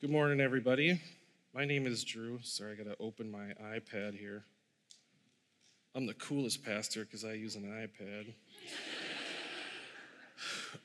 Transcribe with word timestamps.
Good 0.00 0.10
morning, 0.10 0.40
everybody. 0.40 1.00
My 1.52 1.64
name 1.64 1.84
is 1.84 2.04
Drew. 2.04 2.38
Sorry, 2.44 2.70
I 2.70 2.76
gotta 2.76 2.94
open 3.00 3.28
my 3.28 3.52
iPad 3.60 4.16
here. 4.16 4.44
I'm 5.92 6.06
the 6.06 6.14
coolest 6.14 6.64
pastor 6.64 7.04
because 7.04 7.24
I 7.24 7.32
use 7.32 7.56
an 7.56 7.64
iPad. 7.64 8.32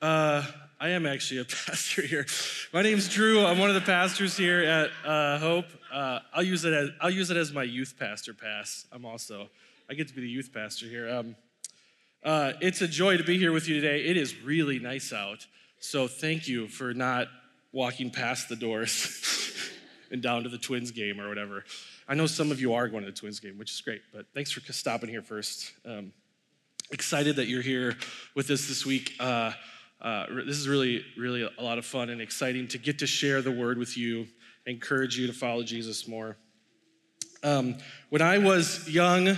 Uh, 0.02 0.44
I 0.80 0.90
am 0.90 1.06
actually 1.06 1.42
a 1.42 1.46
pastor 1.68 2.02
here. 2.02 2.26
My 2.74 2.82
name's 2.82 3.08
Drew. 3.08 3.46
I'm 3.46 3.60
one 3.60 3.70
of 3.70 3.76
the 3.76 3.82
pastors 3.82 4.36
here 4.36 4.64
at 4.64 4.90
uh, 5.06 5.38
Hope. 5.38 5.66
Uh, 5.94 6.20
I'll 6.34 6.42
use 6.42 6.66
it 6.66 6.74
as 6.74 6.90
I'll 7.00 7.12
use 7.12 7.30
it 7.30 7.38
as 7.38 7.54
my 7.54 7.62
youth 7.62 7.94
pastor 8.00 8.34
pass. 8.34 8.88
I'm 8.92 9.06
also 9.06 9.50
I 9.88 9.94
get 9.94 10.08
to 10.08 10.16
be 10.16 10.22
the 10.22 10.30
youth 10.30 10.52
pastor 10.52 10.88
here. 10.88 11.08
Um, 11.08 11.36
uh, 12.24 12.54
it's 12.62 12.82
a 12.82 12.88
joy 12.88 13.18
to 13.18 13.24
be 13.24 13.38
here 13.38 13.52
with 13.52 13.68
you 13.68 13.80
today. 13.80 14.06
It 14.06 14.18
is 14.18 14.42
really 14.42 14.80
nice 14.80 15.14
out, 15.14 15.46
so 15.80 16.08
thank 16.08 16.48
you 16.48 16.68
for 16.68 16.96
not 16.96 17.28
walking 17.74 18.10
past 18.10 18.48
the 18.48 18.56
doors 18.56 19.70
and 20.12 20.22
down 20.22 20.44
to 20.44 20.50
the 20.50 20.58
Twins 20.58 20.92
game 20.92 21.20
or 21.20 21.28
whatever. 21.28 21.66
I 22.08 22.14
know 22.14 22.28
some 22.28 22.52
of 22.52 22.62
you 22.62 22.74
are 22.74 22.88
going 22.88 23.04
to 23.04 23.12
the 23.12 23.18
Twins 23.18 23.40
game, 23.40 23.58
which 23.58 23.72
is 23.72 23.82
great, 23.82 24.02
but 24.14 24.28
thanks 24.34 24.52
for 24.52 24.62
stopping 24.72 25.10
here 25.10 25.24
first. 25.24 25.74
Um, 25.86 26.14
excited 26.92 27.38
that 27.38 27.48
you're 27.48 27.62
here 27.62 27.98
with 28.36 28.50
us 28.52 28.68
this 28.68 28.86
week. 28.86 29.14
Uh, 29.20 29.52
uh, 30.00 30.28
this 30.46 30.58
is 30.58 30.68
really, 30.68 31.04
really 31.18 31.42
a 31.42 31.64
lot 31.64 31.78
of 31.78 31.86
fun 31.86 32.10
and 32.10 32.22
exciting 32.22 32.68
to 32.68 32.78
get 32.78 33.00
to 33.00 33.08
share 33.08 33.42
the 33.42 33.52
word 33.52 33.78
with 33.78 33.98
you, 33.98 34.28
encourage 34.66 35.18
you 35.18 35.28
to 35.28 35.34
follow 35.34 35.64
Jesus 35.64 36.08
more. 36.08 36.38
Um, 37.42 37.78
when 38.10 38.22
I 38.22 38.38
was 38.38 38.88
young, 38.88 39.30
uh, 39.30 39.38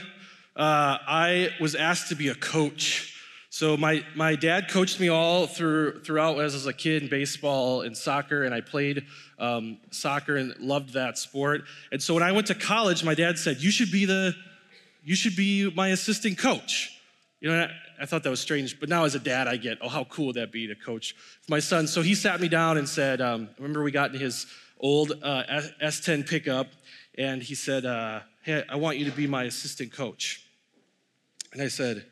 I 0.55 1.52
was 1.59 1.76
asked 1.76 2.09
to 2.09 2.15
be 2.15 2.27
a 2.27 2.35
coach. 2.35 3.14
So 3.55 3.77
my, 3.77 4.03
my 4.15 4.35
dad 4.35 4.67
coached 4.69 4.99
me 4.99 5.07
all 5.07 5.47
through 5.47 6.01
throughout 6.01 6.37
as 6.41 6.53
I 6.53 6.57
was 6.57 6.65
a 6.65 6.73
kid 6.73 7.03
in 7.03 7.09
baseball 7.09 7.83
and 7.83 7.95
soccer, 7.95 8.43
and 8.43 8.53
I 8.53 8.59
played 8.59 9.05
um, 9.39 9.77
soccer 9.91 10.35
and 10.35 10.53
loved 10.59 10.91
that 10.95 11.17
sport. 11.17 11.63
And 11.89 12.03
so 12.03 12.13
when 12.13 12.21
I 12.21 12.34
went 12.34 12.47
to 12.47 12.53
college, 12.53 13.01
my 13.05 13.15
dad 13.15 13.39
said, 13.39 13.62
"You 13.62 13.71
should 13.71 13.93
be 13.93 14.03
the, 14.03 14.35
you 15.05 15.15
should 15.15 15.37
be 15.37 15.71
my 15.71 15.87
assistant 15.87 16.37
coach." 16.37 16.99
You 17.39 17.47
know, 17.47 17.62
I, 17.62 18.03
I 18.03 18.05
thought 18.05 18.23
that 18.23 18.29
was 18.29 18.41
strange, 18.41 18.77
but 18.77 18.89
now 18.89 19.05
as 19.05 19.15
a 19.15 19.20
dad, 19.20 19.47
I 19.47 19.55
get, 19.55 19.77
oh, 19.79 19.87
how 19.87 20.03
cool 20.03 20.25
would 20.25 20.35
that 20.35 20.51
be 20.51 20.67
to 20.67 20.75
coach 20.75 21.15
my 21.47 21.59
son? 21.59 21.87
So 21.87 22.01
he 22.01 22.13
sat 22.13 22.41
me 22.41 22.49
down 22.49 22.77
and 22.77 22.90
said, 22.90 23.21
um, 23.21 23.47
remember 23.57 23.84
we 23.84 23.91
got 23.91 24.13
in 24.13 24.19
his 24.19 24.47
old 24.81 25.13
uh, 25.23 25.43
S10 25.81 26.27
pickup, 26.27 26.67
and 27.17 27.41
he 27.41 27.55
said, 27.55 27.85
uh, 27.85 28.19
hey, 28.41 28.65
I 28.67 28.75
want 28.75 28.97
you 28.97 29.05
to 29.05 29.15
be 29.15 29.27
my 29.27 29.43
assistant 29.43 29.93
coach. 29.93 30.45
And 31.53 31.62
I 31.62 31.69
said, 31.69 32.05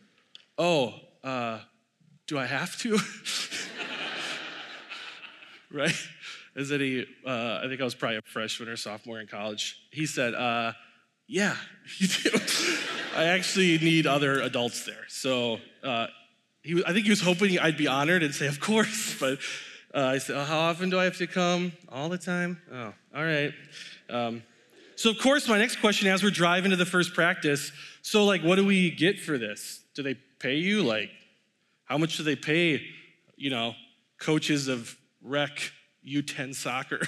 oh, 0.57 1.01
uh, 1.23 1.59
do 2.27 2.37
I 2.37 2.45
have 2.45 2.77
to? 2.79 2.99
right? 5.71 5.95
Is 6.55 6.69
that 6.69 6.81
he, 6.81 7.05
uh, 7.25 7.61
I 7.63 7.67
think 7.67 7.81
I 7.81 7.83
was 7.83 7.95
probably 7.95 8.17
a 8.17 8.21
freshman 8.21 8.69
or 8.69 8.75
sophomore 8.75 9.19
in 9.19 9.27
college. 9.27 9.77
He 9.91 10.05
said, 10.05 10.33
uh, 10.35 10.73
yeah. 11.27 11.55
I 13.15 13.25
actually 13.25 13.77
need 13.79 14.05
other 14.05 14.41
adults 14.41 14.85
there. 14.85 15.05
So 15.07 15.59
uh, 15.83 16.07
he, 16.61 16.83
I 16.85 16.93
think 16.93 17.05
he 17.05 17.09
was 17.09 17.21
hoping 17.21 17.57
I'd 17.59 17.77
be 17.77 17.87
honored 17.87 18.23
and 18.23 18.33
say, 18.33 18.47
of 18.47 18.59
course. 18.59 19.17
But 19.19 19.39
uh, 19.95 20.07
I 20.07 20.17
said, 20.17 20.35
oh, 20.35 20.43
how 20.43 20.59
often 20.59 20.89
do 20.89 20.99
I 20.99 21.03
have 21.03 21.17
to 21.17 21.27
come? 21.27 21.71
All 21.89 22.09
the 22.09 22.17
time? 22.17 22.59
Oh, 22.71 22.93
all 23.15 23.23
right. 23.23 23.53
Um, 24.09 24.41
so, 24.95 25.11
of 25.11 25.19
course, 25.19 25.47
my 25.47 25.59
next 25.59 25.77
question 25.77 26.07
as 26.07 26.23
we're 26.23 26.31
driving 26.31 26.71
to 26.71 26.77
the 26.77 26.85
first 26.85 27.13
practice 27.13 27.71
so, 28.03 28.25
like, 28.25 28.41
what 28.41 28.57
do 28.57 28.65
we 28.65 28.91
get 28.91 29.17
for 29.17 29.37
this? 29.37 29.81
Do 29.95 30.03
they 30.03 30.15
pay 30.43 30.55
you? 30.55 30.83
Like, 30.83 31.09
how 31.85 31.97
much 31.97 32.17
do 32.17 32.23
they 32.23 32.35
pay, 32.35 32.81
you 33.37 33.49
know, 33.49 33.75
coaches 34.19 34.67
of 34.67 34.95
rec 35.21 35.71
U10 36.05 36.53
soccer? 36.53 36.99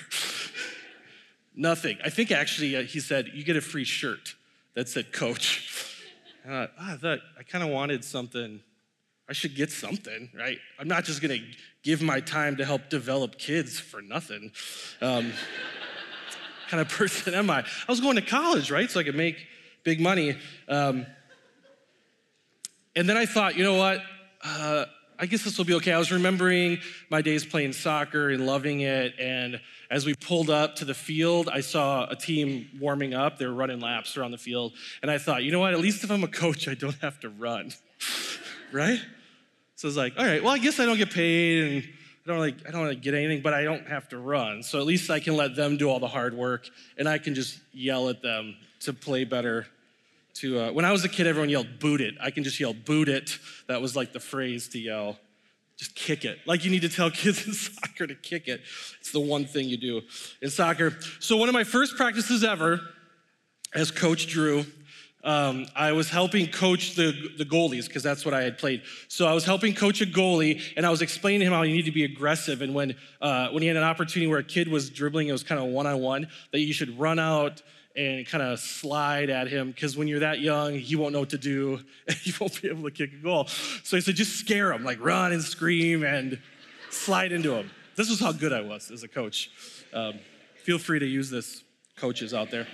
Nothing. 1.56 1.98
I 2.04 2.10
think 2.10 2.32
actually 2.32 2.76
uh, 2.78 2.84
he 2.84 3.00
said, 3.02 3.32
you 3.34 3.44
get 3.44 3.58
a 3.58 3.62
free 3.62 3.84
shirt 3.84 4.36
that 4.74 4.88
said 4.88 5.12
coach. 5.12 6.02
Uh, 6.48 6.68
I 6.80 6.96
thought 6.96 7.20
I 7.38 7.44
kind 7.44 7.64
of 7.64 7.70
wanted 7.70 8.06
something. 8.06 8.62
I 9.28 9.34
should 9.34 9.56
get 9.56 9.72
something, 9.72 10.30
right? 10.38 10.60
I'm 10.80 10.88
not 10.88 11.04
just 11.04 11.22
gonna 11.22 11.40
give 11.84 12.02
my 12.02 12.20
time 12.20 12.58
to 12.58 12.66
help 12.66 12.90
develop 12.90 13.38
kids 13.38 13.80
for 13.80 14.02
nothing. 14.02 14.52
Um, 15.02 15.34
kind 16.70 16.82
of 16.82 16.90
person 16.90 17.34
am 17.34 17.50
I? 17.50 17.60
I 17.60 17.92
was 17.92 18.00
going 18.00 18.16
to 18.16 18.22
college, 18.22 18.72
right? 18.72 18.90
So 18.90 19.00
I 19.00 19.04
could 19.04 19.16
make 19.16 19.46
big 19.84 20.00
money. 20.00 20.38
Um, 20.68 21.06
and 22.96 23.08
then 23.10 23.18
I 23.18 23.26
thought, 23.26 23.56
you 23.56 23.64
know 23.64 23.76
what? 23.76 24.02
Uh, 24.44 24.86
I 25.18 25.26
guess 25.28 25.44
this 25.44 25.58
will 25.58 25.66
be 25.66 25.74
okay. 25.76 25.94
I 25.94 25.98
was 25.98 26.12
remembering 26.12 26.80
my 27.10 27.22
days 27.22 27.46
playing 27.46 27.74
soccer 27.74 28.30
and 28.30 28.46
loving 28.46 28.82
it. 28.82 29.14
And 29.20 29.62
as 29.90 30.06
we 30.06 30.14
pulled 30.14 30.50
up 30.50 30.76
to 30.78 30.86
the 30.86 30.94
field, 30.94 31.50
I 31.52 31.62
saw 31.62 32.08
a 32.10 32.16
team 32.16 32.68
warming 32.80 33.14
up. 33.14 33.38
They 33.38 33.46
were 33.46 33.54
running 33.54 33.80
laps 33.80 34.18
around 34.18 34.32
the 34.32 34.38
field. 34.38 34.74
And 35.02 35.10
I 35.10 35.18
thought, 35.18 35.44
you 35.44 35.52
know 35.52 35.60
what? 35.60 35.74
At 35.74 35.80
least 35.80 36.04
if 36.04 36.12
I'm 36.12 36.24
a 36.24 36.28
coach, 36.28 36.68
I 36.68 36.74
don't 36.74 36.96
have 37.02 37.20
to 37.22 37.30
run. 37.30 37.72
right? 38.72 39.00
So 39.76 39.88
I 39.88 39.90
was 39.90 39.98
like, 39.98 40.14
all 40.18 40.26
right, 40.26 40.44
well, 40.44 40.54
I 40.54 40.58
guess 40.58 40.80
I 40.80 40.86
don't 40.86 40.98
get 40.98 41.12
paid 41.12 41.64
and 41.64 41.84
I 42.26 42.30
don't 42.30 42.40
like 42.40 42.68
I 42.68 42.72
don't 42.72 42.84
really 42.84 42.96
get 42.96 43.14
anything, 43.14 43.42
but 43.42 43.54
I 43.54 43.64
don't 43.64 43.88
have 43.88 44.10
to 44.10 44.18
run. 44.18 44.64
So 44.64 44.80
at 44.80 44.86
least 44.86 45.10
I 45.10 45.20
can 45.20 45.36
let 45.36 45.56
them 45.56 45.78
do 45.78 45.90
all 45.90 46.00
the 46.00 46.08
hard 46.08 46.34
work 46.34 46.68
and 46.98 47.08
I 47.08 47.20
can 47.20 47.36
just 47.36 47.60
yell 47.72 48.10
at 48.10 48.22
them 48.22 48.56
to 48.82 48.94
play 48.94 49.26
better 49.26 49.68
to 50.36 50.60
uh, 50.60 50.72
when 50.72 50.86
I 50.86 50.92
was 50.92 51.04
a 51.04 51.10
kid, 51.10 51.28
everyone 51.28 51.50
yelled 51.50 51.80
"boot 51.80 52.02
it." 52.02 52.16
I 52.22 52.32
can 52.32 52.44
just 52.44 52.60
yell 52.60 52.74
"boot 52.74 53.10
it." 53.10 53.38
That 53.68 53.82
was 53.82 53.96
like 53.96 54.14
the 54.14 54.20
phrase 54.20 54.68
to 54.70 54.80
yell. 54.80 55.18
Just 55.78 55.96
kick 55.96 56.24
it. 56.24 56.40
Like 56.46 56.64
you 56.64 56.72
need 56.72 56.82
to 56.82 56.90
tell 56.90 57.12
kids 57.24 57.46
in 57.48 57.54
soccer 57.54 58.08
to 58.08 58.16
kick 58.16 58.48
it. 58.48 58.62
It's 59.00 59.12
the 59.12 59.20
one 59.20 59.46
thing 59.46 59.68
you 59.68 59.78
do 59.78 60.02
in 60.42 60.50
soccer. 60.50 60.98
So 61.20 61.38
one 61.38 61.50
of 61.50 61.54
my 61.54 61.64
first 61.64 61.96
practices 61.96 62.44
ever, 62.44 62.82
as 63.74 63.92
Coach 63.92 64.28
Drew, 64.28 64.66
um, 65.24 65.66
I 65.76 65.92
was 65.94 66.10
helping 66.10 66.48
coach 66.48 66.94
the, 66.94 67.12
the 67.38 67.46
goalies 67.46 67.88
because 67.88 68.04
that's 68.04 68.24
what 68.24 68.36
I 68.36 68.44
had 68.44 68.60
played. 68.60 68.84
So 69.08 69.26
I 69.26 69.34
was 69.34 69.44
helping 69.44 69.74
coach 69.74 70.00
a 70.02 70.06
goalie, 70.06 70.62
and 70.78 70.86
I 70.86 70.92
was 70.92 71.02
explaining 71.02 71.40
to 71.40 71.48
him 71.48 71.54
how 71.54 71.64
you 71.64 71.76
need 71.76 71.86
to 71.86 71.92
be 71.92 72.04
aggressive. 72.04 72.62
And 72.62 72.76
when 72.76 72.96
uh, 73.22 73.50
when 73.50 73.64
he 73.64 73.68
had 73.68 73.76
an 73.78 73.84
opportunity 73.84 74.28
where 74.30 74.40
a 74.40 74.44
kid 74.44 74.68
was 74.68 74.90
dribbling, 74.90 75.28
it 75.28 75.32
was 75.32 75.44
kind 75.44 75.60
of 75.60 75.68
one 75.68 75.88
on 75.88 76.00
one, 76.00 76.28
that 76.52 76.60
you 76.60 76.74
should 76.74 77.00
run 77.00 77.20
out 77.20 77.64
and 77.96 78.26
kind 78.28 78.44
of 78.44 78.60
slide 78.60 79.30
at 79.30 79.48
him 79.48 79.72
because 79.72 79.96
when 79.96 80.08
you're 80.08 80.20
that 80.20 80.40
young, 80.40 80.74
he 80.76 80.96
won't 80.96 81.14
know 81.14 81.22
what 81.22 81.30
to 81.30 81.38
do 81.38 81.80
and 82.08 82.18
he 82.24 82.34
won't 82.40 82.62
be 82.62 82.70
able 82.70 82.84
to 82.84 82.92
kick 82.92 83.14
a 83.14 83.24
goal. 83.24 83.48
So 83.84 83.96
he 83.96 84.02
said, 84.02 84.16
just 84.16 84.38
scare 84.38 84.72
him, 84.74 84.84
like 84.84 85.04
run 85.04 85.32
and 85.32 85.42
scream 85.42 86.04
and 86.04 86.40
slide 86.90 87.32
into 87.32 87.54
him. 87.54 87.72
This 87.96 88.10
was 88.10 88.20
how 88.20 88.32
good 88.32 88.52
I 88.52 88.62
was 88.62 88.92
as 88.92 89.04
a 89.04 89.08
coach. 89.08 89.50
Um, 89.94 90.20
feel 90.64 90.78
free 90.78 91.00
to 91.00 91.06
use 91.06 91.30
this, 91.30 91.64
coaches 91.96 92.34
out 92.34 92.52
there. 92.52 92.68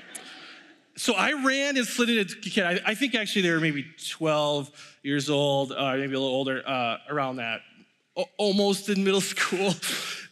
So 0.95 1.13
I 1.13 1.31
ran 1.31 1.77
and 1.77 1.85
slid 1.85 2.09
into 2.09 2.35
kid. 2.37 2.63
I, 2.63 2.79
I 2.91 2.95
think 2.95 3.15
actually 3.15 3.43
they 3.43 3.51
were 3.51 3.59
maybe 3.59 3.85
12 4.09 4.97
years 5.03 5.29
old, 5.29 5.71
uh, 5.71 5.95
maybe 5.95 6.15
a 6.15 6.19
little 6.19 6.27
older, 6.27 6.67
uh, 6.67 6.97
around 7.09 7.37
that, 7.37 7.61
o- 8.17 8.25
almost 8.37 8.89
in 8.89 9.03
middle 9.03 9.21
school. 9.21 9.73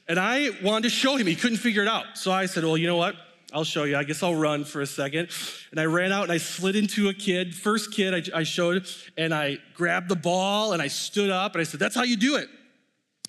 And 0.08 0.20
I 0.20 0.50
wanted 0.64 0.84
to 0.84 0.90
show 0.90 1.16
him. 1.16 1.28
He 1.28 1.36
couldn't 1.36 1.58
figure 1.58 1.84
it 1.84 1.88
out. 1.88 2.06
So 2.16 2.32
I 2.32 2.48
said, 2.48 2.64
well, 2.64 2.78
you 2.78 2.88
know 2.88 2.98
what? 2.98 3.16
I'll 3.52 3.64
show 3.64 3.84
you. 3.84 3.98
I 3.98 4.04
guess 4.04 4.22
I'll 4.22 4.36
run 4.36 4.64
for 4.64 4.82
a 4.82 4.86
second. 4.86 5.30
And 5.72 5.80
I 5.80 5.86
ran 5.86 6.12
out 6.12 6.24
and 6.24 6.32
I 6.32 6.38
slid 6.38 6.76
into 6.76 7.10
a 7.10 7.14
kid, 7.14 7.56
first 7.56 7.92
kid 7.92 8.32
I, 8.34 8.40
I 8.40 8.44
showed, 8.44 8.88
and 9.18 9.34
I 9.34 9.58
grabbed 9.74 10.10
the 10.10 10.16
ball 10.16 10.74
and 10.74 10.82
I 10.82 10.88
stood 10.88 11.30
up 11.30 11.54
and 11.54 11.62
I 11.62 11.64
said, 11.64 11.80
That's 11.80 11.96
how 11.96 12.04
you 12.04 12.18
do 12.18 12.36
it. 12.36 12.48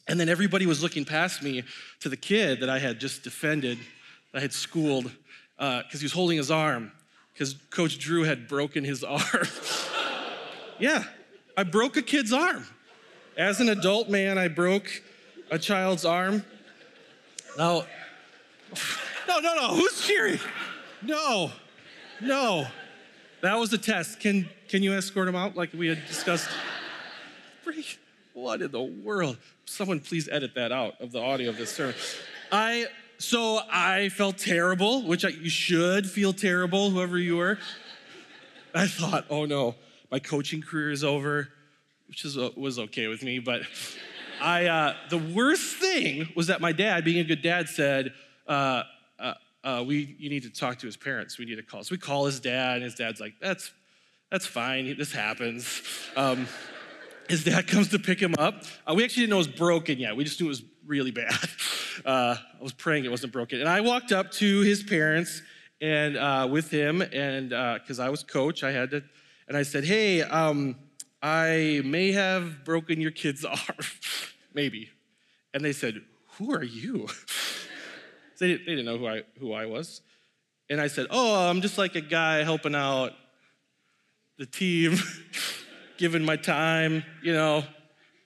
And 0.08 0.18
then 0.18 0.28
everybody 0.28 0.66
was 0.66 0.82
looking 0.82 1.04
past 1.04 1.42
me 1.42 1.62
to 2.00 2.08
the 2.08 2.16
kid 2.16 2.60
that 2.60 2.68
I 2.68 2.78
had 2.78 3.00
just 3.00 3.22
defended, 3.22 3.78
I 4.34 4.40
had 4.40 4.52
schooled, 4.52 5.04
because 5.56 5.84
uh, 5.84 5.98
he 5.98 6.04
was 6.04 6.12
holding 6.12 6.36
his 6.36 6.50
arm, 6.50 6.92
because 7.32 7.54
Coach 7.70 7.98
Drew 7.98 8.24
had 8.24 8.48
broken 8.48 8.84
his 8.84 9.04
arm. 9.04 9.46
yeah, 10.78 11.04
I 11.56 11.62
broke 11.62 11.96
a 11.96 12.02
kid's 12.02 12.32
arm. 12.32 12.66
As 13.36 13.60
an 13.60 13.68
adult 13.68 14.10
man, 14.10 14.36
I 14.36 14.48
broke 14.48 15.02
a 15.50 15.58
child's 15.58 16.04
arm. 16.04 16.44
Now, 17.56 17.84
no, 19.30 19.38
no, 19.38 19.54
no. 19.54 19.74
Who's 19.74 20.04
cheering? 20.06 20.40
No, 21.02 21.52
no. 22.20 22.66
That 23.42 23.58
was 23.58 23.72
a 23.72 23.78
test. 23.78 24.20
Can, 24.20 24.48
can 24.68 24.82
you 24.82 24.92
escort 24.94 25.28
him 25.28 25.36
out 25.36 25.56
like 25.56 25.72
we 25.72 25.86
had 25.86 26.04
discussed? 26.06 26.48
What 28.34 28.62
in 28.62 28.70
the 28.72 28.82
world? 28.82 29.38
Someone 29.66 30.00
please 30.00 30.28
edit 30.30 30.54
that 30.54 30.72
out 30.72 31.00
of 31.00 31.12
the 31.12 31.20
audio 31.20 31.50
of 31.50 31.56
this 31.56 31.70
sermon. 31.70 31.94
I 32.50 32.86
so 33.18 33.60
I 33.70 34.08
felt 34.08 34.38
terrible, 34.38 35.02
which 35.02 35.24
I, 35.24 35.28
you 35.28 35.50
should 35.50 36.10
feel 36.10 36.32
terrible, 36.32 36.90
whoever 36.90 37.18
you 37.18 37.36
were. 37.36 37.58
I 38.74 38.86
thought, 38.86 39.26
oh 39.28 39.44
no, 39.44 39.74
my 40.10 40.18
coaching 40.18 40.62
career 40.62 40.90
is 40.90 41.04
over, 41.04 41.48
which 42.08 42.24
is, 42.24 42.36
was 42.56 42.78
okay 42.78 43.08
with 43.08 43.22
me. 43.22 43.38
But 43.38 43.62
I, 44.40 44.66
uh, 44.66 44.94
the 45.10 45.18
worst 45.18 45.76
thing 45.76 46.30
was 46.34 46.46
that 46.46 46.60
my 46.60 46.72
dad, 46.72 47.04
being 47.04 47.18
a 47.18 47.24
good 47.24 47.42
dad, 47.42 47.68
said, 47.68 48.14
uh, 48.48 48.84
uh, 49.62 49.84
we, 49.86 50.16
you 50.18 50.30
need 50.30 50.42
to 50.44 50.50
talk 50.50 50.78
to 50.78 50.86
his 50.86 50.96
parents. 50.96 51.38
We 51.38 51.44
need 51.44 51.56
to 51.56 51.62
call. 51.62 51.84
So 51.84 51.92
we 51.92 51.98
call 51.98 52.26
his 52.26 52.40
dad, 52.40 52.76
and 52.76 52.84
his 52.84 52.94
dad's 52.94 53.20
like, 53.20 53.34
that's, 53.40 53.72
that's 54.30 54.46
fine. 54.46 54.96
This 54.96 55.12
happens. 55.12 55.82
Um, 56.16 56.46
his 57.28 57.44
dad 57.44 57.66
comes 57.68 57.88
to 57.88 57.98
pick 57.98 58.20
him 58.20 58.34
up. 58.38 58.64
Uh, 58.86 58.94
we 58.94 59.04
actually 59.04 59.22
didn't 59.22 59.30
know 59.30 59.36
it 59.36 59.46
was 59.46 59.48
broken 59.48 59.98
yet. 59.98 60.16
We 60.16 60.24
just 60.24 60.40
knew 60.40 60.46
it 60.46 60.50
was 60.50 60.62
really 60.86 61.10
bad. 61.10 61.34
Uh, 62.02 62.34
I 62.58 62.62
was 62.62 62.72
praying 62.72 63.04
it 63.04 63.10
wasn't 63.10 63.30
broken. 63.30 63.60
And 63.60 63.68
I 63.68 63.82
walked 63.82 64.10
up 64.10 64.30
to 64.32 64.60
his 64.60 64.82
parents 64.82 65.42
and 65.80 66.16
uh, 66.16 66.48
with 66.50 66.70
him, 66.70 67.02
and 67.02 67.50
because 67.50 68.00
uh, 68.00 68.04
I 68.04 68.08
was 68.08 68.22
coach, 68.22 68.62
I 68.62 68.72
had 68.72 68.90
to, 68.92 69.02
and 69.48 69.56
I 69.56 69.62
said, 69.62 69.84
"Hey, 69.84 70.22
um, 70.22 70.76
I 71.22 71.82
may 71.84 72.12
have 72.12 72.64
broken 72.64 73.00
your 73.00 73.10
kid's 73.10 73.44
arm, 73.44 73.58
maybe." 74.54 74.90
And 75.52 75.64
they 75.64 75.72
said, 75.72 76.00
"Who 76.38 76.54
are 76.54 76.62
you?" 76.62 77.08
They, 78.40 78.54
they 78.54 78.64
didn't 78.64 78.86
know 78.86 78.98
who 78.98 79.06
I 79.06 79.22
who 79.38 79.52
I 79.52 79.66
was. 79.66 80.00
And 80.68 80.80
I 80.80 80.88
said, 80.88 81.06
"Oh, 81.10 81.48
I'm 81.48 81.60
just 81.60 81.78
like 81.78 81.94
a 81.94 82.00
guy 82.00 82.42
helping 82.42 82.74
out 82.74 83.12
the 84.38 84.46
team." 84.46 84.98
giving 86.00 86.24
my 86.24 86.34
time, 86.34 87.04
you 87.22 87.34
know, 87.34 87.62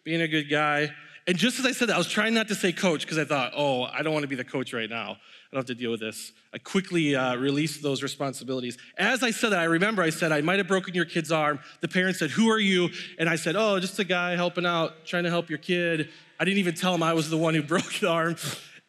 being 0.04 0.22
a 0.22 0.28
good 0.28 0.48
guy. 0.48 0.88
And 1.26 1.36
just 1.36 1.58
as 1.58 1.66
I 1.66 1.72
said 1.72 1.88
that, 1.88 1.96
I 1.96 1.98
was 1.98 2.08
trying 2.08 2.32
not 2.32 2.46
to 2.48 2.54
say 2.54 2.70
coach 2.70 3.00
because 3.00 3.18
I 3.18 3.24
thought, 3.24 3.52
oh, 3.56 3.82
I 3.82 4.02
don't 4.02 4.12
want 4.12 4.22
to 4.22 4.28
be 4.28 4.36
the 4.36 4.44
coach 4.44 4.72
right 4.72 4.88
now. 4.88 5.10
I 5.10 5.56
don't 5.56 5.58
have 5.58 5.66
to 5.66 5.74
deal 5.74 5.90
with 5.90 6.00
this. 6.00 6.32
I 6.52 6.58
quickly 6.58 7.16
uh, 7.16 7.34
released 7.34 7.82
those 7.82 8.00
responsibilities. 8.00 8.78
As 8.96 9.24
I 9.24 9.32
said 9.32 9.50
that, 9.50 9.58
I 9.58 9.64
remember 9.64 10.02
I 10.02 10.10
said, 10.10 10.30
I 10.30 10.40
might 10.40 10.58
have 10.58 10.68
broken 10.68 10.94
your 10.94 11.04
kid's 11.04 11.32
arm. 11.32 11.58
The 11.80 11.88
parents 11.88 12.20
said, 12.20 12.30
Who 12.30 12.48
are 12.48 12.60
you? 12.60 12.90
And 13.18 13.28
I 13.28 13.34
said, 13.34 13.56
Oh, 13.56 13.80
just 13.80 13.98
a 13.98 14.04
guy 14.04 14.36
helping 14.36 14.66
out, 14.66 15.04
trying 15.04 15.24
to 15.24 15.30
help 15.30 15.48
your 15.48 15.58
kid. 15.58 16.10
I 16.38 16.44
didn't 16.44 16.58
even 16.58 16.74
tell 16.74 16.94
him 16.94 17.02
I 17.02 17.12
was 17.14 17.28
the 17.28 17.36
one 17.36 17.54
who 17.54 17.62
broke 17.74 17.92
the 17.94 18.08
arm. 18.08 18.36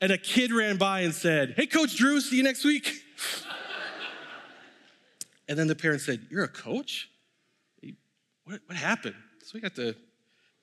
And 0.01 0.11
a 0.11 0.17
kid 0.17 0.51
ran 0.51 0.77
by 0.77 1.01
and 1.01 1.13
said, 1.13 1.53
Hey, 1.55 1.65
Coach 1.65 1.95
Drew, 1.95 2.19
see 2.19 2.37
you 2.37 2.43
next 2.43 2.65
week. 2.65 3.01
and 5.47 5.57
then 5.57 5.67
the 5.67 5.75
parents 5.75 6.05
said, 6.05 6.27
You're 6.29 6.43
a 6.43 6.49
coach? 6.49 7.09
what, 8.45 8.61
what 8.65 8.77
happened? 8.77 9.15
So 9.43 9.51
we 9.53 9.61
got 9.61 9.75
to 9.75 9.95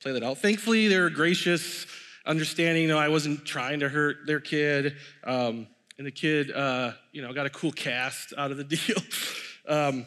play 0.01 0.13
that 0.13 0.23
out. 0.23 0.37
Thankfully, 0.37 0.87
they 0.87 0.99
were 0.99 1.09
gracious, 1.09 1.85
understanding. 2.25 2.83
You 2.83 2.89
know, 2.89 2.97
I 2.97 3.09
wasn't 3.09 3.45
trying 3.45 3.81
to 3.81 3.89
hurt 3.89 4.25
their 4.25 4.39
kid. 4.39 4.95
Um, 5.23 5.67
and 5.97 6.07
the 6.07 6.11
kid, 6.11 6.51
uh, 6.51 6.93
you 7.11 7.21
know, 7.21 7.33
got 7.33 7.45
a 7.45 7.49
cool 7.49 7.71
cast 7.71 8.33
out 8.37 8.51
of 8.51 8.57
the 8.57 8.63
deal. 8.63 8.97
um, 9.67 10.05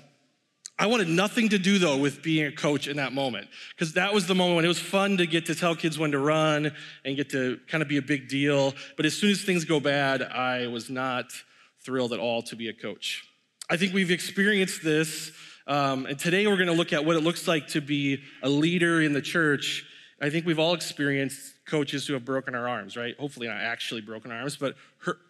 I 0.78 0.86
wanted 0.86 1.08
nothing 1.08 1.48
to 1.50 1.58
do 1.58 1.78
though 1.78 1.96
with 1.96 2.22
being 2.22 2.46
a 2.46 2.52
coach 2.52 2.86
in 2.86 2.98
that 2.98 3.12
moment 3.12 3.48
because 3.70 3.94
that 3.94 4.12
was 4.12 4.26
the 4.26 4.34
moment 4.34 4.56
when 4.56 4.64
it 4.64 4.68
was 4.68 4.78
fun 4.78 5.16
to 5.16 5.26
get 5.26 5.46
to 5.46 5.54
tell 5.54 5.74
kids 5.74 5.98
when 5.98 6.12
to 6.12 6.18
run 6.18 6.72
and 7.04 7.16
get 7.16 7.30
to 7.30 7.58
kind 7.66 7.82
of 7.82 7.88
be 7.88 7.96
a 7.96 8.02
big 8.02 8.28
deal. 8.28 8.74
But 8.96 9.06
as 9.06 9.16
soon 9.16 9.30
as 9.30 9.42
things 9.42 9.64
go 9.64 9.80
bad, 9.80 10.22
I 10.22 10.66
was 10.66 10.90
not 10.90 11.32
thrilled 11.80 12.12
at 12.12 12.20
all 12.20 12.42
to 12.42 12.56
be 12.56 12.68
a 12.68 12.74
coach. 12.74 13.26
I 13.70 13.76
think 13.78 13.94
we've 13.94 14.10
experienced 14.10 14.84
this 14.84 15.32
um, 15.66 16.06
and 16.06 16.18
today 16.18 16.46
we're 16.46 16.56
going 16.56 16.68
to 16.68 16.74
look 16.74 16.92
at 16.92 17.04
what 17.04 17.16
it 17.16 17.20
looks 17.20 17.48
like 17.48 17.68
to 17.68 17.80
be 17.80 18.22
a 18.42 18.48
leader 18.48 19.02
in 19.02 19.12
the 19.12 19.22
church. 19.22 19.84
I 20.20 20.30
think 20.30 20.46
we've 20.46 20.58
all 20.58 20.74
experienced 20.74 21.54
coaches 21.66 22.06
who 22.06 22.12
have 22.12 22.24
broken 22.24 22.54
our 22.54 22.68
arms, 22.68 22.96
right? 22.96 23.16
Hopefully 23.18 23.48
not 23.48 23.60
actually 23.60 24.00
broken 24.00 24.30
our 24.30 24.38
arms, 24.38 24.56
but 24.56 24.76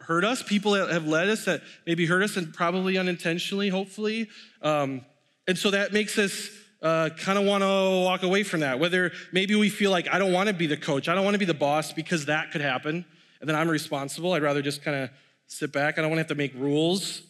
hurt, 0.01 0.25
us. 0.25 0.43
People 0.43 0.73
that 0.73 0.91
have 0.91 1.07
led 1.07 1.29
us 1.29 1.47
that 1.47 1.63
maybe 1.87 2.05
hurt 2.05 2.23
us 2.23 2.37
and 2.37 2.53
probably 2.53 2.99
unintentionally, 2.99 3.69
hopefully. 3.71 4.29
Um, 4.61 5.05
and 5.47 5.57
so 5.57 5.71
that 5.71 5.93
makes 5.93 6.19
us 6.19 6.51
uh, 6.83 7.11
kind 7.17 7.39
of 7.39 7.45
want 7.45 7.63
to 7.63 8.05
walk 8.05 8.23
away 8.23 8.43
from 8.43 8.61
that. 8.61 8.79
Whether 8.79 9.13
maybe 9.33 9.55
we 9.55 9.69
feel 9.69 9.91
like 9.91 10.09
I 10.13 10.19
don't 10.19 10.33
want 10.33 10.49
to 10.49 10.55
be 10.55 10.67
the 10.67 10.77
coach, 10.77 11.09
I 11.09 11.15
don't 11.15 11.25
want 11.25 11.35
to 11.35 11.39
be 11.39 11.45
the 11.45 11.55
boss 11.55 11.93
because 11.93 12.27
that 12.27 12.51
could 12.51 12.61
happen, 12.61 13.05
and 13.41 13.49
then 13.49 13.57
I'm 13.57 13.69
responsible. 13.69 14.33
I'd 14.33 14.43
rather 14.43 14.63
just 14.63 14.83
kind 14.83 15.05
of 15.05 15.11
sit 15.47 15.73
back. 15.73 15.99
I 15.99 16.03
don't 16.03 16.11
want 16.11 16.19
to 16.19 16.23
have 16.23 16.29
to 16.29 16.35
make 16.35 16.55
rules 16.55 17.23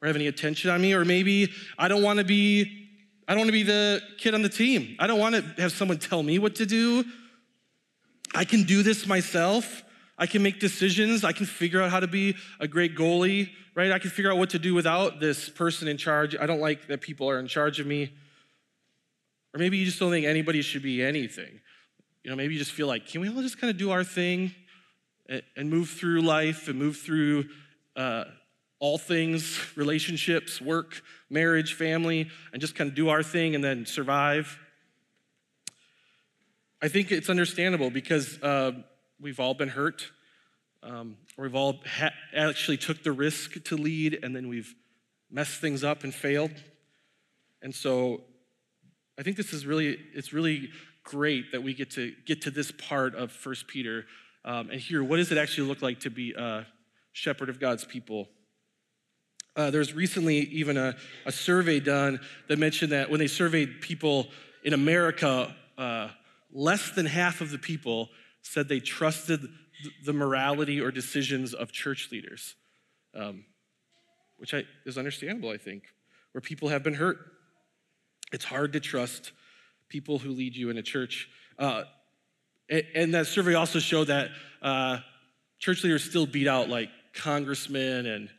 or 0.00 0.06
have 0.06 0.16
any 0.16 0.26
attention 0.26 0.70
on 0.70 0.80
me, 0.80 0.94
or 0.94 1.04
maybe 1.04 1.50
I 1.78 1.88
don't 1.88 2.02
want 2.02 2.18
to 2.18 2.24
be 2.24 2.84
I 3.26 3.32
don't 3.32 3.40
want 3.40 3.48
to 3.48 3.52
be 3.52 3.62
the 3.62 4.02
kid 4.18 4.34
on 4.34 4.42
the 4.42 4.48
team. 4.48 4.96
I 4.98 5.06
don't 5.06 5.18
want 5.18 5.34
to 5.34 5.62
have 5.62 5.72
someone 5.72 5.98
tell 5.98 6.22
me 6.22 6.38
what 6.38 6.56
to 6.56 6.66
do. 6.66 7.04
I 8.34 8.44
can 8.44 8.64
do 8.64 8.82
this 8.82 9.06
myself. 9.06 9.82
I 10.18 10.26
can 10.26 10.42
make 10.42 10.60
decisions. 10.60 11.24
I 11.24 11.32
can 11.32 11.46
figure 11.46 11.80
out 11.80 11.90
how 11.90 12.00
to 12.00 12.06
be 12.06 12.36
a 12.60 12.68
great 12.68 12.94
goalie, 12.94 13.50
right? 13.74 13.90
I 13.92 13.98
can 13.98 14.10
figure 14.10 14.30
out 14.30 14.38
what 14.38 14.50
to 14.50 14.58
do 14.58 14.74
without 14.74 15.20
this 15.20 15.48
person 15.48 15.88
in 15.88 15.96
charge. 15.96 16.36
I 16.36 16.46
don't 16.46 16.60
like 16.60 16.86
that 16.88 17.00
people 17.00 17.28
are 17.28 17.38
in 17.38 17.46
charge 17.46 17.80
of 17.80 17.86
me. 17.86 18.12
Or 19.52 19.58
maybe 19.58 19.78
you 19.78 19.84
just 19.84 19.98
don't 19.98 20.10
think 20.10 20.26
anybody 20.26 20.62
should 20.62 20.82
be 20.82 21.02
anything. 21.02 21.60
You 22.22 22.30
know, 22.30 22.36
maybe 22.36 22.54
you 22.54 22.58
just 22.58 22.72
feel 22.72 22.86
like, 22.86 23.06
can 23.06 23.20
we 23.20 23.28
all 23.28 23.42
just 23.42 23.60
kind 23.60 23.70
of 23.70 23.76
do 23.76 23.90
our 23.90 24.04
thing 24.04 24.54
and 25.28 25.70
move 25.70 25.90
through 25.90 26.20
life 26.20 26.68
and 26.68 26.78
move 26.78 26.96
through 26.96 27.44
uh, 27.96 28.24
all 28.78 28.98
things 28.98 29.60
relationships, 29.76 30.60
work, 30.60 31.02
marriage, 31.30 31.74
family, 31.74 32.30
and 32.52 32.60
just 32.60 32.74
kind 32.74 32.88
of 32.88 32.94
do 32.94 33.08
our 33.08 33.22
thing 33.22 33.54
and 33.54 33.62
then 33.62 33.86
survive. 33.86 34.58
I 36.82 36.88
think 36.88 37.10
it's 37.10 37.30
understandable 37.30 37.90
because 37.90 38.42
uh, 38.42 38.72
we've 39.20 39.40
all 39.40 39.54
been 39.54 39.70
hurt. 39.70 40.10
Um, 40.82 41.16
we've 41.36 41.54
all 41.54 41.80
ha- 41.86 42.12
actually 42.34 42.76
took 42.76 43.02
the 43.02 43.12
risk 43.12 43.62
to 43.64 43.76
lead 43.76 44.18
and 44.22 44.34
then 44.34 44.48
we've 44.48 44.74
messed 45.30 45.60
things 45.60 45.82
up 45.82 46.04
and 46.04 46.14
failed. 46.14 46.52
And 47.62 47.74
so 47.74 48.22
I 49.18 49.22
think 49.22 49.36
this 49.36 49.52
is 49.52 49.66
really, 49.66 49.98
it's 50.14 50.32
really 50.32 50.70
great 51.02 51.52
that 51.52 51.62
we 51.62 51.74
get 51.74 51.90
to 51.92 52.12
get 52.26 52.42
to 52.42 52.50
this 52.50 52.72
part 52.72 53.14
of 53.14 53.30
First 53.30 53.68
Peter 53.68 54.06
um, 54.44 54.70
and 54.70 54.80
hear 54.80 55.02
what 55.02 55.16
does 55.16 55.32
it 55.32 55.38
actually 55.38 55.68
look 55.68 55.82
like 55.82 56.00
to 56.00 56.10
be 56.10 56.32
a 56.32 56.66
shepherd 57.12 57.48
of 57.48 57.60
God's 57.60 57.84
people. 57.84 58.28
Uh, 59.56 59.70
there's 59.70 59.94
recently 59.94 60.38
even 60.38 60.76
a, 60.76 60.96
a, 61.26 61.30
survey 61.30 61.78
done 61.78 62.18
that 62.48 62.58
mentioned 62.58 62.90
that 62.90 63.08
when 63.08 63.20
they 63.20 63.28
surveyed 63.28 63.80
people 63.80 64.26
in 64.64 64.72
America, 64.72 65.54
uh, 65.78 66.08
less 66.52 66.90
than 66.90 67.06
half 67.06 67.40
of 67.40 67.50
the 67.50 67.58
people 67.58 68.08
said 68.42 68.68
they 68.68 68.80
trusted 68.80 69.48
the 70.04 70.12
morality 70.12 70.80
or 70.80 70.90
decisions 70.90 71.54
of 71.54 71.72
church 71.72 72.10
leaders, 72.10 72.54
um, 73.14 73.44
which 74.38 74.54
I, 74.54 74.64
is 74.84 74.98
understandable, 74.98 75.50
I 75.50 75.56
think, 75.56 75.84
where 76.32 76.42
people 76.42 76.68
have 76.68 76.82
been 76.82 76.94
hurt. 76.94 77.18
It's 78.32 78.44
hard 78.44 78.72
to 78.72 78.80
trust 78.80 79.32
people 79.88 80.18
who 80.18 80.30
lead 80.30 80.56
you 80.56 80.70
in 80.70 80.78
a 80.78 80.82
church. 80.82 81.28
Uh, 81.58 81.84
and, 82.68 83.14
that 83.14 83.26
survey 83.26 83.54
also 83.54 83.78
showed 83.78 84.08
that 84.08 84.30
uh, 84.62 84.98
church 85.58 85.84
leaders 85.84 86.02
still 86.02 86.26
beat 86.26 86.48
out 86.48 86.68
like 86.68 86.88
congressmen 87.14 88.06
and 88.06 88.30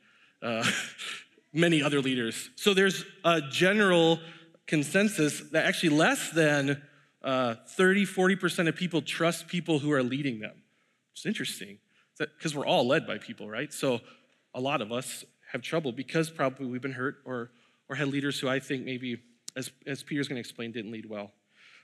uh, 0.42 0.70
many 1.54 1.82
other 1.82 2.02
leaders. 2.02 2.50
So 2.56 2.74
there's 2.74 3.06
a 3.24 3.42
general 3.42 4.20
consensus 4.68 5.42
that 5.52 5.66
actually 5.66 5.90
less 5.90 6.32
than 6.32 6.82
uh, 7.24 7.56
30, 7.70 8.06
40% 8.06 8.68
of 8.68 8.76
people 8.76 9.02
trust 9.02 9.48
people 9.48 9.80
who 9.80 9.92
are 9.92 10.04
leading 10.04 10.40
them. 10.40 10.62
It's 11.16 11.26
interesting 11.26 11.80
because 12.18 12.54
we're 12.54 12.66
all 12.66 12.86
led 12.88 13.08
by 13.08 13.18
people, 13.18 13.50
right? 13.50 13.72
So 13.72 14.02
a 14.54 14.60
lot 14.60 14.82
of 14.82 14.92
us 14.92 15.24
have 15.52 15.62
trouble 15.62 15.92
because 15.92 16.30
probably 16.30 16.66
we've 16.68 16.82
been 16.82 16.94
hurt 16.94 17.18
or, 17.26 17.52
or 17.90 17.96
had 17.96 18.10
leaders 18.10 18.40
who 18.40 18.50
I 18.50 18.60
think 18.60 18.84
maybe, 18.84 19.22
as, 19.56 19.72
as 19.88 20.04
Peter's 20.04 20.28
going 20.28 20.36
to 20.36 20.42
explain, 20.42 20.72
didn't 20.72 20.92
lead 20.92 21.10
well. 21.10 21.32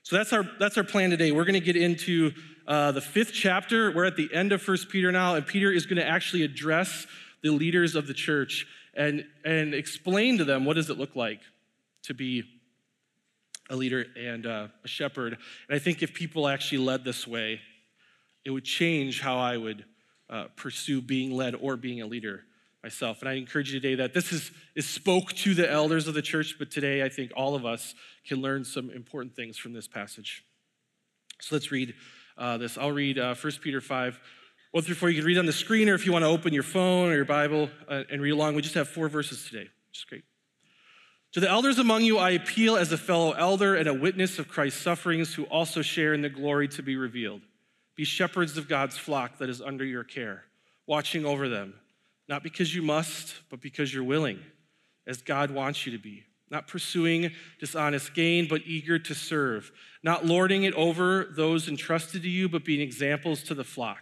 So 0.04 0.16
that's 0.16 0.34
our 0.34 0.44
that's 0.60 0.78
our 0.80 0.84
plan 0.84 1.12
today. 1.12 1.32
We're 1.32 1.46
going 1.46 1.54
to 1.54 1.60
get 1.60 1.76
into 1.76 2.32
uh, 2.68 2.92
the 2.92 3.02
fifth 3.02 3.34
chapter. 3.34 3.92
We're 3.92 4.06
at 4.06 4.16
the 4.16 4.34
end 4.34 4.52
of 4.52 4.60
First 4.60 4.90
Peter 4.90 5.12
now, 5.12 5.36
and 5.36 5.46
Peter 5.46 5.72
is 5.72 5.86
going 5.86 5.98
to 5.98 6.08
actually 6.08 6.42
address 6.42 7.06
the 7.44 7.52
leaders 7.52 7.96
of 7.96 8.08
the 8.08 8.14
church 8.14 8.66
and, 8.96 9.26
and 9.46 9.76
explain 9.76 10.40
to 10.40 10.44
them 10.44 10.66
what 10.66 10.76
does 10.76 10.90
it 10.90 10.98
look 10.98 11.16
like 11.16 11.42
to 12.04 12.16
be 12.16 12.44
a 13.70 13.76
leader 13.76 14.06
and 14.18 14.46
uh, 14.46 14.68
a 14.84 14.88
shepherd. 14.88 15.38
And 15.70 15.76
I 15.76 15.80
think 15.80 16.02
if 16.02 16.14
people 16.14 16.48
actually 16.48 16.80
led 16.80 17.04
this 17.04 17.28
way, 17.28 17.62
it 18.46 18.52
would 18.52 18.66
change 18.66 19.22
how 19.22 19.38
I 19.38 19.58
would 19.58 19.86
uh, 20.30 20.46
pursue 20.56 21.02
being 21.02 21.32
led 21.32 21.56
or 21.56 21.76
being 21.76 22.02
a 22.02 22.06
leader 22.06 22.44
myself. 22.84 23.22
And 23.22 23.30
I 23.30 23.34
encourage 23.34 23.72
you 23.72 23.80
today 23.80 23.96
that 23.96 24.14
this 24.14 24.32
is, 24.32 24.52
is 24.76 24.88
spoke 24.88 25.34
to 25.34 25.54
the 25.54 25.70
elders 25.70 26.08
of 26.08 26.14
the 26.14 26.22
church, 26.22 26.56
but 26.58 26.72
today 26.72 27.04
I 27.04 27.10
think 27.10 27.32
all 27.36 27.56
of 27.56 27.66
us 27.66 27.94
can 28.28 28.42
learn 28.42 28.64
some 28.64 28.90
important 28.90 29.36
things 29.36 29.58
from 29.58 29.74
this 29.74 29.88
passage. 29.88 30.44
So 31.40 31.56
let's 31.56 31.72
read 31.72 31.94
uh, 32.38 32.58
this. 32.58 32.78
I'll 32.78 32.92
read 32.92 33.20
uh, 33.20 33.36
1 33.36 33.54
Peter 33.62 33.82
5, 33.82 34.20
one 34.72 34.84
through 34.84 34.96
four, 34.96 35.10
you 35.10 35.18
can 35.18 35.26
read 35.26 35.38
on 35.38 35.46
the 35.46 35.52
screen, 35.52 35.90
or 35.90 35.96
if 35.96 36.06
you 36.06 36.14
want 36.14 36.24
to 36.24 36.30
open 36.30 36.54
your 36.54 36.64
phone 36.64 37.10
or 37.10 37.16
your 37.16 37.26
Bible 37.26 37.70
uh, 37.90 38.04
and 38.10 38.22
read 38.22 38.32
along, 38.32 38.56
we 38.56 38.62
just 38.62 38.76
have 38.76 38.88
four 38.88 39.10
verses 39.10 39.44
today, 39.46 39.68
which 39.90 39.98
is 39.98 40.06
great. 40.06 40.24
To 41.34 41.40
the 41.40 41.50
elders 41.50 41.78
among 41.78 42.04
you, 42.04 42.18
I 42.18 42.32
appeal 42.32 42.78
as 42.78 42.92
a 42.92 42.98
fellow 42.98 43.32
elder 43.32 43.76
and 43.76 43.88
a 43.88 43.94
witness 43.94 44.40
of 44.40 44.48
Christ's 44.48 44.82
sufferings, 44.82 45.34
who 45.34 45.44
also 45.44 45.82
share 45.82 46.14
in 46.14 46.22
the 46.22 46.30
glory 46.30 46.70
to 46.70 46.84
be 46.84 46.96
revealed. 46.96 47.42
Be 48.02 48.06
shepherds 48.06 48.58
of 48.58 48.68
God's 48.68 48.98
flock 48.98 49.38
that 49.38 49.48
is 49.48 49.62
under 49.62 49.86
your 49.86 50.04
care, 50.04 50.46
watching 50.88 51.24
over 51.24 51.48
them, 51.48 51.76
not 52.28 52.42
because 52.42 52.74
you 52.74 52.82
must, 52.82 53.36
but 53.52 53.62
because 53.62 53.94
you're 53.94 54.04
willing, 54.04 54.40
as 55.06 55.22
God 55.22 55.52
wants 55.52 55.86
you 55.86 55.92
to 55.92 56.00
be 56.00 56.24
not 56.50 56.68
pursuing 56.68 57.30
dishonest 57.60 58.16
gain, 58.16 58.48
but 58.48 58.64
eager 58.66 58.98
to 58.98 59.14
serve, 59.14 59.72
not 60.02 60.26
lording 60.26 60.64
it 60.64 60.74
over 60.74 61.26
those 61.26 61.68
entrusted 61.70 62.24
to 62.24 62.28
you, 62.28 62.50
but 62.50 62.66
being 62.66 62.82
examples 62.82 63.44
to 63.44 63.54
the 63.54 63.64
flock. 63.64 64.02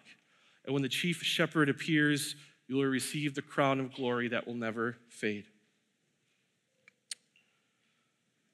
And 0.63 0.73
when 0.73 0.81
the 0.81 0.87
chief 0.87 1.21
shepherd 1.21 1.67
appears, 1.67 2.37
you 2.69 2.77
will 2.77 2.85
receive 2.85 3.35
the 3.35 3.41
crown 3.41 3.81
of 3.81 3.93
glory 3.93 4.29
that 4.29 4.47
will 4.47 4.55
never 4.55 4.95
fade. 5.09 5.43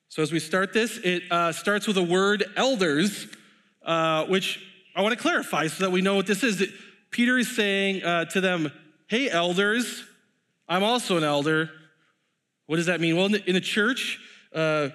So, 0.09 0.23
as 0.23 0.31
we 0.31 0.39
start 0.39 0.73
this, 0.73 0.97
it 1.03 1.21
uh, 1.29 1.51
starts 1.51 1.85
with 1.85 1.97
a 1.97 2.03
word 2.03 2.45
elders. 2.57 3.27
uh, 3.85 4.25
which 4.25 4.59
I 4.95 5.01
want 5.01 5.13
to 5.13 5.21
clarify 5.21 5.67
so 5.67 5.83
that 5.83 5.91
we 5.91 6.01
know 6.01 6.15
what 6.15 6.25
this 6.25 6.41
is. 6.41 6.63
Peter 7.11 7.37
is 7.37 7.53
saying 7.53 8.01
uh, 8.03 8.25
to 8.25 8.39
them, 8.39 8.71
Hey, 9.07 9.29
elders, 9.29 10.05
I'm 10.69 10.83
also 10.83 11.17
an 11.17 11.23
elder. 11.23 11.69
What 12.65 12.77
does 12.77 12.85
that 12.85 13.01
mean? 13.01 13.17
Well, 13.17 13.25
in 13.25 13.33
the, 13.33 13.49
in 13.49 13.55
the 13.55 13.61
church, 13.61 14.19
uh, 14.53 14.89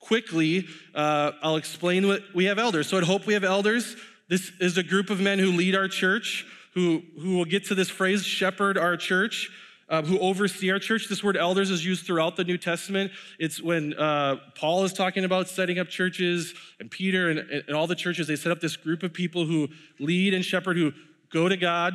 quickly, 0.00 0.66
uh, 0.94 1.32
I'll 1.40 1.56
explain 1.56 2.08
what 2.08 2.22
we 2.34 2.46
have 2.46 2.58
elders. 2.58 2.88
So 2.88 2.98
at 2.98 3.04
Hope, 3.04 3.26
we 3.26 3.34
have 3.34 3.44
elders. 3.44 3.96
This 4.28 4.50
is 4.60 4.76
a 4.76 4.82
group 4.82 5.08
of 5.08 5.20
men 5.20 5.38
who 5.38 5.52
lead 5.52 5.74
our 5.74 5.88
church, 5.88 6.44
who, 6.74 7.02
who 7.18 7.36
will 7.36 7.44
get 7.44 7.66
to 7.66 7.74
this 7.74 7.88
phrase, 7.88 8.24
shepherd 8.24 8.76
our 8.76 8.96
church. 8.96 9.50
Um, 9.90 10.04
who 10.04 10.18
oversee 10.18 10.70
our 10.70 10.78
church. 10.78 11.08
This 11.08 11.24
word 11.24 11.34
elders 11.34 11.70
is 11.70 11.82
used 11.82 12.04
throughout 12.04 12.36
the 12.36 12.44
New 12.44 12.58
Testament. 12.58 13.10
It's 13.38 13.62
when 13.62 13.94
uh, 13.94 14.36
Paul 14.54 14.84
is 14.84 14.92
talking 14.92 15.24
about 15.24 15.48
setting 15.48 15.78
up 15.78 15.88
churches, 15.88 16.52
and 16.78 16.90
Peter 16.90 17.30
and, 17.30 17.38
and 17.38 17.74
all 17.74 17.86
the 17.86 17.94
churches, 17.94 18.26
they 18.26 18.36
set 18.36 18.52
up 18.52 18.60
this 18.60 18.76
group 18.76 19.02
of 19.02 19.14
people 19.14 19.46
who 19.46 19.68
lead 19.98 20.34
and 20.34 20.44
shepherd, 20.44 20.76
who 20.76 20.92
go 21.32 21.48
to 21.48 21.56
God 21.56 21.94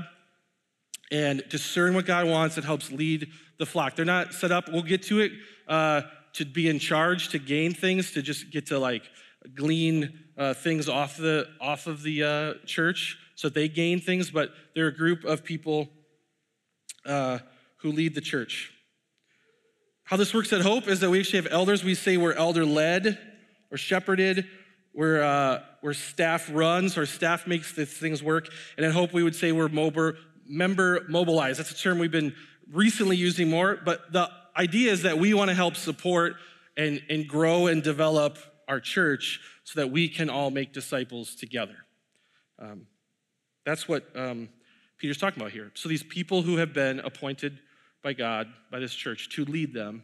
and 1.11 1.43
discern 1.49 1.93
what 1.93 2.07
God 2.07 2.27
wants 2.27 2.55
that 2.55 2.63
helps 2.63 2.91
lead 2.91 3.27
the 3.59 3.65
flock. 3.67 3.95
They're 3.95 4.05
not 4.05 4.33
set 4.33 4.51
up, 4.51 4.69
we'll 4.69 4.81
get 4.81 5.03
to 5.03 5.19
it, 5.19 5.31
uh, 5.67 6.01
to 6.33 6.45
be 6.45 6.67
in 6.67 6.79
charge, 6.79 7.29
to 7.29 7.37
gain 7.37 7.75
things, 7.75 8.11
to 8.13 8.23
just 8.23 8.49
get 8.49 8.65
to 8.67 8.79
like 8.79 9.03
glean 9.55 10.19
uh, 10.35 10.55
things 10.55 10.89
off 10.89 11.17
the 11.17 11.47
off 11.61 11.85
of 11.85 12.01
the 12.01 12.23
uh, 12.23 12.53
church, 12.65 13.19
so 13.35 13.49
they 13.49 13.69
gain 13.69 13.99
things. 13.99 14.31
But 14.31 14.49
they're 14.73 14.87
a 14.87 14.95
group 14.95 15.23
of 15.25 15.43
people 15.43 15.89
uh, 17.05 17.37
who 17.83 17.91
lead 17.91 18.15
the 18.15 18.21
church. 18.21 18.71
How 20.05 20.17
this 20.17 20.33
works 20.33 20.51
at 20.53 20.61
Hope 20.61 20.87
is 20.87 21.01
that 21.01 21.09
we 21.09 21.19
actually 21.19 21.43
have 21.43 21.51
elders. 21.51 21.83
We 21.83 21.95
say 21.95 22.17
we're 22.17 22.33
elder 22.33 22.65
led 22.65 23.19
or 23.71 23.77
shepherded. 23.77 24.47
We're, 24.93 25.21
uh, 25.21 25.61
we're 25.81 25.93
staff 25.93 26.49
runs 26.51 26.97
or 26.97 27.05
staff 27.05 27.45
makes 27.45 27.73
these 27.73 27.93
things 27.93 28.23
work. 28.23 28.49
And 28.77 28.85
at 28.85 28.93
Hope, 28.93 29.13
we 29.13 29.21
would 29.21 29.35
say 29.35 29.51
we're 29.51 29.69
member 30.47 31.01
mobilized. 31.09 31.59
That's 31.59 31.71
a 31.71 31.75
term 31.75 31.99
we've 31.99 32.11
been 32.11 32.33
recently 32.71 33.17
using 33.17 33.49
more. 33.49 33.77
But 33.83 34.11
the 34.11 34.29
idea 34.57 34.91
is 34.91 35.03
that 35.03 35.17
we 35.17 35.33
want 35.33 35.49
to 35.49 35.55
help 35.55 35.75
support 35.75 36.35
and, 36.77 37.01
and 37.09 37.27
grow 37.27 37.67
and 37.67 37.83
develop 37.83 38.37
our 38.67 38.79
church 38.79 39.41
so 39.65 39.79
that 39.81 39.87
we 39.87 40.07
can 40.07 40.29
all 40.29 40.51
make 40.51 40.71
disciples 40.71 41.35
together. 41.35 41.75
Um, 42.59 42.87
that's 43.65 43.87
what 43.87 44.05
um, 44.15 44.49
Peter's 44.97 45.17
talking 45.17 45.41
about 45.41 45.51
here. 45.51 45.71
So 45.73 45.89
these 45.89 46.03
people 46.03 46.43
who 46.43 46.57
have 46.57 46.73
been 46.73 46.99
appointed 46.99 47.59
by 48.03 48.13
God, 48.13 48.47
by 48.69 48.79
this 48.79 48.93
church, 48.93 49.29
to 49.35 49.45
lead 49.45 49.73
them. 49.73 50.03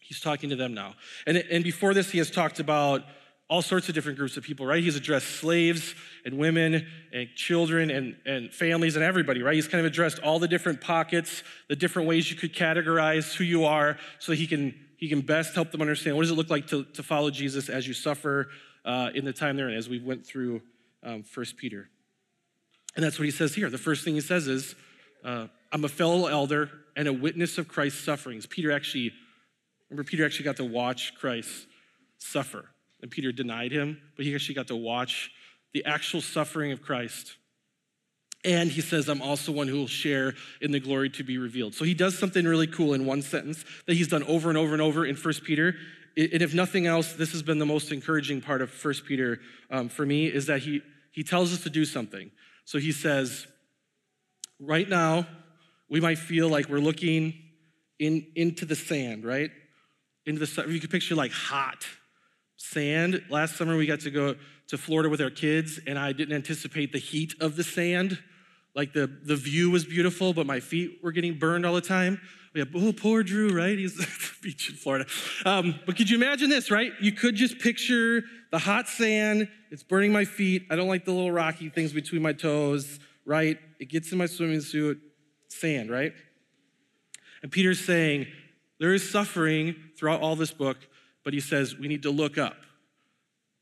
He's 0.00 0.20
talking 0.20 0.50
to 0.50 0.56
them 0.56 0.72
now. 0.74 0.94
And, 1.26 1.36
and 1.36 1.62
before 1.62 1.94
this, 1.94 2.10
he 2.10 2.18
has 2.18 2.30
talked 2.30 2.60
about 2.60 3.02
all 3.48 3.62
sorts 3.62 3.88
of 3.88 3.94
different 3.94 4.18
groups 4.18 4.36
of 4.36 4.42
people, 4.42 4.66
right? 4.66 4.82
He's 4.82 4.96
addressed 4.96 5.28
slaves 5.28 5.94
and 6.24 6.36
women 6.36 6.86
and 7.12 7.28
children 7.36 7.90
and, 7.90 8.16
and 8.24 8.52
families 8.52 8.96
and 8.96 9.04
everybody, 9.04 9.42
right? 9.42 9.54
He's 9.54 9.68
kind 9.68 9.80
of 9.80 9.86
addressed 9.86 10.18
all 10.20 10.38
the 10.38 10.48
different 10.48 10.80
pockets, 10.80 11.44
the 11.68 11.76
different 11.76 12.08
ways 12.08 12.28
you 12.30 12.36
could 12.36 12.54
categorize 12.54 13.34
who 13.34 13.44
you 13.44 13.64
are 13.64 13.98
so 14.18 14.32
he 14.32 14.48
can, 14.48 14.74
he 14.96 15.08
can 15.08 15.20
best 15.20 15.54
help 15.54 15.70
them 15.70 15.80
understand 15.80 16.16
what 16.16 16.22
does 16.22 16.32
it 16.32 16.34
look 16.34 16.50
like 16.50 16.66
to, 16.68 16.84
to 16.84 17.02
follow 17.04 17.30
Jesus 17.30 17.68
as 17.68 17.86
you 17.86 17.94
suffer 17.94 18.48
uh, 18.84 19.10
in 19.14 19.24
the 19.24 19.32
time 19.32 19.56
they're 19.56 19.68
in, 19.68 19.76
as 19.76 19.88
we 19.88 20.00
went 20.00 20.26
through 20.26 20.60
um, 21.04 21.24
1 21.32 21.46
Peter. 21.56 21.88
And 22.96 23.04
that's 23.04 23.18
what 23.18 23.26
he 23.26 23.30
says 23.30 23.54
here. 23.54 23.70
The 23.70 23.78
first 23.78 24.04
thing 24.04 24.14
he 24.14 24.20
says 24.20 24.48
is, 24.48 24.74
uh, 25.24 25.46
I'm 25.70 25.84
a 25.84 25.88
fellow 25.88 26.26
elder 26.26 26.70
and 26.96 27.06
a 27.06 27.12
witness 27.12 27.58
of 27.58 27.68
Christ's 27.68 28.02
sufferings. 28.02 28.46
Peter 28.46 28.72
actually, 28.72 29.12
remember, 29.90 30.08
Peter 30.08 30.24
actually 30.24 30.46
got 30.46 30.56
to 30.56 30.64
watch 30.64 31.14
Christ 31.14 31.66
suffer. 32.18 32.64
And 33.02 33.10
Peter 33.10 33.30
denied 33.30 33.70
him, 33.70 34.00
but 34.16 34.24
he 34.24 34.34
actually 34.34 34.54
got 34.54 34.68
to 34.68 34.76
watch 34.76 35.30
the 35.74 35.84
actual 35.84 36.22
suffering 36.22 36.72
of 36.72 36.80
Christ. 36.80 37.36
And 38.44 38.70
he 38.70 38.80
says, 38.80 39.08
I'm 39.08 39.20
also 39.20 39.52
one 39.52 39.68
who 39.68 39.76
will 39.76 39.86
share 39.86 40.34
in 40.60 40.70
the 40.70 40.80
glory 40.80 41.10
to 41.10 41.24
be 41.24 41.36
revealed. 41.36 41.74
So 41.74 41.84
he 41.84 41.94
does 41.94 42.18
something 42.18 42.44
really 42.44 42.66
cool 42.66 42.94
in 42.94 43.04
one 43.04 43.20
sentence 43.20 43.64
that 43.86 43.94
he's 43.94 44.08
done 44.08 44.22
over 44.22 44.48
and 44.48 44.56
over 44.56 44.72
and 44.72 44.80
over 44.80 45.04
in 45.04 45.16
1 45.16 45.34
Peter. 45.44 45.74
And 46.16 46.40
if 46.40 46.54
nothing 46.54 46.86
else, 46.86 47.12
this 47.12 47.32
has 47.32 47.42
been 47.42 47.58
the 47.58 47.66
most 47.66 47.92
encouraging 47.92 48.40
part 48.40 48.62
of 48.62 48.72
1 48.82 48.94
Peter 49.06 49.40
um, 49.70 49.88
for 49.88 50.06
me, 50.06 50.26
is 50.26 50.46
that 50.46 50.60
he, 50.60 50.80
he 51.12 51.22
tells 51.22 51.52
us 51.52 51.62
to 51.64 51.70
do 51.70 51.84
something. 51.84 52.30
So 52.64 52.78
he 52.78 52.92
says, 52.92 53.46
right 54.58 54.88
now, 54.88 55.26
we 55.88 56.00
might 56.00 56.18
feel 56.18 56.48
like 56.48 56.68
we're 56.68 56.78
looking 56.78 57.34
in, 57.98 58.26
into 58.34 58.64
the 58.64 58.76
sand, 58.76 59.24
right? 59.24 59.50
Into 60.24 60.44
the 60.44 60.64
you 60.68 60.80
could 60.80 60.90
picture 60.90 61.14
like 61.14 61.32
hot 61.32 61.86
sand. 62.56 63.22
Last 63.30 63.56
summer 63.56 63.76
we 63.76 63.86
got 63.86 64.00
to 64.00 64.10
go 64.10 64.34
to 64.68 64.78
Florida 64.78 65.08
with 65.08 65.20
our 65.20 65.30
kids, 65.30 65.78
and 65.86 65.98
I 65.98 66.12
didn't 66.12 66.34
anticipate 66.34 66.92
the 66.92 66.98
heat 66.98 67.34
of 67.40 67.56
the 67.56 67.62
sand. 67.62 68.18
Like 68.74 68.92
the, 68.92 69.06
the 69.06 69.36
view 69.36 69.70
was 69.70 69.84
beautiful, 69.84 70.34
but 70.34 70.46
my 70.46 70.60
feet 70.60 70.98
were 71.02 71.12
getting 71.12 71.38
burned 71.38 71.64
all 71.64 71.74
the 71.74 71.80
time. 71.80 72.20
We 72.52 72.60
have, 72.60 72.68
oh, 72.74 72.92
poor 72.92 73.22
Drew, 73.22 73.56
right? 73.56 73.78
He's 73.78 73.98
at 74.00 74.06
the 74.06 74.32
beach 74.42 74.70
in 74.70 74.76
Florida. 74.76 75.06
Um, 75.44 75.78
but 75.86 75.96
could 75.96 76.10
you 76.10 76.16
imagine 76.16 76.50
this, 76.50 76.70
right? 76.70 76.92
You 77.00 77.12
could 77.12 77.36
just 77.36 77.58
picture 77.58 78.22
the 78.50 78.58
hot 78.58 78.88
sand. 78.88 79.48
It's 79.70 79.82
burning 79.82 80.12
my 80.12 80.24
feet. 80.24 80.66
I 80.70 80.76
don't 80.76 80.88
like 80.88 81.04
the 81.04 81.12
little 81.12 81.32
rocky 81.32 81.68
things 81.68 81.92
between 81.92 82.22
my 82.22 82.32
toes, 82.32 82.98
right? 83.24 83.58
It 83.78 83.88
gets 83.88 84.10
in 84.10 84.18
my 84.18 84.26
swimming 84.26 84.60
suit 84.60 85.00
sand, 85.48 85.90
right? 85.90 86.12
And 87.42 87.52
Peter's 87.52 87.84
saying, 87.84 88.26
there 88.78 88.92
is 88.92 89.08
suffering 89.08 89.76
throughout 89.96 90.20
all 90.20 90.36
this 90.36 90.52
book, 90.52 90.78
but 91.24 91.32
he 91.32 91.40
says 91.40 91.76
we 91.76 91.88
need 91.88 92.02
to 92.02 92.10
look 92.10 92.38
up 92.38 92.56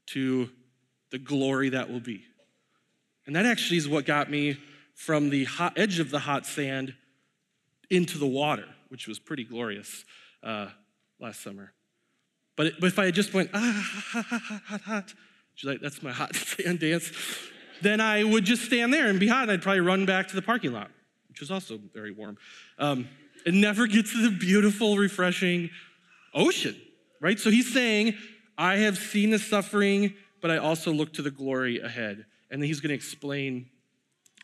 to 0.06 0.50
the 1.10 1.18
glory 1.18 1.70
that 1.70 1.90
will 1.90 2.00
be. 2.00 2.24
And 3.26 3.36
that 3.36 3.46
actually 3.46 3.78
is 3.78 3.88
what 3.88 4.04
got 4.04 4.30
me 4.30 4.58
from 4.94 5.30
the 5.30 5.44
hot 5.44 5.74
edge 5.76 5.98
of 5.98 6.10
the 6.10 6.18
hot 6.18 6.46
sand 6.46 6.94
into 7.90 8.18
the 8.18 8.26
water, 8.26 8.66
which 8.88 9.06
was 9.08 9.18
pretty 9.18 9.44
glorious 9.44 10.04
uh, 10.42 10.68
last 11.20 11.42
summer. 11.42 11.72
But, 12.56 12.66
it, 12.66 12.74
but 12.80 12.86
if 12.88 12.98
I 12.98 13.06
had 13.06 13.14
just 13.14 13.34
went, 13.34 13.50
ah, 13.54 14.02
hot, 14.10 14.24
hot, 14.24 14.40
hot, 14.42 14.62
hot, 14.66 14.80
hot, 14.82 15.14
like, 15.62 15.80
that's 15.80 16.02
my 16.02 16.12
hot 16.12 16.34
sand 16.36 16.80
dance, 16.80 17.10
then 17.82 18.00
I 18.00 18.24
would 18.24 18.44
just 18.44 18.64
stand 18.64 18.92
there 18.92 19.08
and 19.08 19.18
be 19.18 19.28
hot, 19.28 19.42
and 19.42 19.52
I'd 19.52 19.62
probably 19.62 19.80
run 19.80 20.06
back 20.06 20.28
to 20.28 20.36
the 20.36 20.42
parking 20.42 20.72
lot 20.72 20.90
which 21.34 21.40
was 21.40 21.50
also 21.50 21.80
very 21.92 22.12
warm, 22.12 22.38
um, 22.78 23.08
and 23.44 23.60
never 23.60 23.88
gets 23.88 24.12
to 24.12 24.22
the 24.22 24.30
beautiful, 24.30 24.96
refreshing 24.96 25.68
ocean, 26.32 26.80
right? 27.20 27.40
So 27.40 27.50
he's 27.50 27.74
saying, 27.74 28.14
I 28.56 28.76
have 28.76 28.96
seen 28.96 29.30
the 29.30 29.40
suffering, 29.40 30.14
but 30.40 30.52
I 30.52 30.58
also 30.58 30.92
look 30.92 31.12
to 31.14 31.22
the 31.22 31.32
glory 31.32 31.80
ahead. 31.80 32.24
And 32.52 32.62
then 32.62 32.68
he's 32.68 32.78
going 32.78 32.90
to 32.90 32.94
explain 32.94 33.66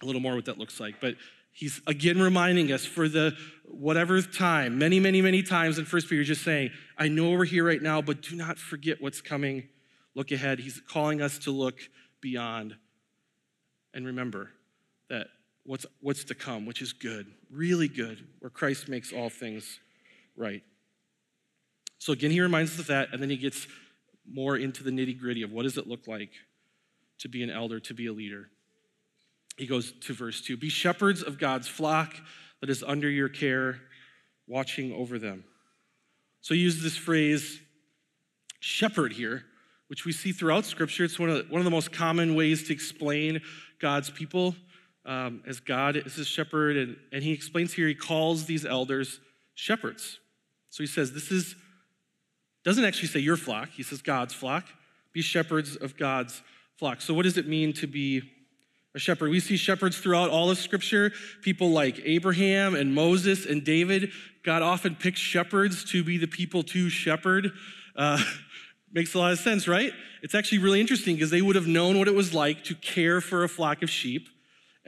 a 0.02 0.04
little 0.04 0.20
more 0.20 0.34
what 0.34 0.46
that 0.46 0.58
looks 0.58 0.80
like. 0.80 1.00
But 1.00 1.14
he's 1.52 1.80
again 1.86 2.20
reminding 2.20 2.72
us 2.72 2.84
for 2.84 3.08
the 3.08 3.36
whatever 3.66 4.20
time, 4.20 4.76
many, 4.76 4.98
many, 4.98 5.22
many 5.22 5.44
times 5.44 5.78
in 5.78 5.84
First 5.84 6.08
Peter, 6.08 6.24
just 6.24 6.42
saying, 6.42 6.70
I 6.98 7.06
know 7.06 7.30
we're 7.30 7.44
here 7.44 7.64
right 7.64 7.80
now, 7.80 8.02
but 8.02 8.20
do 8.20 8.34
not 8.34 8.58
forget 8.58 9.00
what's 9.00 9.20
coming. 9.20 9.68
Look 10.16 10.32
ahead. 10.32 10.58
He's 10.58 10.82
calling 10.88 11.22
us 11.22 11.38
to 11.40 11.52
look 11.52 11.78
beyond. 12.20 12.74
And 13.94 14.06
remember 14.06 14.50
that 15.08 15.28
what's, 15.64 15.86
what's 16.00 16.24
to 16.24 16.34
come, 16.34 16.66
which 16.66 16.82
is 16.82 16.92
good, 16.92 17.26
really 17.50 17.88
good, 17.88 18.26
where 18.40 18.50
Christ 18.50 18.88
makes 18.88 19.12
all 19.12 19.30
things 19.30 19.78
right. 20.36 20.62
So 21.98 22.12
again, 22.12 22.30
he 22.30 22.40
reminds 22.40 22.74
us 22.74 22.80
of 22.80 22.86
that, 22.88 23.08
and 23.12 23.22
then 23.22 23.30
he 23.30 23.36
gets 23.36 23.66
more 24.30 24.56
into 24.56 24.82
the 24.82 24.90
nitty 24.90 25.18
gritty 25.18 25.42
of 25.42 25.52
what 25.52 25.64
does 25.64 25.76
it 25.76 25.86
look 25.86 26.06
like 26.06 26.30
to 27.18 27.28
be 27.28 27.42
an 27.42 27.50
elder, 27.50 27.80
to 27.80 27.94
be 27.94 28.06
a 28.06 28.12
leader. 28.12 28.48
He 29.56 29.66
goes 29.66 29.92
to 29.92 30.14
verse 30.14 30.40
2 30.40 30.56
Be 30.56 30.68
shepherds 30.68 31.22
of 31.22 31.38
God's 31.38 31.68
flock 31.68 32.14
that 32.60 32.70
is 32.70 32.82
under 32.82 33.08
your 33.08 33.28
care, 33.28 33.80
watching 34.46 34.92
over 34.92 35.18
them. 35.18 35.44
So 36.40 36.54
he 36.54 36.60
uses 36.60 36.82
this 36.82 36.96
phrase, 36.96 37.60
shepherd, 38.60 39.12
here, 39.12 39.44
which 39.88 40.06
we 40.06 40.12
see 40.12 40.32
throughout 40.32 40.64
Scripture. 40.64 41.04
It's 41.04 41.18
one 41.18 41.28
of 41.28 41.36
the, 41.36 41.52
one 41.52 41.60
of 41.60 41.64
the 41.64 41.70
most 41.70 41.92
common 41.92 42.34
ways 42.34 42.66
to 42.68 42.72
explain 42.72 43.42
God's 43.78 44.08
people 44.08 44.54
um, 45.06 45.42
as 45.46 45.60
God 45.60 45.96
is 45.96 46.14
his 46.14 46.26
shepherd. 46.26 46.76
And, 46.76 46.96
and 47.12 47.22
he 47.22 47.32
explains 47.32 47.72
here, 47.72 47.88
he 47.88 47.94
calls 47.94 48.44
these 48.44 48.64
elders 48.64 49.20
shepherds. 49.54 50.18
So 50.70 50.82
he 50.82 50.86
says, 50.86 51.12
this 51.12 51.30
is, 51.30 51.56
doesn't 52.64 52.84
actually 52.84 53.08
say 53.08 53.20
your 53.20 53.36
flock, 53.36 53.70
he 53.70 53.82
says 53.82 54.02
God's 54.02 54.34
flock. 54.34 54.66
Be 55.12 55.22
shepherds 55.22 55.76
of 55.76 55.96
God's 55.96 56.40
flock. 56.76 57.00
So 57.00 57.12
what 57.14 57.24
does 57.24 57.36
it 57.36 57.48
mean 57.48 57.72
to 57.74 57.86
be 57.86 58.22
a 58.94 58.98
shepherd? 58.98 59.30
We 59.30 59.40
see 59.40 59.56
shepherds 59.56 59.98
throughout 59.98 60.30
all 60.30 60.50
of 60.50 60.58
Scripture. 60.58 61.12
People 61.42 61.70
like 61.70 62.00
Abraham 62.04 62.76
and 62.76 62.94
Moses 62.94 63.44
and 63.44 63.64
David. 63.64 64.12
God 64.44 64.62
often 64.62 64.94
picks 64.94 65.18
shepherds 65.18 65.84
to 65.90 66.04
be 66.04 66.16
the 66.16 66.28
people 66.28 66.62
to 66.64 66.88
shepherd. 66.88 67.50
Uh, 67.96 68.22
makes 68.92 69.14
a 69.14 69.18
lot 69.18 69.32
of 69.32 69.38
sense, 69.38 69.68
right? 69.68 69.92
It's 70.22 70.34
actually 70.34 70.58
really 70.58 70.80
interesting 70.80 71.16
because 71.16 71.30
they 71.30 71.42
would 71.42 71.56
have 71.56 71.66
known 71.66 71.98
what 71.98 72.08
it 72.08 72.14
was 72.14 72.34
like 72.34 72.64
to 72.64 72.74
care 72.74 73.20
for 73.20 73.44
a 73.44 73.48
flock 73.48 73.82
of 73.82 73.90
sheep. 73.90 74.28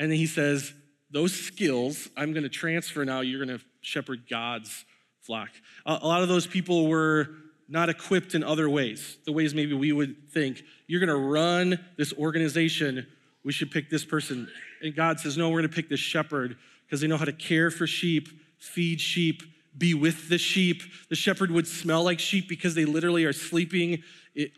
And 0.02 0.10
then 0.10 0.18
he 0.18 0.26
says, 0.26 0.74
Those 1.12 1.32
skills 1.32 2.08
I'm 2.16 2.32
going 2.32 2.42
to 2.42 2.48
transfer 2.48 3.04
now. 3.04 3.20
You're 3.20 3.44
going 3.46 3.56
to 3.56 3.64
shepherd 3.82 4.28
God's 4.28 4.84
flock. 5.20 5.50
A 5.86 6.04
lot 6.04 6.22
of 6.22 6.28
those 6.28 6.44
people 6.44 6.88
were 6.88 7.28
not 7.68 7.88
equipped 7.88 8.34
in 8.34 8.42
other 8.42 8.68
ways, 8.68 9.16
the 9.26 9.30
ways 9.30 9.54
maybe 9.54 9.74
we 9.74 9.92
would 9.92 10.28
think. 10.32 10.64
You're 10.88 10.98
gonna 10.98 11.16
run 11.16 11.78
this 11.96 12.12
organization, 12.14 13.06
we 13.44 13.52
should 13.52 13.70
pick 13.70 13.88
this 13.88 14.04
person. 14.04 14.48
And 14.82 14.94
God 14.94 15.20
says, 15.20 15.38
no, 15.38 15.48
we're 15.48 15.60
gonna 15.60 15.68
pick 15.68 15.88
this 15.88 16.00
shepherd 16.00 16.56
because 16.84 17.00
they 17.00 17.06
know 17.06 17.16
how 17.16 17.24
to 17.24 17.32
care 17.32 17.70
for 17.70 17.86
sheep, 17.86 18.28
feed 18.58 19.00
sheep, 19.00 19.44
be 19.78 19.94
with 19.94 20.28
the 20.28 20.38
sheep. 20.38 20.82
The 21.08 21.14
shepherd 21.14 21.52
would 21.52 21.68
smell 21.68 22.02
like 22.02 22.18
sheep 22.18 22.48
because 22.48 22.74
they 22.74 22.84
literally 22.84 23.24
are 23.24 23.32
sleeping 23.32 24.02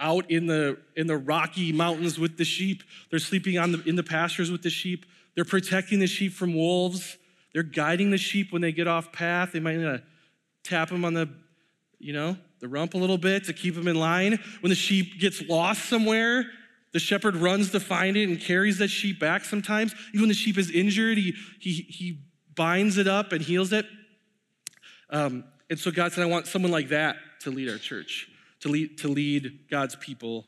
out 0.01 0.31
in 0.31 0.47
the, 0.47 0.79
in 0.97 1.07
the 1.07 1.19
rocky 1.19 1.73
mountains 1.73 2.19
with 2.19 2.39
the 2.39 2.45
sheep. 2.45 2.83
They're 3.11 3.19
sleeping 3.19 3.59
on 3.59 3.73
the, 3.73 3.83
in 3.85 3.97
the 3.97 4.03
pastures 4.03 4.51
with 4.51 4.63
the 4.63 4.71
sheep. 4.71 5.05
They're 5.35 5.45
protecting 5.45 5.99
the 5.99 6.07
sheep 6.07 6.33
from 6.33 6.55
wolves. 6.55 7.17
They're 7.53 7.63
guiding 7.63 8.11
the 8.11 8.19
sheep 8.19 8.53
when 8.53 8.63
they 8.63 8.73
get 8.73 8.89
off 8.89 9.13
path. 9.13 9.53
They 9.53 9.61
might 9.61 9.77
to 9.77 10.03
tap 10.63 10.89
them 10.89 11.05
on 11.05 11.15
the, 11.15 11.29
you 11.99 12.13
know, 12.13 12.37
the 12.61 12.69
rump 12.69 12.95
a 12.95 12.99
little 12.99 13.19
bit 13.19 13.45
to 13.45 13.53
keep 13.53 13.75
them 13.75 13.89
in 13.89 13.97
line. 13.97 14.39
When 14.61 14.71
the 14.71 14.77
sheep 14.77 15.21
gets 15.21 15.43
lost 15.43 15.85
somewhere, 15.85 16.47
the 16.93 16.99
shepherd 16.99 17.37
runs 17.37 17.71
to 17.73 17.81
find 17.81 18.17
it 18.17 18.29
and 18.29 18.41
carries 18.41 18.79
that 18.79 18.89
sheep 18.89 19.19
back 19.19 19.45
sometimes. 19.45 19.95
Even 20.11 20.23
when 20.23 20.29
the 20.29 20.35
sheep 20.35 20.59
is 20.59 20.71
injured, 20.71 21.19
he, 21.19 21.35
he, 21.59 21.73
he 21.73 22.21
binds 22.55 22.99
it 22.99 23.07
up 23.07 23.33
and 23.33 23.43
heals 23.43 23.73
it. 23.73 23.87
Um, 25.11 25.45
and 25.71 25.79
so 25.79 25.91
God 25.91 26.13
said, 26.13 26.23
I 26.23 26.27
want 26.27 26.47
someone 26.47 26.73
like 26.73 26.89
that 26.89 27.17
to 27.41 27.51
lead 27.51 27.69
our 27.69 27.79
church, 27.79 28.29
to 28.61 28.69
lead, 28.69 28.99
to 28.99 29.09
lead 29.09 29.69
God's 29.71 29.97
people. 29.97 30.47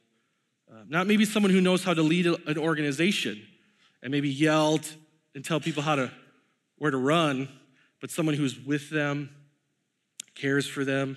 Uh, 0.70 0.82
not 0.88 1.06
maybe 1.06 1.24
someone 1.24 1.52
who 1.52 1.60
knows 1.60 1.84
how 1.84 1.94
to 1.94 2.02
lead 2.02 2.26
an 2.26 2.58
organization 2.58 3.40
and 4.06 4.12
maybe 4.12 4.28
yelled 4.28 4.88
and 5.34 5.44
tell 5.44 5.58
people 5.58 5.82
how 5.82 5.96
to, 5.96 6.12
where 6.78 6.92
to 6.92 6.96
run, 6.96 7.48
but 8.00 8.08
someone 8.08 8.36
who's 8.36 8.56
with 8.56 8.88
them, 8.88 9.28
cares 10.36 10.64
for 10.64 10.84
them. 10.84 11.16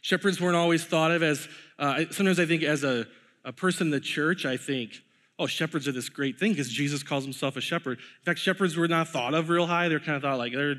Shepherds 0.00 0.40
weren't 0.40 0.56
always 0.56 0.82
thought 0.82 1.10
of 1.10 1.22
as, 1.22 1.46
uh, 1.78 2.04
sometimes 2.10 2.40
I 2.40 2.46
think 2.46 2.62
as 2.62 2.82
a, 2.82 3.06
a 3.44 3.52
person 3.52 3.88
in 3.88 3.90
the 3.90 4.00
church, 4.00 4.46
I 4.46 4.56
think, 4.56 5.02
oh, 5.38 5.46
shepherds 5.46 5.86
are 5.86 5.92
this 5.92 6.08
great 6.08 6.38
thing 6.38 6.52
because 6.52 6.70
Jesus 6.70 7.02
calls 7.02 7.24
himself 7.24 7.58
a 7.58 7.60
shepherd. 7.60 7.98
In 7.98 8.24
fact, 8.24 8.38
shepherds 8.38 8.74
were 8.74 8.88
not 8.88 9.08
thought 9.08 9.34
of 9.34 9.50
real 9.50 9.66
high. 9.66 9.90
They're 9.90 10.00
kind 10.00 10.16
of 10.16 10.22
thought 10.22 10.38
like 10.38 10.54
they're 10.54 10.76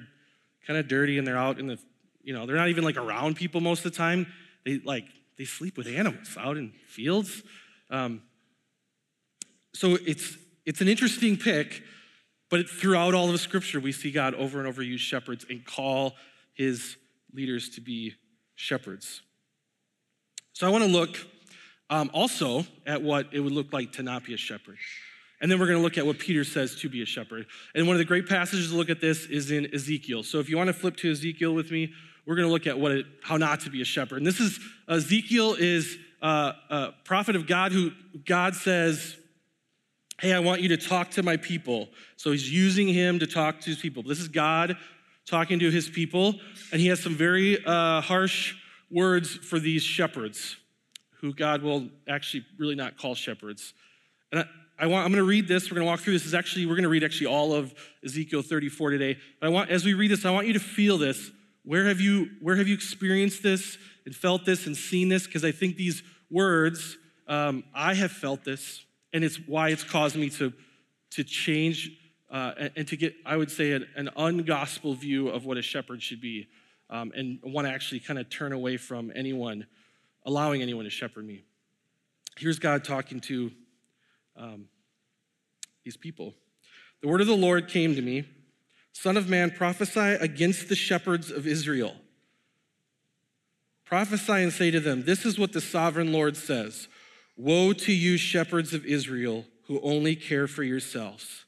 kind 0.65 0.79
of 0.79 0.87
dirty 0.87 1.19
and 1.19 1.27
they're 1.27 1.37
out 1.37 1.59
in 1.59 1.67
the 1.67 1.77
you 2.23 2.33
know, 2.33 2.47
they're 2.47 2.55
not 2.55 2.69
even 2.69 2.83
like 2.83 2.97
around 2.97 3.35
people 3.35 3.61
most 3.61 3.85
of 3.85 3.91
the 3.91 3.97
time. 3.97 4.25
They 4.65 4.79
like 4.79 5.05
they 5.37 5.45
sleep 5.45 5.77
with 5.77 5.85
animals 5.85 6.35
out 6.39 6.57
in 6.57 6.73
fields. 6.87 7.43
Um, 7.91 8.23
so 9.73 9.99
it's 10.07 10.37
it's 10.65 10.81
an 10.81 10.87
interesting 10.87 11.37
pick, 11.37 11.83
but 12.49 12.69
throughout 12.69 13.13
all 13.13 13.29
of 13.29 13.39
Scripture, 13.39 13.79
we 13.79 13.91
see 13.91 14.11
God 14.11 14.33
over 14.35 14.59
and 14.59 14.67
over 14.67 14.81
use 14.81 15.01
shepherds 15.01 15.45
and 15.49 15.65
call 15.65 16.15
His 16.53 16.97
leaders 17.33 17.69
to 17.71 17.81
be 17.81 18.15
shepherds. 18.55 19.21
So 20.53 20.67
I 20.67 20.69
want 20.69 20.83
to 20.83 20.89
look 20.89 21.17
um, 21.89 22.11
also 22.13 22.65
at 22.85 23.01
what 23.01 23.27
it 23.31 23.39
would 23.39 23.53
look 23.53 23.73
like 23.73 23.93
to 23.93 24.03
not 24.03 24.23
be 24.23 24.33
a 24.33 24.37
shepherd. 24.37 24.77
And 25.41 25.51
then 25.51 25.59
we're 25.59 25.65
going 25.65 25.79
to 25.79 25.83
look 25.83 25.97
at 25.97 26.05
what 26.05 26.19
Peter 26.19 26.43
says 26.43 26.75
to 26.81 26.89
be 26.89 27.01
a 27.01 27.05
shepherd. 27.05 27.47
And 27.73 27.87
one 27.87 27.95
of 27.95 27.97
the 27.97 28.05
great 28.05 28.29
passages 28.29 28.69
to 28.69 28.75
look 28.75 28.89
at 28.89 29.01
this 29.01 29.25
is 29.25 29.49
in 29.49 29.73
Ezekiel. 29.73 30.21
So 30.21 30.39
if 30.39 30.49
you 30.49 30.57
want 30.57 30.67
to 30.67 30.73
flip 30.73 30.95
to 30.97 31.11
Ezekiel 31.11 31.53
with 31.53 31.71
me, 31.71 31.91
we're 32.25 32.35
going 32.35 32.47
to 32.47 32.51
look 32.51 32.67
at 32.67 32.79
what 32.79 32.91
it, 32.91 33.05
how 33.23 33.37
not 33.37 33.61
to 33.61 33.71
be 33.71 33.81
a 33.81 33.85
shepherd. 33.85 34.17
And 34.17 34.25
this 34.25 34.39
is 34.39 34.59
Ezekiel 34.87 35.55
is 35.57 35.97
uh, 36.21 36.53
a 36.69 36.89
prophet 37.03 37.35
of 37.35 37.47
God 37.47 37.71
who 37.71 37.91
God 38.25 38.53
says, 38.53 39.17
"Hey, 40.21 40.33
I 40.33 40.39
want 40.39 40.61
you 40.61 40.69
to 40.69 40.77
talk 40.77 41.11
to 41.11 41.23
my 41.23 41.37
people." 41.37 41.89
So 42.15 42.31
he's 42.31 42.51
using 42.51 42.87
him 42.87 43.19
to 43.19 43.27
talk 43.27 43.59
to 43.61 43.69
his 43.69 43.79
people. 43.79 44.03
This 44.03 44.19
is 44.19 44.27
God 44.27 44.77
talking 45.25 45.59
to 45.59 45.69
his 45.69 45.89
people, 45.89 46.35
and 46.71 46.79
he 46.79 46.87
has 46.87 47.01
some 47.01 47.15
very 47.15 47.63
uh, 47.65 48.01
harsh 48.01 48.55
words 48.89 49.35
for 49.35 49.59
these 49.59 49.83
shepherds, 49.83 50.57
who 51.21 51.33
God 51.33 51.61
will 51.61 51.89
actually 52.07 52.45
really 52.57 52.75
not 52.75 52.97
call 52.97 53.15
shepherds. 53.15 53.73
And 54.31 54.41
I, 54.41 54.45
I 54.79 54.87
want, 54.87 55.05
I'm 55.05 55.11
going 55.11 55.23
to 55.23 55.27
read 55.27 55.47
this. 55.47 55.69
We're 55.69 55.75
going 55.75 55.85
to 55.85 55.91
walk 55.91 55.99
through 55.99 56.13
this. 56.13 56.25
is 56.25 56.33
actually 56.33 56.65
we're 56.65 56.75
going 56.75 56.83
to 56.83 56.89
read 56.89 57.03
actually 57.03 57.27
all 57.27 57.53
of 57.53 57.73
Ezekiel 58.03 58.41
34 58.41 58.91
today. 58.91 59.17
But 59.39 59.47
I 59.47 59.49
want, 59.49 59.69
as 59.69 59.85
we 59.85 59.93
read 59.93 60.11
this, 60.11 60.25
I 60.25 60.31
want 60.31 60.47
you 60.47 60.53
to 60.53 60.59
feel 60.59 60.97
this 60.97 61.31
where 61.63 61.85
have 61.85 62.01
you, 62.01 62.29
where 62.41 62.55
have 62.55 62.67
you 62.67 62.73
experienced 62.73 63.43
this 63.43 63.77
and 64.05 64.15
felt 64.15 64.45
this 64.45 64.65
and 64.65 64.75
seen 64.75 65.09
this? 65.09 65.27
Because 65.27 65.45
I 65.45 65.51
think 65.51 65.75
these 65.75 66.01
words, 66.31 66.97
um, 67.27 67.63
I 67.73 67.93
have 67.93 68.11
felt 68.11 68.43
this, 68.43 68.83
and 69.13 69.23
it's 69.23 69.37
why 69.47 69.69
it's 69.69 69.83
caused 69.83 70.15
me 70.15 70.29
to, 70.31 70.53
to 71.11 71.23
change 71.23 71.91
uh, 72.29 72.69
and, 72.75 72.87
to 72.87 72.95
get, 72.95 73.13
I 73.25 73.35
would 73.35 73.51
say, 73.51 73.73
an, 73.73 73.85
an 73.95 74.09
ungospel 74.17 74.95
view 74.97 75.27
of 75.27 75.45
what 75.45 75.57
a 75.57 75.61
shepherd 75.61 76.01
should 76.01 76.21
be, 76.21 76.47
um, 76.89 77.11
and 77.13 77.39
want 77.43 77.67
to 77.67 77.73
actually 77.73 77.99
kind 77.99 78.17
of 78.17 78.29
turn 78.29 78.53
away 78.53 78.77
from 78.77 79.11
anyone, 79.13 79.67
allowing 80.25 80.61
anyone 80.61 80.85
to 80.85 80.89
shepherd 80.89 81.25
me. 81.25 81.43
Here's 82.37 82.59
God 82.59 82.83
talking 82.83 83.19
to 83.21 83.51
um, 84.37 84.65
these 85.83 85.97
people. 85.97 86.33
The 87.01 87.07
word 87.07 87.21
of 87.21 87.27
the 87.27 87.35
Lord 87.35 87.67
came 87.67 87.95
to 87.95 88.01
me. 88.01 88.25
Son 88.93 89.17
of 89.17 89.29
man, 89.29 89.51
prophesy 89.51 89.99
against 89.99 90.69
the 90.69 90.75
shepherds 90.75 91.31
of 91.31 91.47
Israel. 91.47 91.95
Prophesy 93.85 94.33
and 94.33 94.53
say 94.53 94.71
to 94.71 94.79
them, 94.79 95.03
This 95.03 95.25
is 95.25 95.37
what 95.37 95.51
the 95.51 95.61
sovereign 95.61 96.13
Lord 96.13 96.37
says 96.37 96.87
Woe 97.41 97.73
to 97.73 97.91
you, 97.91 98.17
shepherds 98.17 98.71
of 98.71 98.85
Israel, 98.85 99.45
who 99.65 99.81
only 99.81 100.15
care 100.15 100.45
for 100.45 100.61
yourselves. 100.61 101.45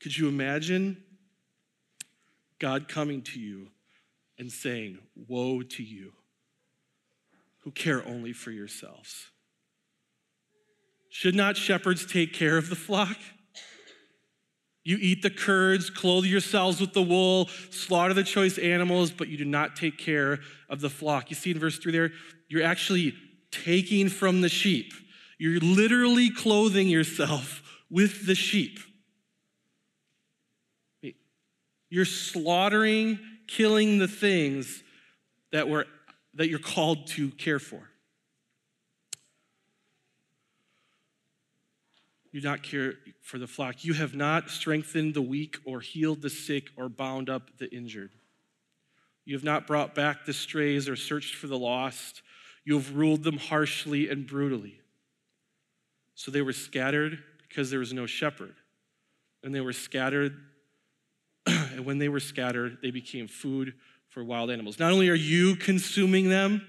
Could 0.00 0.16
you 0.16 0.26
imagine 0.26 1.02
God 2.58 2.88
coming 2.88 3.20
to 3.20 3.38
you 3.38 3.68
and 4.38 4.50
saying, 4.50 5.00
Woe 5.28 5.60
to 5.60 5.82
you, 5.82 6.14
who 7.58 7.72
care 7.72 8.08
only 8.08 8.32
for 8.32 8.52
yourselves? 8.52 9.26
Should 11.10 11.34
not 11.34 11.58
shepherds 11.58 12.06
take 12.06 12.32
care 12.32 12.56
of 12.56 12.70
the 12.70 12.74
flock? 12.74 13.18
You 14.82 14.96
eat 14.98 15.20
the 15.20 15.28
curds, 15.28 15.90
clothe 15.90 16.24
yourselves 16.24 16.80
with 16.80 16.94
the 16.94 17.02
wool, 17.02 17.50
slaughter 17.68 18.14
the 18.14 18.24
choice 18.24 18.56
animals, 18.56 19.10
but 19.10 19.28
you 19.28 19.36
do 19.36 19.44
not 19.44 19.76
take 19.76 19.98
care 19.98 20.38
of 20.70 20.80
the 20.80 20.90
flock. 20.90 21.28
You 21.28 21.36
see 21.36 21.50
in 21.50 21.58
verse 21.58 21.76
3 21.76 21.92
there, 21.92 22.12
you're 22.48 22.64
actually 22.64 23.14
taking 23.64 24.08
from 24.08 24.40
the 24.40 24.48
sheep. 24.48 24.92
You're 25.38 25.60
literally 25.60 26.30
clothing 26.30 26.88
yourself 26.88 27.62
with 27.90 28.26
the 28.26 28.34
sheep. 28.34 28.78
You're 31.90 32.04
slaughtering, 32.04 33.18
killing 33.46 33.98
the 33.98 34.08
things 34.08 34.82
that, 35.52 35.68
were, 35.68 35.86
that 36.34 36.48
you're 36.48 36.58
called 36.58 37.06
to 37.08 37.30
care 37.30 37.58
for. 37.58 37.88
you 42.34 42.40
do 42.40 42.48
not 42.48 42.64
care 42.64 42.94
for 43.22 43.38
the 43.38 43.46
flock. 43.46 43.84
You 43.84 43.94
have 43.94 44.16
not 44.16 44.50
strengthened 44.50 45.14
the 45.14 45.22
weak 45.22 45.56
or 45.64 45.80
healed 45.80 46.20
the 46.20 46.28
sick 46.28 46.66
or 46.76 46.88
bound 46.88 47.30
up 47.30 47.58
the 47.58 47.72
injured. 47.72 48.10
You 49.24 49.36
have 49.36 49.44
not 49.44 49.68
brought 49.68 49.94
back 49.94 50.24
the 50.24 50.32
strays 50.32 50.88
or 50.88 50.96
searched 50.96 51.36
for 51.36 51.46
the 51.46 51.56
lost. 51.56 52.22
You 52.64 52.74
have 52.74 52.96
ruled 52.96 53.22
them 53.22 53.38
harshly 53.38 54.08
and 54.08 54.26
brutally. 54.26 54.80
So 56.14 56.30
they 56.30 56.42
were 56.42 56.52
scattered 56.52 57.22
because 57.48 57.70
there 57.70 57.78
was 57.78 57.92
no 57.92 58.06
shepherd. 58.06 58.54
And 59.42 59.54
they 59.54 59.60
were 59.60 59.72
scattered, 59.72 60.34
and 61.46 61.84
when 61.84 61.98
they 61.98 62.08
were 62.08 62.20
scattered, 62.20 62.78
they 62.82 62.90
became 62.90 63.28
food 63.28 63.74
for 64.08 64.24
wild 64.24 64.50
animals. 64.50 64.78
Not 64.78 64.92
only 64.92 65.10
are 65.10 65.14
you 65.14 65.56
consuming 65.56 66.28
them, 66.30 66.62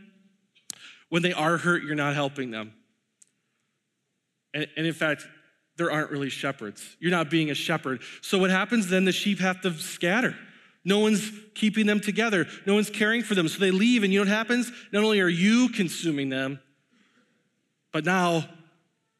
when 1.10 1.22
they 1.22 1.34
are 1.34 1.58
hurt, 1.58 1.84
you're 1.84 1.96
not 1.96 2.16
helping 2.16 2.52
them. 2.52 2.74
And, 4.54 4.68
and 4.76 4.86
in 4.86 4.94
fact, 4.94 5.26
there 5.78 5.92
aren't 5.92 6.12
really 6.12 6.30
shepherds. 6.30 6.98
You're 7.00 7.12
not 7.12 7.30
being 7.30 7.52
a 7.52 7.56
shepherd. 7.56 8.02
So 8.22 8.40
what 8.40 8.50
happens 8.50 8.90
then? 8.90 9.06
The 9.06 9.12
sheep 9.12 9.40
have 9.40 9.62
to 9.62 9.74
scatter. 9.74 10.36
No 10.86 11.00
one's 11.00 11.32
keeping 11.56 11.88
them 11.88 12.00
together. 12.00 12.46
No 12.68 12.76
one's 12.76 12.92
caring 12.92 13.24
for 13.24 13.34
them. 13.34 13.48
So 13.48 13.60
they 13.60 13.72
leave, 13.72 14.04
and 14.04 14.14
you 14.14 14.20
know 14.20 14.30
what 14.30 14.38
happens? 14.38 14.72
Not 14.92 15.04
only 15.04 15.20
are 15.20 15.28
you 15.28 15.70
consuming 15.70 16.30
them, 16.30 16.60
but 17.92 18.06
now 18.06 18.46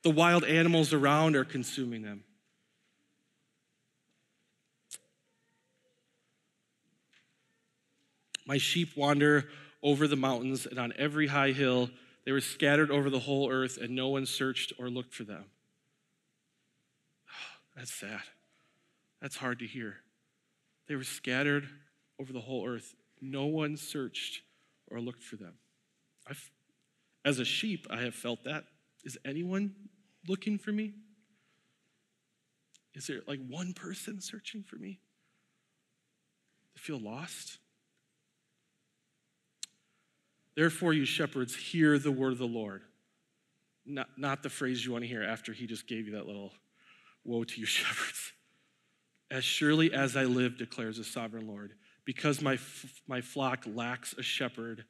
the 0.04 0.12
wild 0.12 0.44
animals 0.44 0.94
around 0.94 1.36
are 1.36 1.44
consuming 1.44 2.04
them. 2.04 2.24
My 8.46 8.60
sheep 8.60 8.96
wander 8.96 9.50
over 9.82 10.08
the 10.08 10.16
mountains, 10.16 10.68
and 10.68 10.78
on 10.78 10.94
every 10.98 11.28
high 11.28 11.52
hill 11.52 11.90
they 12.26 12.32
were 12.32 12.42
scattered 12.42 12.92
over 12.92 13.10
the 13.10 13.20
whole 13.20 13.52
earth, 13.52 13.78
and 13.78 13.96
no 13.96 14.10
one 14.10 14.28
searched 14.28 14.74
or 14.78 14.90
looked 14.90 15.16
for 15.16 15.24
them. 15.24 15.46
That's 17.76 17.92
sad. 17.92 18.22
That's 19.20 19.38
hard 19.38 19.58
to 19.60 19.66
hear. 19.66 19.98
They 20.88 20.96
were 20.96 21.04
scattered 21.04 21.68
over 22.20 22.32
the 22.32 22.42
whole 22.42 22.68
earth. 22.68 22.96
No 23.22 23.46
one 23.46 23.78
searched 23.78 24.42
or 24.88 25.00
looked 25.00 25.24
for 25.24 25.36
them. 25.36 25.54
I've, 26.28 26.52
as 27.24 27.40
a 27.40 27.46
sheep, 27.46 27.88
I 27.90 28.02
have 28.02 28.16
felt 28.16 28.44
that. 28.44 28.66
Is 29.04 29.18
anyone 29.26 29.74
looking 30.28 30.58
for 30.58 30.72
me? 30.72 30.94
Is 32.94 33.08
there 33.08 33.22
like 33.28 33.40
one 33.48 33.74
person 33.74 34.22
searching 34.22 34.64
for 34.64 34.78
me? 34.78 35.00
I 36.76 36.80
feel 36.80 37.00
lost. 37.00 37.60
Therefore, 40.56 40.94
you 40.94 41.06
shepherds, 41.06 41.56
hear 41.56 42.00
the 42.00 42.12
word 42.12 42.32
of 42.32 42.38
the 42.38 42.46
Lord. 42.46 42.82
Not, 43.86 44.08
not 44.18 44.42
the 44.42 44.50
phrase 44.50 44.86
you 44.86 44.94
want 44.94 45.04
to 45.04 45.08
hear 45.08 45.22
after 45.22 45.52
he 45.52 45.68
just 45.68 45.88
gave 45.88 46.08
you 46.08 46.14
that 46.14 46.26
little 46.26 46.54
woe 47.24 47.44
to 47.44 47.60
you, 47.60 47.66
shepherds. 47.66 48.32
As 49.32 49.44
surely 49.44 49.94
as 49.94 50.16
I 50.16 50.24
live, 50.24 50.58
declares 50.58 50.98
the 50.98 51.04
sovereign 51.04 51.48
Lord, 51.48 51.74
because 52.06 52.42
my, 52.42 52.58
my 53.08 53.22
flock 53.22 53.66
lacks 53.66 54.14
a 54.18 54.24
shepherd, 54.24 54.86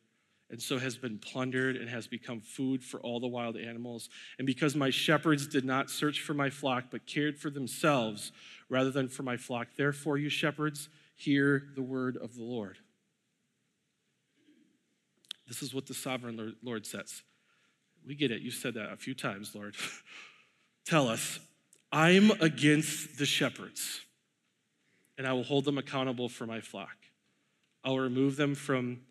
and 0.50 0.62
so 0.62 0.78
has 0.78 0.98
been 0.98 1.17
plundered 1.17 1.76
and 1.76 1.89
has 1.89 2.06
become 2.06 2.41
food 2.41 2.84
for 2.84 3.00
all 3.00 3.19
the 3.19 3.28
wild 3.28 3.58
animals, 3.58 4.10
and 4.38 4.45
because 4.45 4.76
my 4.76 4.89
shepherds 4.89 5.48
did 5.48 5.65
not 5.65 5.89
search 5.89 6.21
for 6.21 6.34
my 6.34 6.50
flock, 6.50 6.86
but 6.91 7.08
cared 7.08 7.38
for 7.38 7.50
themselves 7.50 8.32
rather 8.69 8.91
than 8.91 9.08
for 9.08 9.24
my 9.24 9.38
flock, 9.38 9.67
therefore, 9.78 10.17
you 10.17 10.30
shepherds, 10.30 10.89
hear 11.15 11.69
the 11.76 11.82
word 11.82 12.17
of 12.17 12.36
the 12.36 12.43
Lord. 12.43 12.78
This 15.48 15.62
is 15.62 15.74
what 15.74 15.86
the 15.86 15.93
sovereign 15.93 16.56
Lord 16.63 16.86
says. 16.86 17.21
We 18.06 18.15
get 18.15 18.32
it. 18.32 18.41
You 18.41 18.52
said 18.52 18.76
that 18.76 18.91
a 18.91 18.98
few 18.98 19.13
times, 19.13 19.56
Lord. 19.56 19.76
Tell 20.86 21.08
us, 21.08 21.39
I'm 21.91 22.32
against 22.41 23.17
the 23.17 23.26
shepherds, 23.26 24.02
and 25.17 25.28
I 25.28 25.34
will 25.34 25.43
hold 25.43 25.65
them 25.65 25.78
accountable 25.78 26.30
for 26.30 26.45
my 26.45 26.62
flock. 26.62 26.95
I'll 27.84 27.99
remove 27.99 28.36
them 28.36 28.56
from 28.56 29.01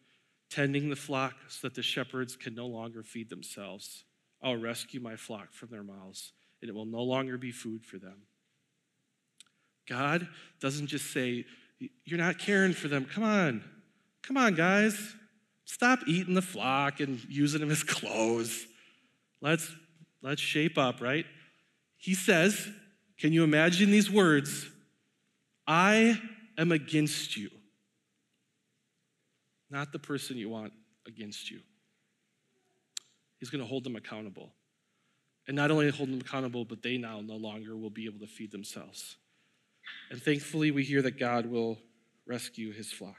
tending 0.50 0.90
the 0.90 0.96
flock 0.96 1.34
so 1.48 1.66
that 1.66 1.74
the 1.74 1.82
shepherds 1.82 2.36
can 2.36 2.54
no 2.54 2.66
longer 2.66 3.02
feed 3.02 3.30
themselves. 3.30 4.04
I'll 4.42 4.56
rescue 4.56 5.00
my 5.00 5.16
flock 5.16 5.52
from 5.52 5.70
their 5.70 5.82
mouths, 5.82 6.32
and 6.60 6.68
it 6.68 6.74
will 6.74 6.84
no 6.84 7.02
longer 7.02 7.38
be 7.38 7.50
food 7.50 7.84
for 7.84 7.98
them. 7.98 8.22
God 9.88 10.28
doesn't 10.60 10.88
just 10.88 11.12
say, 11.12 11.44
You're 12.04 12.18
not 12.18 12.38
caring 12.38 12.72
for 12.72 12.88
them. 12.88 13.04
Come 13.04 13.24
on. 13.24 13.64
Come 14.22 14.36
on, 14.36 14.54
guys. 14.54 15.14
Stop 15.64 16.00
eating 16.06 16.34
the 16.34 16.42
flock 16.42 17.00
and 17.00 17.22
using 17.28 17.60
them 17.60 17.70
as 17.70 17.82
clothes. 17.84 18.66
Let's, 19.40 19.70
let's 20.22 20.40
shape 20.40 20.78
up, 20.78 21.00
right? 21.00 21.26
He 21.96 22.14
says, 22.14 22.68
Can 23.18 23.32
you 23.32 23.44
imagine 23.44 23.90
these 23.90 24.10
words? 24.10 24.66
I 25.66 26.20
am 26.58 26.72
against 26.72 27.36
you. 27.36 27.50
Not 29.70 29.92
the 29.92 29.98
person 29.98 30.36
you 30.36 30.48
want 30.48 30.72
against 31.06 31.50
you. 31.50 31.60
He's 33.40 33.50
going 33.50 33.62
to 33.62 33.68
hold 33.68 33.84
them 33.84 33.96
accountable. 33.96 34.52
And 35.46 35.56
not 35.56 35.70
only 35.70 35.90
hold 35.90 36.08
them 36.10 36.20
accountable, 36.20 36.64
but 36.64 36.82
they 36.82 36.96
now 36.96 37.20
no 37.20 37.36
longer 37.36 37.76
will 37.76 37.90
be 37.90 38.06
able 38.06 38.20
to 38.20 38.26
feed 38.26 38.50
themselves. 38.50 39.16
And 40.10 40.22
thankfully, 40.22 40.70
we 40.70 40.84
hear 40.84 41.02
that 41.02 41.18
God 41.18 41.46
will 41.46 41.78
rescue 42.26 42.72
his 42.72 42.90
flock. 42.90 43.16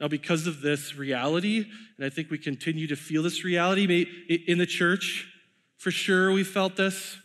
Now, 0.00 0.08
because 0.08 0.46
of 0.46 0.60
this 0.60 0.94
reality, 0.94 1.66
and 1.96 2.06
I 2.06 2.08
think 2.08 2.30
we 2.30 2.38
continue 2.38 2.86
to 2.86 2.96
feel 2.96 3.22
this 3.22 3.44
reality 3.44 4.06
in 4.46 4.58
the 4.58 4.66
church, 4.66 5.28
for 5.76 5.90
sure 5.90 6.30
we 6.32 6.44
felt 6.44 6.76
this. 6.76 7.18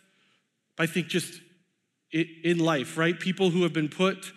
I 0.78 0.88
think 0.88 1.08
just 1.08 1.40
in 2.14 2.60
life, 2.60 2.98
right? 2.98 3.20
People 3.20 3.50
who 3.50 3.64
have 3.64 3.74
been 3.74 3.90
put 3.90 4.32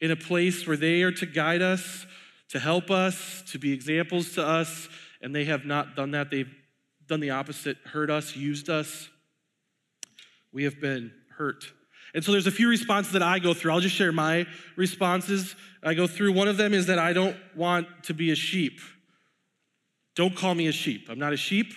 in 0.00 0.10
a 0.10 0.16
place 0.16 0.66
where 0.66 0.76
they 0.76 1.02
are 1.02 1.12
to 1.12 1.26
guide 1.26 1.62
us, 1.62 2.06
to 2.48 2.58
help 2.58 2.90
us, 2.90 3.42
to 3.52 3.58
be 3.58 3.72
examples 3.72 4.32
to 4.34 4.46
us, 4.46 4.88
and 5.22 5.34
they 5.34 5.44
have 5.44 5.64
not 5.64 5.96
done 5.96 6.12
that. 6.12 6.30
They've 6.30 6.52
done 7.06 7.20
the 7.20 7.30
opposite, 7.30 7.76
hurt 7.84 8.10
us, 8.10 8.34
used 8.34 8.68
us. 8.68 9.08
We 10.52 10.64
have 10.64 10.80
been 10.80 11.12
hurt 11.36 11.64
and 12.14 12.24
so 12.24 12.30
there's 12.30 12.46
a 12.46 12.52
few 12.52 12.68
responses 12.68 13.12
that 13.12 13.22
I 13.22 13.40
go 13.40 13.52
through. 13.52 13.72
I'll 13.72 13.80
just 13.80 13.96
share 13.96 14.12
my 14.12 14.46
responses. 14.76 15.56
I 15.82 15.94
go 15.94 16.06
through. 16.06 16.32
One 16.32 16.46
of 16.46 16.56
them 16.56 16.72
is 16.72 16.86
that 16.86 16.98
I 16.98 17.12
don't 17.12 17.36
want 17.56 17.88
to 18.04 18.14
be 18.14 18.30
a 18.30 18.36
sheep. 18.36 18.80
Don't 20.14 20.34
call 20.34 20.54
me 20.54 20.68
a 20.68 20.72
sheep. 20.72 21.08
I'm 21.10 21.18
not 21.18 21.32
a 21.32 21.36
sheep. 21.36 21.74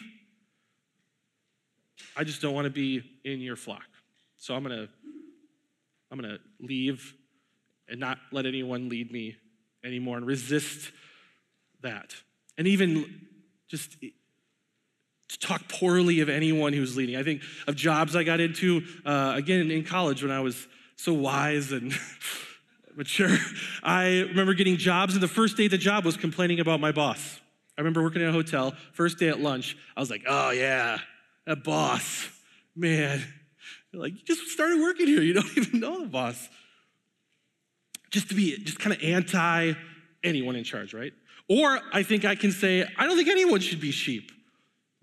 I 2.16 2.24
just 2.24 2.40
don't 2.40 2.54
want 2.54 2.66
to 2.66 2.72
be 2.72 3.04
in 3.26 3.40
your 3.40 3.56
flock. 3.56 3.84
So 4.38 4.56
I'm 4.56 4.64
going 4.64 4.78
to 4.78 4.90
I'm 6.12 6.20
going 6.20 6.38
to 6.38 6.40
leave 6.66 7.14
and 7.90 8.00
not 8.00 8.18
let 8.32 8.46
anyone 8.46 8.90
lead 8.90 9.12
me 9.12 9.36
anymore 9.84 10.18
and 10.18 10.26
resist 10.26 10.92
that. 11.82 12.16
And 12.58 12.68
even 12.68 13.28
just 13.68 13.98
to 14.02 15.40
talk 15.40 15.68
poorly 15.68 16.22
of 16.22 16.30
anyone 16.30 16.74
who's 16.74 16.96
leading. 16.96 17.18
I 17.18 17.24
think 17.24 17.42
of 17.68 17.76
jobs 17.76 18.16
I 18.16 18.24
got 18.24 18.40
into, 18.40 18.84
uh, 19.06 19.34
again, 19.36 19.70
in 19.70 19.84
college 19.84 20.24
when 20.24 20.32
I 20.32 20.40
was 20.40 20.68
so 20.96 21.14
wise 21.14 21.72
and 21.72 21.94
mature. 22.96 23.36
I 23.84 24.22
remember 24.22 24.54
getting 24.54 24.78
jobs, 24.78 25.14
and 25.14 25.22
the 25.22 25.28
first 25.28 25.58
day 25.58 25.68
the 25.68 25.78
job 25.78 26.06
was 26.06 26.16
complaining 26.16 26.60
about 26.60 26.80
my 26.80 26.92
boss. 26.92 27.40
I 27.78 27.82
remember 27.82 28.02
working 28.02 28.22
in 28.22 28.30
a 28.30 28.32
hotel, 28.32 28.74
first 28.94 29.20
day 29.20 29.28
at 29.28 29.40
lunch, 29.40 29.78
I 29.96 30.00
was 30.00 30.10
like, 30.10 30.24
oh 30.28 30.52
yeah, 30.52 31.00
that 31.46 31.64
boss, 31.64 32.30
man. 32.76 33.22
Like, 33.94 34.14
you 34.14 34.24
just 34.24 34.48
started 34.50 34.80
working 34.80 35.08
here, 35.08 35.22
you 35.22 35.34
don't 35.34 35.50
even 35.58 35.80
know 35.80 36.02
the 36.02 36.08
boss. 36.08 36.50
Just 38.10 38.30
to 38.30 38.36
be 38.36 38.58
just 38.64 38.80
kind 38.80 38.96
of 38.96 39.04
anti 39.04 39.74
anyone 40.24 40.56
in 40.56 40.64
charge, 40.64 40.94
right? 40.94 41.14
Or 41.50 41.80
I 41.94 42.04
think 42.04 42.26
I 42.26 42.36
can 42.36 42.52
say, 42.52 42.88
I 42.98 43.06
don't 43.06 43.16
think 43.16 43.30
anyone 43.30 43.60
should 43.60 43.80
be 43.80 43.92
sheep. 43.92 44.32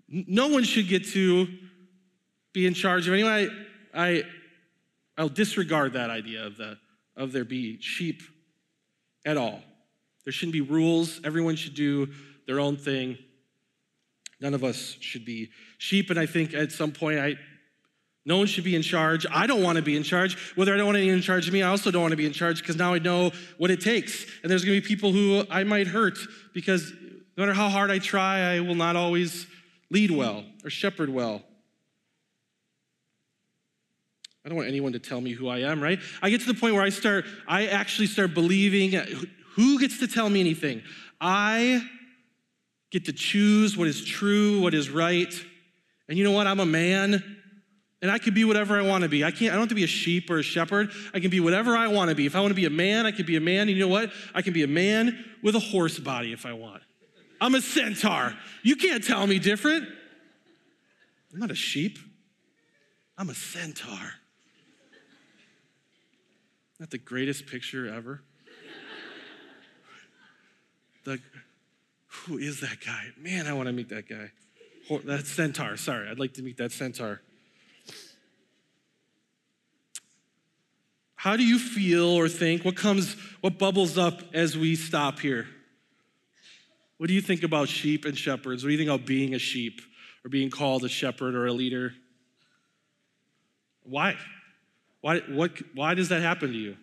No 0.07 0.47
one 0.47 0.63
should 0.63 0.87
get 0.87 1.07
to 1.09 1.47
be 2.53 2.67
in 2.67 2.73
charge 2.73 3.07
of 3.07 3.13
anyone. 3.13 3.31
I, 3.31 3.49
I, 3.93 4.23
I'll 5.17 5.29
disregard 5.29 5.93
that 5.93 6.09
idea 6.09 6.45
of, 6.45 6.57
the, 6.57 6.77
of 7.15 7.31
there 7.31 7.45
be 7.45 7.81
sheep 7.81 8.21
at 9.25 9.37
all. 9.37 9.61
There 10.23 10.33
shouldn't 10.33 10.53
be 10.53 10.61
rules. 10.61 11.19
Everyone 11.23 11.55
should 11.55 11.73
do 11.73 12.09
their 12.45 12.59
own 12.59 12.77
thing. 12.77 13.17
None 14.39 14.53
of 14.53 14.63
us 14.63 14.97
should 14.99 15.25
be 15.25 15.49
sheep. 15.77 16.09
And 16.09 16.19
I 16.19 16.25
think 16.25 16.53
at 16.53 16.71
some 16.71 16.91
point, 16.91 17.19
I, 17.19 17.35
no 18.25 18.37
one 18.37 18.47
should 18.47 18.63
be 18.63 18.75
in 18.75 18.81
charge. 18.81 19.25
I 19.31 19.45
don't 19.45 19.61
want 19.61 19.75
to 19.75 19.83
be 19.83 19.95
in 19.95 20.01
charge. 20.01 20.35
Whether 20.55 20.73
I 20.73 20.77
don't 20.77 20.87
want 20.87 20.97
anyone 20.97 21.17
in 21.17 21.21
charge 21.21 21.47
of 21.47 21.53
me, 21.53 21.61
I 21.61 21.69
also 21.69 21.91
don't 21.91 22.01
want 22.01 22.11
to 22.11 22.17
be 22.17 22.25
in 22.25 22.33
charge 22.33 22.59
because 22.59 22.75
now 22.75 22.93
I 22.93 22.99
know 22.99 23.31
what 23.57 23.69
it 23.69 23.81
takes. 23.81 24.25
And 24.41 24.51
there's 24.51 24.65
going 24.65 24.75
to 24.75 24.81
be 24.81 24.87
people 24.87 25.11
who 25.11 25.43
I 25.49 25.63
might 25.63 25.87
hurt 25.87 26.17
because 26.53 26.91
no 27.37 27.43
matter 27.43 27.53
how 27.53 27.69
hard 27.69 27.91
I 27.91 27.99
try, 27.99 28.55
I 28.55 28.59
will 28.61 28.75
not 28.75 28.95
always 28.95 29.45
lead 29.91 30.09
well 30.09 30.43
or 30.63 30.71
shepherd 30.71 31.09
well. 31.09 31.43
I 34.43 34.49
don't 34.49 34.57
want 34.57 34.69
anyone 34.69 34.93
to 34.93 34.99
tell 34.99 35.21
me 35.21 35.31
who 35.31 35.47
I 35.47 35.59
am, 35.59 35.81
right? 35.81 35.99
I 36.21 36.29
get 36.29 36.41
to 36.41 36.47
the 36.47 36.59
point 36.59 36.73
where 36.73 36.83
I 36.83 36.89
start, 36.89 37.25
I 37.47 37.67
actually 37.67 38.07
start 38.07 38.33
believing 38.33 38.91
who 39.53 39.79
gets 39.79 39.99
to 39.99 40.07
tell 40.07 40.29
me 40.29 40.39
anything? 40.39 40.81
I 41.21 41.87
get 42.91 43.05
to 43.05 43.13
choose 43.13 43.77
what 43.77 43.87
is 43.87 44.03
true, 44.03 44.61
what 44.61 44.73
is 44.73 44.89
right. 44.89 45.33
And 46.07 46.17
you 46.17 46.23
know 46.23 46.31
what? 46.31 46.45
I'm 46.45 46.59
a 46.59 46.65
man 46.65 47.34
and 48.05 48.11
I 48.11 48.19
can 48.19 48.35
be 48.35 48.43
whatever 48.43 48.77
I 48.77 48.83
want 48.83 49.01
to 49.01 49.09
be. 49.09 49.23
I 49.23 49.31
can't 49.31 49.51
I 49.51 49.55
don't 49.55 49.61
have 49.61 49.69
to 49.69 49.75
be 49.75 49.83
a 49.83 49.87
sheep 49.87 50.29
or 50.29 50.37
a 50.37 50.43
shepherd. 50.43 50.91
I 51.11 51.19
can 51.19 51.31
be 51.31 51.39
whatever 51.39 51.75
I 51.75 51.87
want 51.87 52.09
to 52.09 52.15
be. 52.15 52.27
If 52.27 52.35
I 52.35 52.39
want 52.39 52.51
to 52.51 52.55
be 52.55 52.65
a 52.65 52.69
man, 52.69 53.07
I 53.07 53.11
can 53.11 53.25
be 53.25 53.35
a 53.35 53.41
man. 53.41 53.61
And 53.61 53.71
you 53.71 53.79
know 53.79 53.87
what? 53.87 54.11
I 54.35 54.43
can 54.43 54.53
be 54.53 54.61
a 54.61 54.67
man 54.67 55.25
with 55.41 55.55
a 55.55 55.59
horse 55.59 55.97
body 55.97 56.31
if 56.31 56.45
I 56.45 56.53
want. 56.53 56.83
I'm 57.41 57.55
a 57.55 57.61
centaur. 57.61 58.35
You 58.61 58.75
can't 58.75 59.03
tell 59.03 59.25
me 59.25 59.39
different. 59.39 59.87
I'm 61.33 61.39
not 61.39 61.49
a 61.49 61.55
sheep. 61.55 61.97
I'm 63.17 63.31
a 63.31 63.33
centaur. 63.33 64.13
Not 66.79 66.91
the 66.91 66.99
greatest 66.99 67.47
picture 67.47 67.91
ever. 67.91 68.21
the, 71.05 71.19
who 72.05 72.37
is 72.37 72.59
that 72.59 72.85
guy? 72.85 73.05
Man, 73.17 73.47
I 73.47 73.53
want 73.53 73.65
to 73.65 73.73
meet 73.73 73.89
that 73.89 74.07
guy. 74.07 74.29
That 75.05 75.25
centaur. 75.25 75.75
Sorry, 75.75 76.07
I'd 76.07 76.19
like 76.19 76.35
to 76.35 76.43
meet 76.43 76.57
that 76.57 76.71
centaur. 76.71 77.21
How 81.25 81.35
do 81.35 81.43
you 81.43 81.57
feel 81.57 82.05
or 82.05 82.29
think? 82.29 82.63
What 82.63 82.75
comes, 82.75 83.15
what 83.41 83.57
bubbles 83.57 83.97
up 83.97 84.21
as 84.31 84.55
we 84.55 84.75
stop 84.75 85.17
here? 85.17 85.47
What 86.97 87.07
do 87.07 87.15
you 87.15 87.21
think 87.21 87.41
about 87.41 87.67
sheep 87.67 88.05
and 88.05 88.15
shepherds? 88.15 88.63
What 88.63 88.67
do 88.67 88.73
you 88.73 88.77
think 88.77 88.91
about 88.91 89.07
being 89.07 89.33
a 89.33 89.39
sheep 89.39 89.81
or 90.23 90.29
being 90.29 90.51
called 90.51 90.83
a 90.83 90.87
shepherd 90.87 91.33
or 91.33 91.47
a 91.47 91.51
leader? 91.51 91.95
Why? 93.81 94.17
Why, 95.01 95.21
what, 95.21 95.53
why 95.73 95.95
does 95.95 96.09
that 96.09 96.21
happen 96.21 96.51
to 96.51 96.57
you? 96.59 96.77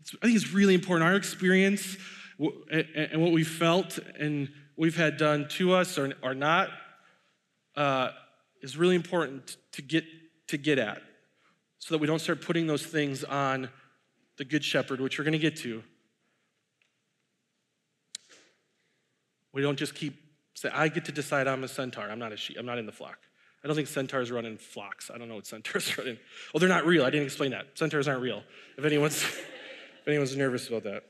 It's, 0.00 0.16
I 0.20 0.26
think 0.26 0.34
it's 0.34 0.50
really 0.50 0.74
important. 0.74 1.08
Our 1.08 1.14
experience 1.14 1.96
and 2.40 3.22
what 3.22 3.30
we 3.30 3.44
felt 3.44 4.00
and 4.18 4.48
we've 4.76 4.96
had 4.96 5.16
done 5.16 5.46
to 5.50 5.74
us 5.74 5.96
or, 5.96 6.12
or 6.24 6.34
not 6.34 6.70
uh, 7.76 8.10
is 8.62 8.76
really 8.76 8.96
important 8.96 9.58
to 9.74 9.82
get, 9.82 10.02
to 10.48 10.58
get 10.58 10.80
at 10.80 11.05
so 11.86 11.94
that 11.94 12.00
we 12.00 12.08
don't 12.08 12.18
start 12.18 12.42
putting 12.42 12.66
those 12.66 12.84
things 12.84 13.22
on 13.22 13.68
the 14.38 14.44
good 14.44 14.64
shepherd, 14.64 15.00
which 15.00 15.20
we're 15.20 15.24
going 15.24 15.34
to 15.34 15.38
get 15.38 15.54
to. 15.58 15.84
We 19.52 19.62
don't 19.62 19.78
just 19.78 19.94
keep 19.94 20.16
say, 20.54 20.68
I 20.70 20.88
get 20.88 21.04
to 21.04 21.12
decide 21.12 21.46
I'm 21.46 21.62
a 21.62 21.68
centaur. 21.68 22.10
I'm 22.10 22.18
not 22.18 22.32
a 22.32 22.36
sheep. 22.36 22.56
I'm 22.58 22.66
not 22.66 22.78
in 22.78 22.86
the 22.86 22.92
flock. 22.92 23.18
I 23.62 23.68
don't 23.68 23.76
think 23.76 23.86
centaurs 23.86 24.32
run 24.32 24.44
in 24.46 24.58
flocks. 24.58 25.12
I 25.14 25.18
don't 25.18 25.28
know 25.28 25.36
what 25.36 25.46
centaurs 25.46 25.96
run 25.98 26.08
in. 26.08 26.18
Well, 26.52 26.58
they're 26.58 26.68
not 26.68 26.86
real. 26.86 27.04
I 27.04 27.10
didn't 27.10 27.26
explain 27.26 27.52
that. 27.52 27.66
Centaurs 27.78 28.08
aren't 28.08 28.20
real. 28.20 28.42
If 28.76 28.84
anyone's, 28.84 29.22
if 29.22 30.08
anyone's 30.08 30.34
nervous 30.34 30.66
about 30.66 30.82
that. 30.82 31.04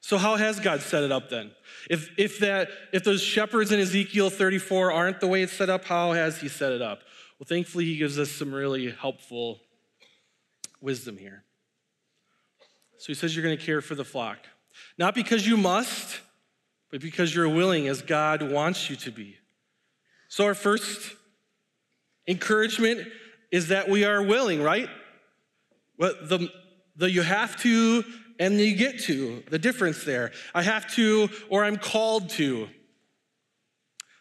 So 0.00 0.16
how 0.16 0.36
has 0.36 0.60
God 0.60 0.80
set 0.80 1.02
it 1.02 1.10
up 1.10 1.28
then? 1.28 1.50
If, 1.90 2.08
if, 2.16 2.38
that, 2.38 2.68
if 2.92 3.02
those 3.02 3.20
shepherds 3.20 3.72
in 3.72 3.80
Ezekiel 3.80 4.30
34 4.30 4.92
aren't 4.92 5.18
the 5.18 5.26
way 5.26 5.42
it's 5.42 5.52
set 5.52 5.70
up, 5.70 5.86
how 5.86 6.12
has 6.12 6.40
he 6.40 6.46
set 6.46 6.70
it 6.70 6.82
up? 6.82 7.00
Well, 7.38 7.46
thankfully, 7.46 7.84
he 7.84 7.96
gives 7.96 8.18
us 8.18 8.30
some 8.30 8.54
really 8.54 8.90
helpful 8.90 9.60
wisdom 10.80 11.16
here. 11.16 11.44
So 12.98 13.06
he 13.08 13.14
says 13.14 13.34
you're 13.34 13.44
going 13.44 13.58
to 13.58 13.64
care 13.64 13.80
for 13.80 13.94
the 13.94 14.04
flock. 14.04 14.38
Not 14.98 15.14
because 15.14 15.46
you 15.46 15.56
must, 15.56 16.20
but 16.90 17.00
because 17.00 17.34
you're 17.34 17.48
willing 17.48 17.88
as 17.88 18.02
God 18.02 18.42
wants 18.50 18.88
you 18.88 18.96
to 18.96 19.10
be. 19.10 19.36
So 20.28 20.44
our 20.44 20.54
first 20.54 21.14
encouragement 22.26 23.06
is 23.50 23.68
that 23.68 23.88
we 23.88 24.04
are 24.04 24.22
willing, 24.22 24.62
right? 24.62 24.88
But 25.98 26.28
the, 26.28 26.50
the 26.96 27.10
you 27.10 27.22
have 27.22 27.56
to 27.62 28.04
and 28.38 28.58
you 28.58 28.74
get 28.74 29.00
to, 29.00 29.42
the 29.48 29.58
difference 29.58 30.04
there. 30.04 30.32
I 30.54 30.62
have 30.62 30.92
to 30.94 31.28
or 31.48 31.64
I'm 31.64 31.76
called 31.76 32.30
to. 32.30 32.68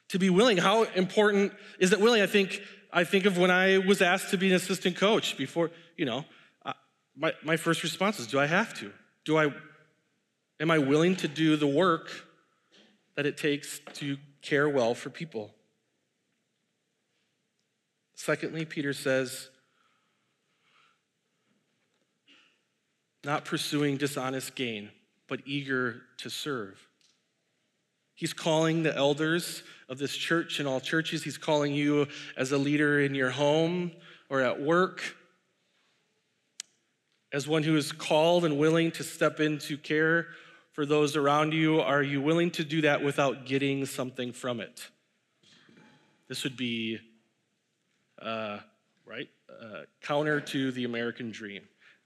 To 0.10 0.19
be 0.19 0.30
willing, 0.30 0.58
how 0.58 0.84
important 0.84 1.54
is 1.80 1.89
that 1.89 1.99
willing? 1.99 2.21
I 2.21 2.28
think 2.28 2.62
I 2.95 3.03
think 3.03 3.25
of 3.25 3.39
when 3.39 3.49
I 3.49 3.79
was 3.79 4.03
asked 4.03 4.29
to 4.29 4.38
be 4.38 4.49
an 4.49 4.56
assistant 4.56 4.95
coach 4.95 5.36
before, 5.36 5.71
you 5.97 6.06
know, 6.06 6.25
my, 7.15 7.34
my 7.43 7.58
first 7.58 7.82
response 7.82 8.19
is, 8.19 8.27
do 8.27 8.39
I 8.39 8.45
have 8.45 8.73
to? 8.75 8.91
Do 9.25 9.38
I, 9.38 9.51
am 10.60 10.69
I 10.69 10.77
willing 10.77 11.15
to 11.17 11.27
do 11.27 11.56
the 11.56 11.67
work 11.67 12.10
that 13.15 13.25
it 13.25 13.36
takes 13.36 13.82
to 13.93 14.17
care 14.43 14.69
well 14.69 14.93
for 14.93 15.10
people? 15.10 15.53
Secondly, 18.13 18.63
Peter 18.63 18.93
says, 18.93 19.49
not 23.23 23.43
pursuing 23.43 23.97
dishonest 23.97 24.53
gain, 24.53 24.91
but 25.27 25.41
eager 25.45 26.03
to 26.17 26.29
serve. 26.29 26.88
He's 28.23 28.31
calling 28.31 28.83
the 28.83 28.95
elders 28.95 29.63
of 29.89 29.97
this 29.97 30.15
church 30.15 30.59
and 30.59 30.65
all 30.65 30.79
churches. 30.79 31.25
He's 31.25 31.38
calling 31.38 31.73
you 31.73 32.07
as 32.38 32.53
a 32.53 32.57
leader 32.57 33.01
in 33.01 33.15
your 33.15 33.31
home 33.31 33.91
or 34.29 34.39
at 34.39 34.62
work, 34.62 35.17
as 37.33 37.49
one 37.49 37.63
who 37.63 37.75
is 37.75 37.91
called 37.91 38.45
and 38.45 38.57
willing 38.57 38.91
to 38.91 39.03
step 39.03 39.41
into 39.41 39.77
care 39.77 40.27
for 40.71 40.86
those 40.86 41.17
around 41.17 41.53
you. 41.53 41.81
Are 41.81 42.01
you 42.01 42.21
willing 42.21 42.49
to 42.51 42.63
do 42.63 42.79
that 42.83 43.03
without 43.03 43.45
getting 43.45 43.86
something 43.86 44.31
from 44.31 44.62
it? 44.62 44.88
This 46.29 46.45
would 46.45 46.55
be, 46.55 46.99
uh, 48.21 48.59
right, 49.05 49.27
uh, 49.49 49.81
counter 50.01 50.39
to 50.39 50.71
the 50.71 50.86
American 50.86 51.29
dream. 51.29 51.63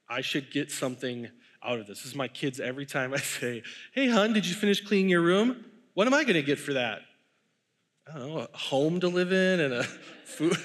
I 0.09 0.21
should 0.21 0.49
get 0.49 0.71
something 0.71 1.29
out 1.61 1.77
of 1.79 1.85
this. 1.85 1.99
This 1.99 2.07
is 2.07 2.15
my 2.15 2.27
kids 2.27 2.59
every 2.59 2.87
time 2.87 3.13
I 3.13 3.17
say, 3.39 3.61
Hey, 3.91 4.07
hun, 4.07 4.33
did 4.33 4.47
you 4.47 4.55
finish 4.55 4.81
cleaning 4.81 5.09
your 5.09 5.21
room? 5.21 5.63
What 5.97 6.05
am 6.05 6.13
I 6.13 6.25
going 6.25 6.35
to 6.35 6.43
get 6.43 6.59
for 6.59 6.73
that? 6.73 7.01
I 8.07 8.19
don't 8.19 8.29
know, 8.29 8.47
a 8.53 8.55
home 8.55 8.99
to 8.99 9.07
live 9.07 9.31
in 9.31 9.59
and 9.59 9.73
a 9.73 9.83
food. 10.25 10.55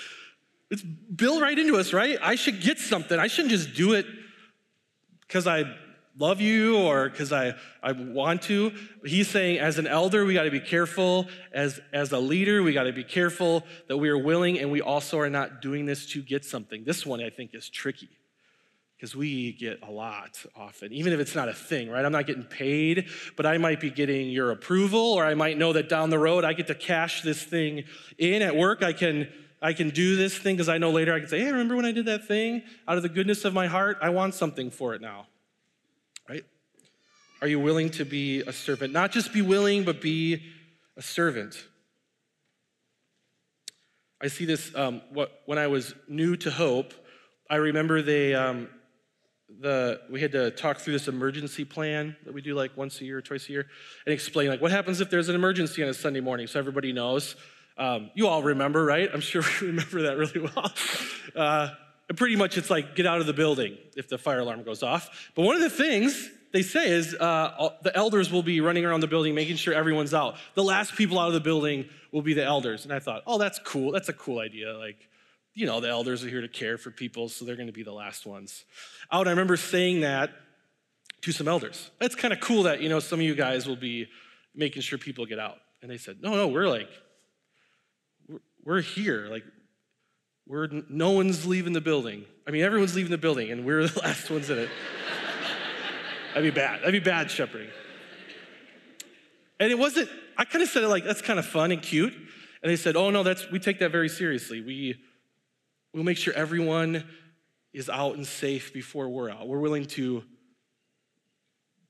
it's 0.70 0.82
built 0.82 1.42
right 1.42 1.58
into 1.58 1.78
us, 1.78 1.92
right? 1.92 2.16
I 2.22 2.36
should 2.36 2.60
get 2.60 2.78
something. 2.78 3.18
I 3.18 3.26
shouldn't 3.26 3.50
just 3.50 3.74
do 3.74 3.94
it 3.94 4.06
because 5.22 5.48
I 5.48 5.64
love 6.16 6.40
you 6.40 6.78
or 6.78 7.08
because 7.08 7.32
I, 7.32 7.54
I 7.82 7.90
want 7.90 8.42
to. 8.42 8.72
He's 9.04 9.26
saying, 9.26 9.58
as 9.58 9.78
an 9.78 9.88
elder, 9.88 10.24
we 10.24 10.32
got 10.32 10.44
to 10.44 10.50
be 10.52 10.60
careful. 10.60 11.26
As, 11.52 11.80
as 11.92 12.12
a 12.12 12.20
leader, 12.20 12.62
we 12.62 12.72
got 12.72 12.84
to 12.84 12.92
be 12.92 13.02
careful 13.02 13.64
that 13.88 13.96
we 13.96 14.10
are 14.10 14.18
willing 14.18 14.60
and 14.60 14.70
we 14.70 14.80
also 14.80 15.18
are 15.18 15.30
not 15.30 15.60
doing 15.60 15.86
this 15.86 16.06
to 16.10 16.22
get 16.22 16.44
something. 16.44 16.84
This 16.84 17.04
one, 17.04 17.20
I 17.20 17.30
think, 17.30 17.50
is 17.52 17.68
tricky 17.68 18.10
because 19.02 19.16
we 19.16 19.50
get 19.50 19.82
a 19.82 19.90
lot 19.90 20.40
often, 20.54 20.92
even 20.92 21.12
if 21.12 21.18
it's 21.18 21.34
not 21.34 21.48
a 21.48 21.52
thing, 21.52 21.90
right? 21.90 22.04
I'm 22.04 22.12
not 22.12 22.24
getting 22.24 22.44
paid, 22.44 23.08
but 23.36 23.44
I 23.44 23.58
might 23.58 23.80
be 23.80 23.90
getting 23.90 24.30
your 24.30 24.52
approval, 24.52 25.00
or 25.00 25.24
I 25.24 25.34
might 25.34 25.58
know 25.58 25.72
that 25.72 25.88
down 25.88 26.10
the 26.10 26.20
road 26.20 26.44
I 26.44 26.52
get 26.52 26.68
to 26.68 26.76
cash 26.76 27.22
this 27.22 27.42
thing 27.42 27.82
in 28.16 28.42
at 28.42 28.54
work. 28.54 28.84
I 28.84 28.92
can 28.92 29.26
I 29.60 29.72
can 29.72 29.90
do 29.90 30.14
this 30.14 30.38
thing 30.38 30.54
because 30.54 30.68
I 30.68 30.78
know 30.78 30.92
later 30.92 31.12
I 31.12 31.18
can 31.18 31.28
say, 31.28 31.40
hey, 31.40 31.50
remember 31.50 31.74
when 31.74 31.84
I 31.84 31.90
did 31.90 32.06
that 32.06 32.28
thing? 32.28 32.62
Out 32.86 32.96
of 32.96 33.02
the 33.02 33.08
goodness 33.08 33.44
of 33.44 33.52
my 33.52 33.66
heart, 33.66 33.98
I 34.00 34.10
want 34.10 34.34
something 34.34 34.70
for 34.70 34.94
it 34.94 35.00
now. 35.00 35.26
Right? 36.28 36.44
Are 37.40 37.48
you 37.48 37.58
willing 37.58 37.90
to 37.90 38.04
be 38.04 38.42
a 38.42 38.52
servant? 38.52 38.92
Not 38.92 39.10
just 39.10 39.32
be 39.32 39.42
willing, 39.42 39.82
but 39.82 40.00
be 40.00 40.44
a 40.96 41.02
servant. 41.02 41.60
I 44.20 44.28
see 44.28 44.44
this 44.44 44.72
um, 44.76 45.02
what, 45.10 45.42
when 45.46 45.58
I 45.58 45.66
was 45.66 45.92
new 46.06 46.36
to 46.36 46.52
Hope. 46.52 46.94
I 47.50 47.56
remember 47.56 48.00
they 48.00 48.36
um, 48.36 48.68
the 49.60 50.00
we 50.10 50.20
had 50.20 50.32
to 50.32 50.50
talk 50.50 50.78
through 50.78 50.92
this 50.92 51.08
emergency 51.08 51.64
plan 51.64 52.16
that 52.24 52.32
we 52.32 52.40
do 52.40 52.54
like 52.54 52.76
once 52.76 53.00
a 53.00 53.04
year 53.04 53.18
or 53.18 53.22
twice 53.22 53.48
a 53.48 53.52
year 53.52 53.66
and 54.06 54.12
explain 54.12 54.48
like 54.48 54.60
what 54.60 54.70
happens 54.70 55.00
if 55.00 55.10
there's 55.10 55.28
an 55.28 55.34
emergency 55.34 55.82
on 55.82 55.88
a 55.88 55.94
sunday 55.94 56.20
morning 56.20 56.46
so 56.46 56.58
everybody 56.58 56.92
knows. 56.92 57.36
Um, 57.78 58.10
you 58.14 58.28
all 58.28 58.42
remember 58.42 58.84
right? 58.84 59.08
I'm 59.12 59.20
sure 59.20 59.42
we 59.60 59.68
remember 59.68 60.02
that 60.02 60.18
really 60.18 60.40
well. 60.40 60.72
Uh, 61.34 61.70
and 62.08 62.18
pretty 62.18 62.36
much 62.36 62.58
it's 62.58 62.70
like 62.70 62.94
get 62.94 63.06
out 63.06 63.20
of 63.20 63.26
the 63.26 63.32
building 63.32 63.78
if 63.96 64.08
the 64.08 64.18
fire 64.18 64.40
alarm 64.40 64.62
goes 64.64 64.82
off. 64.82 65.30
But 65.34 65.42
one 65.42 65.56
of 65.56 65.62
the 65.62 65.70
things 65.70 66.30
they 66.52 66.62
say 66.62 66.90
is 66.90 67.14
uh, 67.14 67.70
the 67.82 67.96
elders 67.96 68.30
will 68.30 68.42
be 68.42 68.60
running 68.60 68.84
around 68.84 69.00
the 69.00 69.06
building 69.06 69.34
making 69.34 69.56
sure 69.56 69.72
everyone's 69.72 70.12
out. 70.12 70.36
The 70.54 70.62
last 70.62 70.94
people 70.94 71.18
out 71.18 71.28
of 71.28 71.34
the 71.34 71.40
building 71.40 71.86
will 72.10 72.22
be 72.22 72.34
the 72.34 72.44
elders. 72.44 72.84
And 72.84 72.92
i 72.92 72.98
thought 72.98 73.22
oh 73.26 73.38
that's 73.38 73.58
cool. 73.60 73.92
That's 73.92 74.08
a 74.08 74.12
cool 74.12 74.40
idea. 74.40 74.76
Like 74.76 75.08
you 75.54 75.66
know, 75.66 75.80
the 75.80 75.88
elders 75.88 76.24
are 76.24 76.28
here 76.28 76.40
to 76.40 76.48
care 76.48 76.78
for 76.78 76.90
people, 76.90 77.28
so 77.28 77.44
they're 77.44 77.56
going 77.56 77.66
to 77.66 77.72
be 77.72 77.82
the 77.82 77.92
last 77.92 78.26
ones 78.26 78.64
oh, 79.10 79.20
out. 79.20 79.26
I 79.26 79.30
remember 79.30 79.56
saying 79.56 80.00
that 80.00 80.30
to 81.22 81.32
some 81.32 81.46
elders. 81.46 81.90
It's 82.00 82.14
kind 82.14 82.32
of 82.32 82.40
cool 82.40 82.64
that, 82.64 82.80
you 82.80 82.88
know, 82.88 83.00
some 83.00 83.20
of 83.20 83.24
you 83.24 83.34
guys 83.34 83.66
will 83.66 83.76
be 83.76 84.08
making 84.54 84.82
sure 84.82 84.98
people 84.98 85.26
get 85.26 85.38
out. 85.38 85.58
And 85.82 85.90
they 85.90 85.98
said, 85.98 86.22
no, 86.22 86.34
no, 86.34 86.48
we're 86.48 86.68
like, 86.68 86.88
we're, 88.28 88.40
we're 88.64 88.80
here. 88.80 89.26
Like, 89.30 89.44
we're, 90.46 90.68
no 90.88 91.10
one's 91.10 91.46
leaving 91.46 91.72
the 91.72 91.80
building. 91.80 92.24
I 92.46 92.50
mean, 92.50 92.62
everyone's 92.62 92.94
leaving 92.94 93.10
the 93.10 93.18
building, 93.18 93.50
and 93.50 93.64
we're 93.64 93.86
the 93.88 94.00
last 94.00 94.30
ones 94.30 94.50
in 94.50 94.58
it. 94.58 94.70
That'd 96.34 96.54
be 96.54 96.54
bad. 96.54 96.80
That'd 96.80 96.92
be 96.92 96.98
bad 96.98 97.30
shepherding. 97.30 97.68
And 99.60 99.70
it 99.70 99.78
wasn't, 99.78 100.08
I 100.36 100.44
kind 100.44 100.62
of 100.62 100.70
said 100.70 100.82
it 100.82 100.88
like, 100.88 101.04
that's 101.04 101.20
kind 101.20 101.38
of 101.38 101.46
fun 101.46 101.72
and 101.72 101.82
cute. 101.82 102.14
And 102.14 102.70
they 102.70 102.76
said, 102.76 102.96
oh, 102.96 103.10
no, 103.10 103.22
that's, 103.22 103.50
we 103.50 103.58
take 103.58 103.80
that 103.80 103.92
very 103.92 104.08
seriously. 104.08 104.60
We, 104.60 104.96
We'll 105.94 106.04
make 106.04 106.16
sure 106.16 106.32
everyone 106.34 107.04
is 107.72 107.90
out 107.90 108.16
and 108.16 108.26
safe 108.26 108.72
before 108.72 109.08
we're 109.08 109.30
out. 109.30 109.46
We're 109.46 109.58
willing 109.58 109.86
to, 109.86 110.22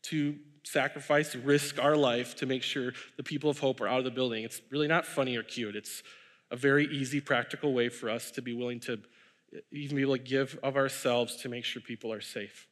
to 0.05 0.37
sacrifice, 0.65 1.35
risk 1.37 1.79
our 1.79 1.97
life 1.97 2.37
to 2.37 2.47
make 2.47 2.63
sure 2.63 2.93
the 3.17 3.23
people 3.23 3.51
of 3.51 3.59
hope 3.59 3.81
are 3.81 3.89
out 3.89 3.99
of 3.99 4.05
the 4.05 4.11
building. 4.11 4.45
It's 4.45 4.61
really 4.71 4.89
not 4.89 5.07
funny 5.07 5.37
or 5.37 5.43
cute. 5.43 5.77
It's 5.77 6.03
a 6.51 6.57
very 6.57 6.87
easy, 6.87 7.21
practical 7.21 7.73
way 7.73 7.89
for 7.89 8.11
us 8.11 8.31
to 8.33 8.43
be 8.43 8.55
willing 8.55 8.81
to 8.81 8.99
even 9.71 9.97
be 9.97 10.03
able 10.03 10.17
to 10.17 10.23
give 10.23 10.59
of 10.63 10.77
ourselves 10.77 11.37
to 11.37 11.49
make 11.49 11.65
sure 11.65 11.83
people 11.83 12.13
are 12.13 12.21
safe. 12.21 12.69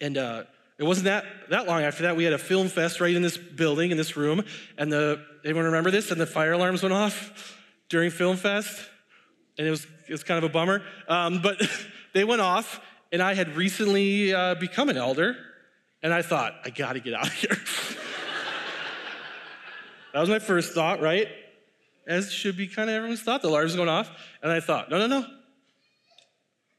And 0.00 0.16
uh, 0.18 0.44
it 0.78 0.84
wasn't 0.84 1.04
that, 1.04 1.24
that 1.50 1.66
long 1.66 1.82
after 1.82 2.04
that, 2.04 2.16
we 2.16 2.24
had 2.24 2.32
a 2.32 2.38
film 2.38 2.68
fest 2.68 3.00
right 3.00 3.14
in 3.14 3.22
this 3.22 3.36
building, 3.36 3.90
in 3.90 3.96
this 3.96 4.16
room. 4.16 4.42
And 4.76 4.92
the, 4.92 5.24
anyone 5.44 5.66
remember 5.66 5.90
this? 5.90 6.10
And 6.10 6.20
the 6.20 6.26
fire 6.26 6.52
alarms 6.52 6.82
went 6.82 6.94
off 6.94 7.56
during 7.88 8.10
film 8.10 8.36
fest 8.36 8.90
and 9.58 9.66
it 9.66 9.70
was, 9.70 9.86
it 10.08 10.12
was 10.12 10.22
kind 10.22 10.38
of 10.38 10.44
a 10.44 10.52
bummer. 10.52 10.82
Um, 11.08 11.40
but 11.42 11.60
they 12.12 12.24
went 12.24 12.40
off, 12.40 12.80
and 13.12 13.22
I 13.22 13.34
had 13.34 13.56
recently 13.56 14.34
uh, 14.34 14.54
become 14.56 14.88
an 14.88 14.96
elder, 14.96 15.36
and 16.02 16.12
I 16.12 16.22
thought, 16.22 16.54
I 16.64 16.70
gotta 16.70 17.00
get 17.00 17.14
out 17.14 17.26
of 17.26 17.32
here. 17.32 17.50
that 20.12 20.20
was 20.20 20.28
my 20.28 20.38
first 20.38 20.72
thought, 20.74 21.00
right? 21.00 21.28
As 22.06 22.32
should 22.32 22.56
be 22.56 22.68
kind 22.68 22.88
of 22.88 22.94
everyone's 22.94 23.22
thought. 23.22 23.42
The 23.42 23.48
alarm's 23.48 23.74
going 23.74 23.88
off, 23.88 24.10
and 24.42 24.52
I 24.52 24.60
thought, 24.60 24.90
no, 24.90 24.98
no, 24.98 25.06
no. 25.06 25.26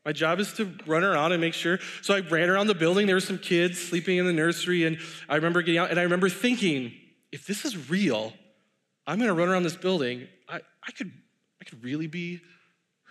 My 0.05 0.13
job 0.13 0.39
is 0.39 0.53
to 0.53 0.71
run 0.85 1.03
around 1.03 1.33
and 1.33 1.41
make 1.41 1.53
sure. 1.53 1.79
So 2.01 2.15
I 2.15 2.21
ran 2.21 2.49
around 2.49 2.67
the 2.67 2.75
building. 2.75 3.07
There 3.07 3.15
were 3.17 3.19
some 3.19 3.37
kids 3.37 3.77
sleeping 3.77 4.17
in 4.17 4.25
the 4.25 4.31
nursery, 4.31 4.85
and 4.85 4.99
I 5.27 5.35
remember 5.35 5.61
getting 5.61 5.79
out, 5.79 5.89
and 5.89 5.99
I 5.99 6.03
remember 6.03 6.29
thinking, 6.29 6.93
if 7.33 7.45
this 7.45 7.65
is 7.65 7.89
real, 7.89 8.31
I'm 9.05 9.19
gonna 9.19 9.33
run 9.33 9.49
around 9.49 9.63
this 9.63 9.75
building. 9.75 10.27
I, 10.47 10.61
I 10.87 10.91
could 10.91 11.11
I 11.61 11.65
could 11.65 11.83
really 11.83 12.07
be 12.07 12.39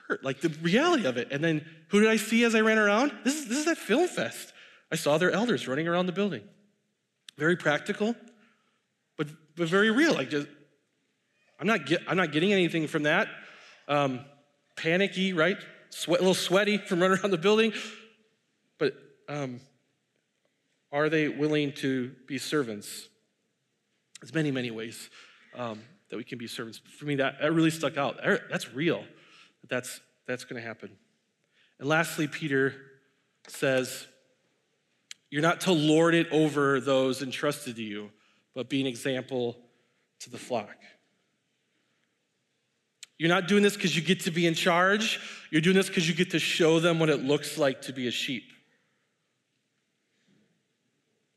hurt, 0.08 0.24
like 0.24 0.40
the 0.40 0.48
reality 0.62 1.04
of 1.06 1.16
it. 1.16 1.28
And 1.30 1.42
then 1.42 1.64
who 1.88 2.00
did 2.00 2.08
I 2.08 2.16
see 2.16 2.44
as 2.44 2.54
I 2.54 2.60
ran 2.60 2.78
around? 2.78 3.12
This 3.24 3.34
is, 3.34 3.48
this 3.48 3.58
is 3.58 3.64
that 3.66 3.78
film 3.78 4.08
fest. 4.08 4.52
I 4.90 4.96
saw 4.96 5.18
their 5.18 5.30
elders 5.30 5.66
running 5.66 5.88
around 5.88 6.06
the 6.06 6.12
building. 6.12 6.42
Very 7.36 7.56
practical, 7.56 8.14
but, 9.16 9.28
but 9.56 9.68
very 9.68 9.90
real. 9.90 10.14
Like 10.14 10.30
just, 10.30 10.48
I'm 11.60 11.66
not, 11.66 11.86
get, 11.86 12.02
I'm 12.08 12.16
not 12.16 12.32
getting 12.32 12.52
anything 12.52 12.86
from 12.86 13.02
that. 13.04 13.28
Um, 13.88 14.20
panicky, 14.76 15.32
right? 15.32 15.56
Sweat, 15.90 16.20
a 16.20 16.22
little 16.22 16.34
sweaty 16.34 16.78
from 16.78 17.00
running 17.00 17.18
around 17.18 17.30
the 17.30 17.38
building. 17.38 17.72
But 18.78 18.94
um, 19.28 19.60
are 20.92 21.08
they 21.08 21.28
willing 21.28 21.72
to 21.74 22.12
be 22.26 22.38
servants? 22.38 23.08
There's 24.20 24.34
many, 24.34 24.50
many 24.50 24.70
ways 24.70 25.10
um, 25.54 25.80
that 26.10 26.16
we 26.16 26.24
can 26.24 26.38
be 26.38 26.46
servants. 26.46 26.80
For 26.98 27.04
me, 27.04 27.16
that, 27.16 27.40
that 27.40 27.52
really 27.52 27.70
stuck 27.70 27.96
out. 27.96 28.18
That's 28.50 28.72
real 28.72 29.04
that's, 29.68 30.00
that's 30.26 30.44
going 30.44 30.60
to 30.60 30.66
happen. 30.66 30.90
And 31.78 31.88
lastly, 31.88 32.26
Peter 32.26 32.74
says, 33.48 34.06
You're 35.30 35.42
not 35.42 35.62
to 35.62 35.72
lord 35.72 36.14
it 36.14 36.28
over 36.30 36.80
those 36.80 37.22
entrusted 37.22 37.76
to 37.76 37.82
you, 37.82 38.10
but 38.54 38.68
be 38.68 38.80
an 38.80 38.86
example 38.86 39.56
to 40.20 40.30
the 40.30 40.38
flock. 40.38 40.76
You're 43.18 43.30
not 43.30 43.48
doing 43.48 43.62
this 43.62 43.74
because 43.74 43.96
you 43.96 44.02
get 44.02 44.20
to 44.20 44.30
be 44.30 44.46
in 44.46 44.54
charge. 44.54 45.20
You're 45.50 45.62
doing 45.62 45.76
this 45.76 45.88
because 45.88 46.08
you 46.08 46.14
get 46.14 46.30
to 46.32 46.38
show 46.38 46.80
them 46.80 46.98
what 46.98 47.08
it 47.08 47.22
looks 47.22 47.56
like 47.56 47.82
to 47.82 47.92
be 47.92 48.08
a 48.08 48.10
sheep. 48.10 48.52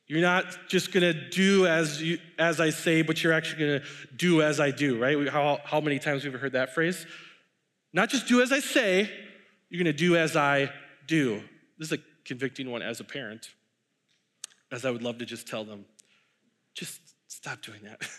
You're 0.07 0.21
not 0.21 0.45
just 0.67 0.91
gonna 0.91 1.13
do 1.13 1.67
as, 1.67 2.01
you, 2.01 2.17
as 2.39 2.59
I 2.59 2.71
say, 2.71 3.03
but 3.03 3.23
you're 3.23 3.31
actually 3.31 3.65
gonna 3.65 3.85
do 4.15 4.41
as 4.41 4.59
I 4.59 4.71
do, 4.71 4.99
right? 4.99 5.29
How, 5.29 5.59
how 5.63 5.79
many 5.79 5.99
times 5.99 6.23
have 6.23 6.33
we 6.33 6.39
heard 6.39 6.53
that 6.53 6.73
phrase? 6.73 7.05
Not 7.93 8.09
just 8.09 8.27
do 8.27 8.41
as 8.41 8.51
I 8.51 8.59
say, 8.59 9.09
you're 9.69 9.81
gonna 9.81 9.93
do 9.93 10.15
as 10.15 10.35
I 10.35 10.71
do. 11.07 11.41
This 11.77 11.91
is 11.91 11.99
a 11.99 12.01
convicting 12.25 12.69
one 12.69 12.81
as 12.81 12.99
a 12.99 13.03
parent, 13.03 13.49
as 14.71 14.85
I 14.85 14.91
would 14.91 15.01
love 15.01 15.17
to 15.19 15.25
just 15.25 15.47
tell 15.47 15.63
them, 15.63 15.85
just 16.75 17.01
stop 17.27 17.61
doing 17.61 17.81
that. 17.83 18.01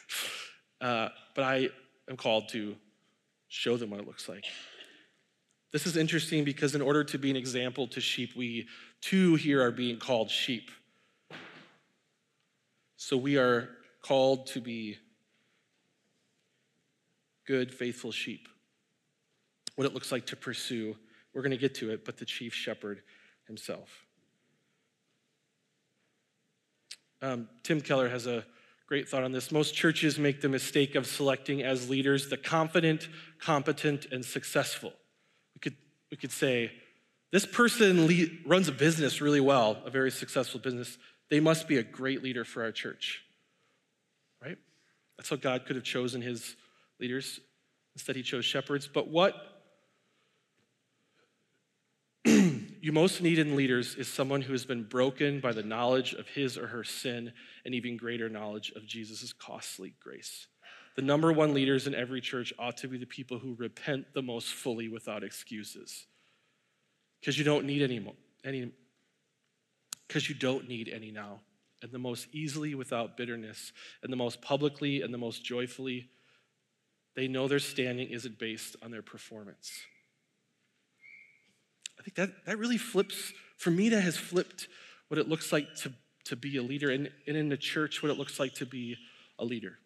Uh, 0.81 1.11
but 1.35 1.45
I 1.45 1.69
am 2.09 2.17
called 2.17 2.49
to 2.49 2.75
show 3.49 3.77
them 3.77 3.91
what 3.91 4.01
it 4.01 4.07
looks 4.07 4.31
like. 4.31 4.47
This 5.73 5.87
is 5.87 5.97
interesting 5.97 6.43
because, 6.43 6.75
in 6.75 6.81
order 6.81 7.05
to 7.05 7.19
be 7.19 7.29
an 7.29 7.37
example 7.37 7.87
to 7.89 8.01
sheep, 8.01 8.35
we 8.35 8.67
too 9.03 9.35
here 9.35 9.63
are 9.63 9.71
being 9.71 9.99
called 9.99 10.31
sheep. 10.31 10.71
So 12.97 13.17
we 13.17 13.37
are 13.37 13.69
called 14.03 14.47
to 14.49 14.61
be 14.63 14.97
good, 17.47 17.75
faithful 17.75 18.11
sheep. 18.11 18.49
What 19.81 19.87
it 19.87 19.95
looks 19.95 20.13
like 20.13 20.27
to 20.27 20.37
pursue, 20.37 20.95
we're 21.33 21.41
going 21.41 21.53
to 21.53 21.57
get 21.57 21.77
to 21.77 21.91
it, 21.91 22.05
but 22.05 22.19
the 22.19 22.27
chief 22.27 22.53
shepherd 22.53 23.01
himself. 23.47 23.89
Um, 27.23 27.49
Tim 27.63 27.81
Keller 27.81 28.11
has 28.11 28.27
a 28.27 28.45
great 28.87 29.09
thought 29.09 29.25
on 29.25 29.33
this. 29.33 29.51
Most 29.51 29.75
churches 29.75 30.19
make 30.19 30.43
the 30.43 30.51
mistake 30.51 30.97
of 30.97 31.07
selecting 31.07 31.63
as 31.63 31.89
leaders 31.89 32.29
the 32.29 32.37
confident, 32.37 33.09
competent, 33.39 34.05
and 34.13 34.23
successful. 34.23 34.93
We 35.55 35.61
could, 35.61 35.77
we 36.11 36.19
could 36.19 36.33
say, 36.33 36.73
this 37.33 37.47
person 37.47 38.07
lead, 38.07 38.41
runs 38.45 38.69
a 38.69 38.73
business 38.73 39.23
really 39.23 39.41
well, 39.41 39.79
a 39.87 39.91
very 39.91 40.11
successful 40.11 40.61
business. 40.61 40.99
They 41.31 41.41
must 41.41 41.67
be 41.67 41.79
a 41.79 41.83
great 41.83 42.23
leader 42.23 42.45
for 42.45 42.65
our 42.65 42.73
church, 42.73 43.23
right? 44.45 44.59
That's 45.17 45.31
how 45.31 45.37
God 45.37 45.65
could 45.65 45.77
have 45.77 45.87
chosen 45.87 46.21
his 46.21 46.55
leaders. 46.99 47.41
Instead, 47.95 48.17
he 48.17 48.23
chose 48.23 48.45
shepherds. 48.45 48.87
But 48.87 49.09
what 49.09 49.57
you 52.81 52.93
most 52.93 53.21
need 53.21 53.39
in 53.39 53.57
leaders 53.57 53.95
is 53.95 54.09
someone 54.09 54.41
who 54.41 54.53
has 54.53 54.65
been 54.65 54.85
broken 54.85 55.41
by 55.41 55.53
the 55.53 55.63
knowledge 55.63 56.15
of 56.15 56.27
his 56.29 56.57
or 56.57 56.67
her 56.67 56.83
sin 56.83 57.33
and 57.65 57.75
even 57.75 57.97
greater 57.97 58.29
knowledge 58.29 58.73
of 58.75 58.87
Jesus' 58.87 59.33
costly 59.35 59.95
grace. 60.01 60.47
The 60.97 61.03
number 61.03 61.33
one 61.33 61.53
leaders 61.53 61.87
in 61.87 61.95
every 61.95 62.21
church 62.21 62.53
ought 62.59 62.79
to 62.79 62.89
be 62.89 62.99
the 62.99 63.07
people 63.07 63.39
who 63.39 63.55
repent 63.55 64.07
the 64.15 64.23
most 64.23 64.49
fully 64.49 64.89
without 64.89 65.23
excuses. 65.23 66.07
Because 67.21 67.39
you 67.39 67.45
don't 67.45 67.67
need 67.67 67.83
any, 67.83 68.03
any 68.45 68.73
because 70.09 70.29
you 70.29 70.35
don't 70.35 70.67
need 70.69 70.89
any 70.89 71.11
now. 71.11 71.41
And 71.83 71.93
the 71.93 71.99
most 71.99 72.29
easily 72.33 72.75
without 72.75 73.17
bitterness, 73.17 73.73
and 74.03 74.13
the 74.13 74.17
most 74.17 74.43
publicly 74.43 75.03
and 75.03 75.15
the 75.15 75.19
most 75.19 75.45
joyfully, 75.45 76.09
they 77.15 77.29
know 77.29 77.47
their 77.49 77.59
standing 77.59 78.09
isn't 78.09 78.39
based 78.39 78.77
on 78.83 78.91
their 78.91 79.03
performance. 79.03 79.71
I 82.01 82.03
think 82.03 82.15
that, 82.15 82.47
that 82.47 82.59
really 82.59 82.79
flips, 82.79 83.35
for 83.59 83.71
me, 83.71 83.91
that 83.91 84.01
has 84.01 84.17
flipped 84.17 84.69
what 85.09 85.19
it 85.19 85.29
looks 85.29 85.53
like 85.53 85.75
to, 85.77 85.93
to 86.25 86.37
be 86.37 86.57
a 86.57 86.63
leader, 86.63 86.89
and, 86.89 87.11
and 87.27 87.37
in 87.37 87.51
the 87.51 87.59
church, 87.59 88.03
what 88.03 88.11
it 88.11 88.17
looks 88.17 88.41
like 88.41 88.55
to 88.55 88.65
be 88.65 88.97
a 89.39 89.45
leader. 89.45 89.79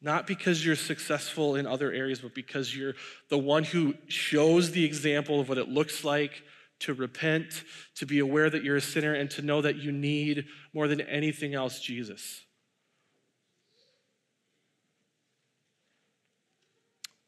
Not 0.00 0.28
because 0.28 0.64
you're 0.64 0.76
successful 0.76 1.56
in 1.56 1.66
other 1.66 1.90
areas, 1.90 2.20
but 2.20 2.34
because 2.34 2.76
you're 2.76 2.94
the 3.30 3.38
one 3.38 3.64
who 3.64 3.94
shows 4.06 4.70
the 4.70 4.84
example 4.84 5.40
of 5.40 5.48
what 5.48 5.58
it 5.58 5.68
looks 5.68 6.04
like 6.04 6.44
to 6.80 6.94
repent, 6.94 7.64
to 7.96 8.06
be 8.06 8.20
aware 8.20 8.48
that 8.48 8.62
you're 8.62 8.76
a 8.76 8.80
sinner, 8.80 9.14
and 9.14 9.28
to 9.32 9.42
know 9.42 9.62
that 9.62 9.76
you 9.76 9.90
need 9.90 10.44
more 10.72 10.86
than 10.86 11.00
anything 11.00 11.54
else 11.54 11.80
Jesus. 11.80 12.42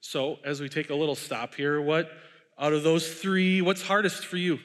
So, 0.01 0.39
as 0.45 0.61
we 0.61 0.69
take 0.69 0.91
a 0.91 0.95
little 0.95 1.17
stop 1.17 1.55
here, 1.55 1.83
what 1.83 2.11
out 2.59 2.73
of 2.73 2.83
those 2.83 3.09
three, 3.09 3.63
what's 3.63 3.83
hardest 3.83 4.27
for 4.27 4.37
you? 4.37 4.59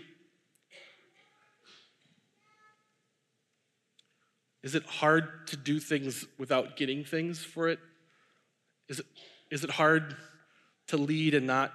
Is 4.63 4.75
it 4.75 4.85
hard 4.85 5.47
to 5.47 5.57
do 5.57 5.79
things 5.79 6.25
without 6.39 6.77
getting 6.77 7.03
things 7.03 7.43
for 7.43 7.67
it? 7.67 7.79
Is 8.87 8.99
it, 8.99 9.05
is 9.51 9.63
it 9.63 9.69
hard 9.69 10.15
to 10.87 10.97
lead 10.97 11.33
and 11.33 11.45
not 11.45 11.73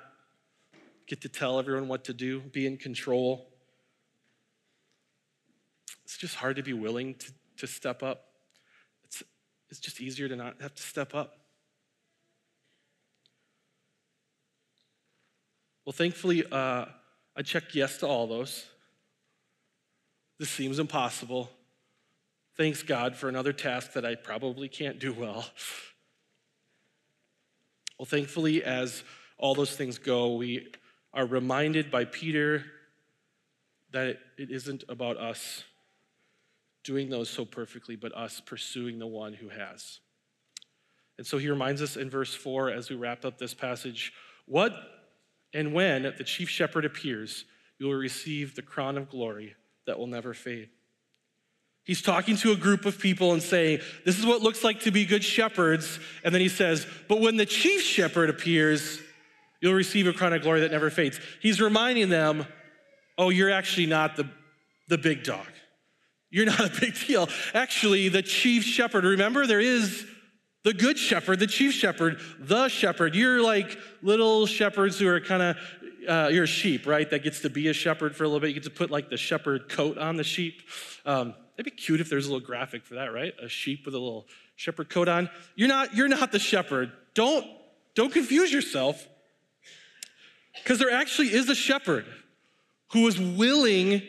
get 1.07 1.21
to 1.21 1.29
tell 1.29 1.59
everyone 1.59 1.87
what 1.87 2.05
to 2.05 2.15
do, 2.15 2.41
be 2.41 2.67
in 2.67 2.79
control? 2.79 3.47
It's 6.05 6.17
just 6.17 6.37
hard 6.37 6.57
to 6.57 6.63
be 6.63 6.73
willing 6.73 7.15
to, 7.15 7.33
to 7.59 7.67
step 7.67 8.03
up. 8.03 8.25
It's, 9.05 9.23
it's 9.69 9.81
just 9.81 10.01
easier 10.01 10.29
to 10.29 10.37
not 10.37 10.61
have 10.63 10.75
to 10.75 10.83
step 10.83 11.15
up. 11.15 11.38
Well, 15.89 15.95
thankfully, 15.95 16.45
uh, 16.53 16.85
I 17.35 17.41
checked 17.43 17.75
yes 17.75 17.97
to 18.01 18.07
all 18.07 18.27
those. 18.27 18.67
This 20.39 20.51
seems 20.51 20.79
impossible. 20.79 21.51
Thanks, 22.59 22.83
God, 22.83 23.17
for 23.17 23.31
another 23.31 23.55
task 23.55 23.95
that 23.95 24.05
I 24.05 24.15
probably 24.15 24.69
can't 24.69 24.99
do 24.99 25.15
well. 25.15 25.47
Well, 27.99 28.05
thankfully, 28.05 28.63
as 28.63 29.03
all 29.39 29.55
those 29.55 29.75
things 29.77 29.97
go, 29.97 30.35
we 30.35 30.67
are 31.15 31.25
reminded 31.25 31.91
by 31.91 32.05
Peter 32.05 32.67
that 33.91 34.19
it 34.37 34.51
isn't 34.51 34.85
about 34.91 35.17
us 35.17 35.65
doing 36.85 37.09
those 37.09 37.31
so 37.31 37.47
perfectly, 37.47 37.97
but 37.97 38.15
us 38.15 38.43
pursuing 38.45 38.99
the 38.99 39.07
one 39.07 39.33
who 39.33 39.49
has. 39.49 40.01
And 41.17 41.27
so 41.27 41.39
he 41.39 41.49
reminds 41.49 41.81
us 41.81 41.97
in 41.97 42.11
verse 42.11 42.35
4 42.35 42.69
as 42.69 42.91
we 42.91 42.97
wrap 42.97 43.25
up 43.25 43.39
this 43.39 43.55
passage 43.55 44.13
what 44.45 44.98
and 45.55 45.73
when 45.73 46.03
the 46.03 46.25
chief 46.25 46.49
shepherd 46.49 46.85
appears, 46.85 47.45
you 47.79 47.87
will 47.87 47.95
receive 47.95 48.55
the 48.55 48.63
crown 48.63 48.99
of 48.99 49.09
glory 49.09 49.55
that 49.87 49.99
will 49.99 50.07
never 50.07 50.35
fade. 50.35 50.69
He's 51.85 52.03
talking 52.03 52.37
to 52.39 52.53
a 52.53 52.57
group 52.57 52.85
of 52.85 52.99
people 52.99 53.33
and 53.33 53.43
saying, 53.43 53.81
This 54.05 54.19
is 54.19 54.27
what 54.27 54.43
looks 54.43 54.63
like 54.63 54.81
to 54.81 54.91
be 54.91 55.07
good 55.07 55.25
shepherds. 55.25 55.99
And 56.23 56.35
then 56.35 56.43
he 56.43 56.51
says, 56.51 56.87
But 57.09 57.21
when 57.21 57.39
the 57.39 57.47
chief 57.47 57.81
shepherd 57.81 58.29
appears, 58.29 59.01
you'll 59.63 59.73
receive 59.73 60.07
a 60.07 60.13
crown 60.13 60.35
of 60.35 60.43
glory 60.43 60.61
that 60.61 60.71
never 60.71 60.91
fades. 60.91 61.19
He's 61.41 61.63
reminding 61.63 62.11
them, 62.11 62.47
Oh, 63.17 63.31
you're 63.31 63.51
actually 63.51 63.87
not 63.87 64.17
the, 64.17 64.29
the 64.89 64.99
big 64.99 65.25
dog. 65.25 65.47
You're 66.31 66.47
not 66.47 66.61
a 66.61 66.81
big 66.81 66.95
deal. 67.07 67.29
Actually, 67.55 68.11
the 68.11 68.21
chief 68.21 68.65
shepherd, 68.65 69.05
remember, 69.05 69.47
there 69.47 69.61
is 69.61 70.07
the 70.65 70.75
good 70.75 70.99
shepherd, 70.99 71.39
the 71.39 71.47
chief 71.47 71.73
shepherd, 71.73 72.21
the 72.39 72.69
shepherd. 72.69 73.15
You're 73.15 73.43
like 73.43 73.79
little 74.03 74.47
shepherds 74.47 74.99
who 74.99 75.09
are 75.09 75.21
kind 75.21 75.43
of, 75.43 75.57
uh, 76.09 76.29
you're 76.33 76.45
a 76.45 76.49
sheep, 76.49 76.87
right? 76.87 77.09
That 77.09 77.23
gets 77.23 77.41
to 77.41 77.51
be 77.51 77.69
a 77.69 77.73
shepherd 77.73 78.17
for 78.17 78.25
a 78.25 78.27
little 78.27 78.41
bit. 78.41 78.49
You 78.49 78.55
get 78.55 78.65
to 78.65 78.71
put 78.71 78.91
like 78.91 79.09
the 79.11 79.17
shepherd 79.17 79.69
coat 79.69 79.99
on 79.99 80.17
the 80.17 80.25
sheep. 80.25 80.63
Um, 81.07 81.35
it'd 81.57 81.65
be 81.65 81.71
cute 81.71 82.01
if 82.01 82.11
there's 82.11 82.27
a 82.27 82.33
little 82.33 82.47
graphic 82.47 82.85
for 82.85 82.95
that, 82.95 83.13
right? 83.13 83.33
A 83.43 83.49
sheep 83.49 83.85
with 83.85 83.95
a 83.95 83.99
little 83.99 84.27
shepherd 84.57 84.91
coat 84.91 85.09
on. 85.09 85.31
You're 85.55 85.69
not, 85.69 85.95
you're 85.95 86.09
not 86.09 86.33
the 86.33 86.39
shepherd. 86.39 86.93
Don't, 87.15 87.47
don't 87.95 88.13
confuse 88.13 88.53
yourself. 88.53 89.09
Because 90.55 90.79
there 90.79 90.91
actually 90.91 91.33
is 91.33 91.49
a 91.49 91.55
shepherd 91.55 92.05
who 92.93 93.07
is 93.07 93.19
willing 93.21 94.03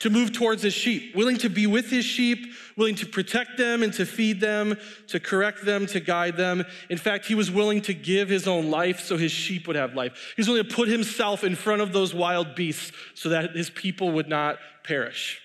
to 0.00 0.10
move 0.10 0.32
towards 0.32 0.62
his 0.62 0.72
sheep, 0.72 1.14
willing 1.14 1.36
to 1.38 1.48
be 1.48 1.66
with 1.66 1.90
his 1.90 2.04
sheep, 2.04 2.52
willing 2.76 2.94
to 2.96 3.06
protect 3.06 3.58
them 3.58 3.82
and 3.82 3.92
to 3.92 4.06
feed 4.06 4.40
them, 4.40 4.76
to 5.06 5.20
correct 5.20 5.64
them, 5.64 5.86
to 5.86 6.00
guide 6.00 6.36
them. 6.36 6.64
In 6.88 6.98
fact, 6.98 7.26
he 7.26 7.34
was 7.34 7.50
willing 7.50 7.82
to 7.82 7.94
give 7.94 8.28
his 8.28 8.48
own 8.48 8.70
life 8.70 9.00
so 9.00 9.18
his 9.18 9.30
sheep 9.30 9.66
would 9.66 9.76
have 9.76 9.94
life. 9.94 10.32
He 10.34 10.40
was 10.40 10.48
willing 10.48 10.66
to 10.66 10.74
put 10.74 10.88
himself 10.88 11.44
in 11.44 11.54
front 11.54 11.82
of 11.82 11.92
those 11.92 12.14
wild 12.14 12.54
beasts 12.54 12.92
so 13.14 13.28
that 13.28 13.54
his 13.54 13.68
people 13.68 14.10
would 14.12 14.28
not 14.28 14.58
perish. 14.84 15.40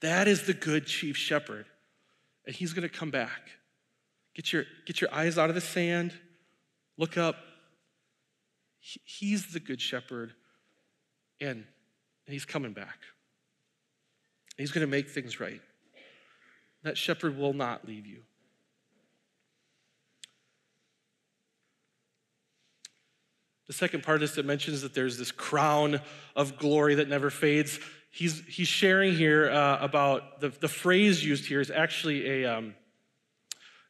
That 0.00 0.26
is 0.26 0.42
the 0.42 0.54
good 0.54 0.86
chief 0.86 1.16
shepherd. 1.16 1.66
And 2.44 2.54
he's 2.54 2.72
going 2.72 2.88
to 2.88 2.94
come 2.94 3.10
back. 3.10 3.50
Get 4.34 4.52
your, 4.52 4.64
get 4.84 5.00
your 5.00 5.12
eyes 5.12 5.38
out 5.38 5.48
of 5.48 5.54
the 5.54 5.60
sand, 5.60 6.12
look 6.96 7.16
up. 7.16 7.36
He's 8.80 9.52
the 9.52 9.60
good 9.60 9.80
shepherd, 9.80 10.32
and, 11.40 11.64
and 12.26 12.32
he's 12.32 12.44
coming 12.44 12.72
back. 12.72 12.98
He's 14.58 14.72
going 14.72 14.86
to 14.86 14.90
make 14.90 15.08
things 15.08 15.40
right. 15.40 15.62
That 16.82 16.98
shepherd 16.98 17.38
will 17.38 17.54
not 17.54 17.86
leave 17.86 18.06
you. 18.06 18.22
The 23.68 23.72
second 23.72 24.02
part 24.02 24.20
this 24.20 24.34
that 24.34 24.46
mentions 24.46 24.82
that 24.82 24.94
there's 24.94 25.18
this 25.18 25.30
crown 25.30 26.00
of 26.34 26.58
glory 26.58 26.96
that 26.96 27.08
never 27.08 27.30
fades. 27.30 27.78
he's, 28.10 28.42
he's 28.46 28.66
sharing 28.66 29.14
here 29.14 29.50
uh, 29.50 29.78
about 29.80 30.40
the, 30.40 30.48
the 30.48 30.68
phrase 30.68 31.24
used 31.24 31.46
here 31.46 31.60
is 31.60 31.70
actually 31.70 32.44
a, 32.44 32.56
um, 32.56 32.74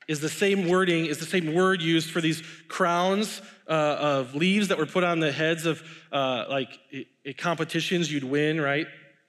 is 0.08 0.20
the 0.20 0.28
same 0.28 0.68
wording, 0.68 1.06
is 1.06 1.18
the 1.18 1.26
same 1.26 1.54
word 1.54 1.80
used 1.80 2.10
for 2.10 2.20
these 2.20 2.42
crowns 2.66 3.40
uh, 3.68 3.72
of 3.72 4.34
leaves 4.34 4.68
that 4.68 4.78
were 4.78 4.86
put 4.86 5.04
on 5.04 5.20
the 5.20 5.30
heads 5.30 5.64
of 5.64 5.82
uh, 6.10 6.46
like 6.48 6.68
competitions 7.36 8.10
you'd 8.10 8.24
win, 8.24 8.60
right? 8.60 8.86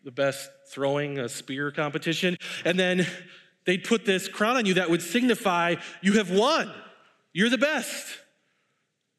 The 0.09 0.15
best 0.15 0.49
throwing 0.71 1.19
a 1.19 1.29
spear 1.29 1.69
competition. 1.69 2.35
And 2.65 2.79
then 2.79 3.05
they'd 3.65 3.83
put 3.83 4.05
this 4.07 4.27
crown 4.27 4.57
on 4.57 4.65
you 4.65 4.73
that 4.73 4.89
would 4.89 5.03
signify 5.03 5.75
you 6.01 6.13
have 6.13 6.31
won. 6.31 6.73
You're 7.31 7.51
the 7.51 7.59
best, 7.59 8.07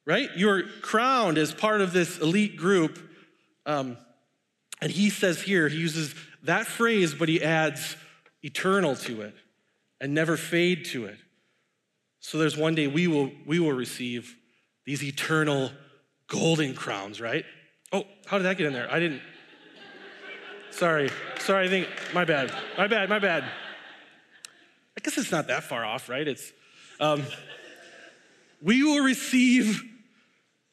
right? 0.04 0.28
You're 0.34 0.64
crowned 0.82 1.38
as 1.38 1.54
part 1.54 1.80
of 1.80 1.92
this 1.92 2.18
elite 2.18 2.56
group. 2.56 2.98
Um, 3.66 3.98
and 4.80 4.90
he 4.90 5.10
says 5.10 5.40
here, 5.40 5.68
he 5.68 5.78
uses 5.78 6.12
that 6.42 6.66
phrase, 6.66 7.14
but 7.14 7.28
he 7.28 7.40
adds 7.40 7.94
eternal 8.42 8.96
to 8.96 9.20
it 9.20 9.36
and 10.00 10.12
never 10.12 10.36
fade 10.36 10.86
to 10.86 11.04
it. 11.04 11.18
So 12.18 12.36
there's 12.36 12.56
one 12.56 12.74
day 12.74 12.88
we 12.88 13.06
will, 13.06 13.30
we 13.46 13.60
will 13.60 13.74
receive 13.74 14.34
these 14.86 15.04
eternal 15.04 15.70
golden 16.26 16.74
crowns, 16.74 17.20
right? 17.20 17.44
Oh, 17.92 18.02
how 18.26 18.38
did 18.38 18.44
that 18.44 18.56
get 18.58 18.66
in 18.66 18.72
there? 18.72 18.90
I 18.90 18.98
didn't. 18.98 19.22
Sorry, 20.70 21.10
sorry, 21.38 21.66
I 21.66 21.68
think, 21.68 21.88
my 22.14 22.24
bad, 22.24 22.52
my 22.78 22.86
bad, 22.86 23.08
my 23.08 23.18
bad. 23.18 23.44
I 24.96 25.00
guess 25.02 25.18
it's 25.18 25.32
not 25.32 25.48
that 25.48 25.64
far 25.64 25.84
off, 25.84 26.08
right? 26.08 26.26
It's, 26.26 26.52
um, 27.00 27.22
we 28.62 28.82
will 28.82 29.04
receive 29.04 29.82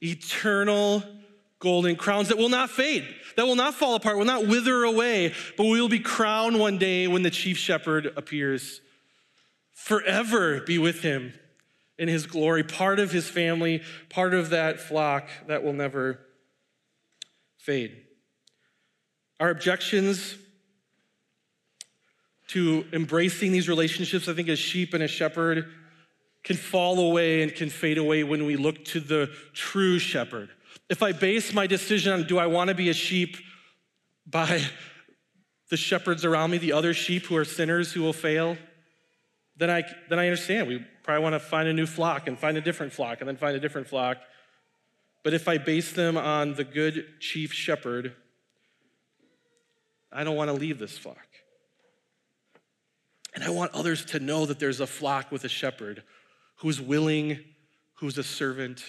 eternal 0.02 1.04
golden 1.60 1.96
crowns 1.96 2.28
that 2.28 2.38
will 2.38 2.50
not 2.50 2.70
fade, 2.70 3.08
that 3.36 3.46
will 3.46 3.56
not 3.56 3.74
fall 3.74 3.96
apart, 3.96 4.18
will 4.18 4.26
not 4.26 4.48
wither 4.48 4.84
away, 4.84 5.34
but 5.58 5.66
we 5.66 5.82
will 5.82 5.90
be 5.90 6.00
crowned 6.00 6.60
one 6.60 6.78
day 6.78 7.08
when 7.08 7.24
the 7.24 7.32
chief 7.32 7.58
shepherd 7.58 8.14
appears. 8.16 8.82
Forever 9.74 10.62
be 10.62 10.78
with 10.78 11.02
him 11.02 11.34
in 11.98 12.08
his 12.08 12.28
glory, 12.28 12.64
part 12.64 13.00
of 13.00 13.12
his 13.12 13.28
family, 13.28 13.82
part 14.10 14.34
of 14.34 14.52
that 14.52 14.80
flock 14.80 15.28
that 15.48 15.64
will 15.64 15.74
never 15.74 16.20
fade. 17.58 18.07
Our 19.40 19.50
objections 19.50 20.36
to 22.48 22.86
embracing 22.94 23.52
these 23.52 23.70
relationships, 23.70 24.28
I 24.28 24.34
think, 24.34 24.50
as 24.50 24.58
sheep 24.58 24.94
and 24.94 25.04
a 25.04 25.08
shepherd, 25.08 25.66
can 26.44 26.56
fall 26.56 27.00
away 27.00 27.44
and 27.44 27.54
can 27.54 27.70
fade 27.70 27.98
away 27.98 28.24
when 28.24 28.46
we 28.46 28.56
look 28.56 28.86
to 28.86 29.00
the 29.00 29.30
true 29.54 30.00
shepherd. 30.00 30.50
If 30.90 31.04
I 31.04 31.12
base 31.12 31.54
my 31.54 31.68
decision 31.68 32.14
on 32.14 32.24
do 32.24 32.38
I 32.38 32.48
want 32.48 32.70
to 32.70 32.74
be 32.74 32.90
a 32.90 32.94
sheep 32.94 33.38
by 34.26 34.62
the 35.70 35.78
shepherds 35.78 36.24
around 36.24 36.52
me, 36.52 36.58
the 36.58 36.72
other 36.72 36.94
sheep 36.94 37.26
who 37.26 37.36
are 37.36 37.46
sinners 37.46 37.92
who 37.92 38.02
will 38.02 38.14
fail, 38.14 38.58
then 39.58 39.70
I, 39.70 39.84
then 40.10 40.20
I 40.20 40.28
understand. 40.28 40.68
We 40.68 40.86
probably 41.04 41.24
want 41.24 41.34
to 41.34 41.40
find 41.40 41.68
a 41.68 41.74
new 41.74 41.86
flock 41.86 42.28
and 42.28 42.40
find 42.40 42.58
a 42.58 42.62
different 42.62 42.94
flock 42.94 43.20
and 43.20 43.28
then 43.28 43.38
find 43.38 43.56
a 43.56 43.60
different 43.60 43.88
flock. 43.88 44.18
But 45.24 45.34
if 45.34 45.48
I 45.48 45.58
base 45.58 45.92
them 45.92 46.18
on 46.18 46.54
the 46.54 46.64
good 46.64 47.20
chief 47.20 47.52
shepherd, 47.52 48.14
I 50.12 50.24
don't 50.24 50.36
want 50.36 50.50
to 50.50 50.54
leave 50.54 50.80
this 50.80 50.98
flock. 50.98 51.28
And 53.36 53.44
I 53.44 53.50
want 53.50 53.74
others 53.74 54.06
to 54.06 54.20
know 54.20 54.46
that 54.46 54.60
there's 54.60 54.80
a 54.80 54.88
flock 54.88 55.32
with 55.32 55.44
a 55.44 55.50
shepherd 55.50 56.04
who's 56.58 56.82
willing, 56.82 57.40
who's 57.96 58.18
a 58.18 58.24
servant, 58.24 58.84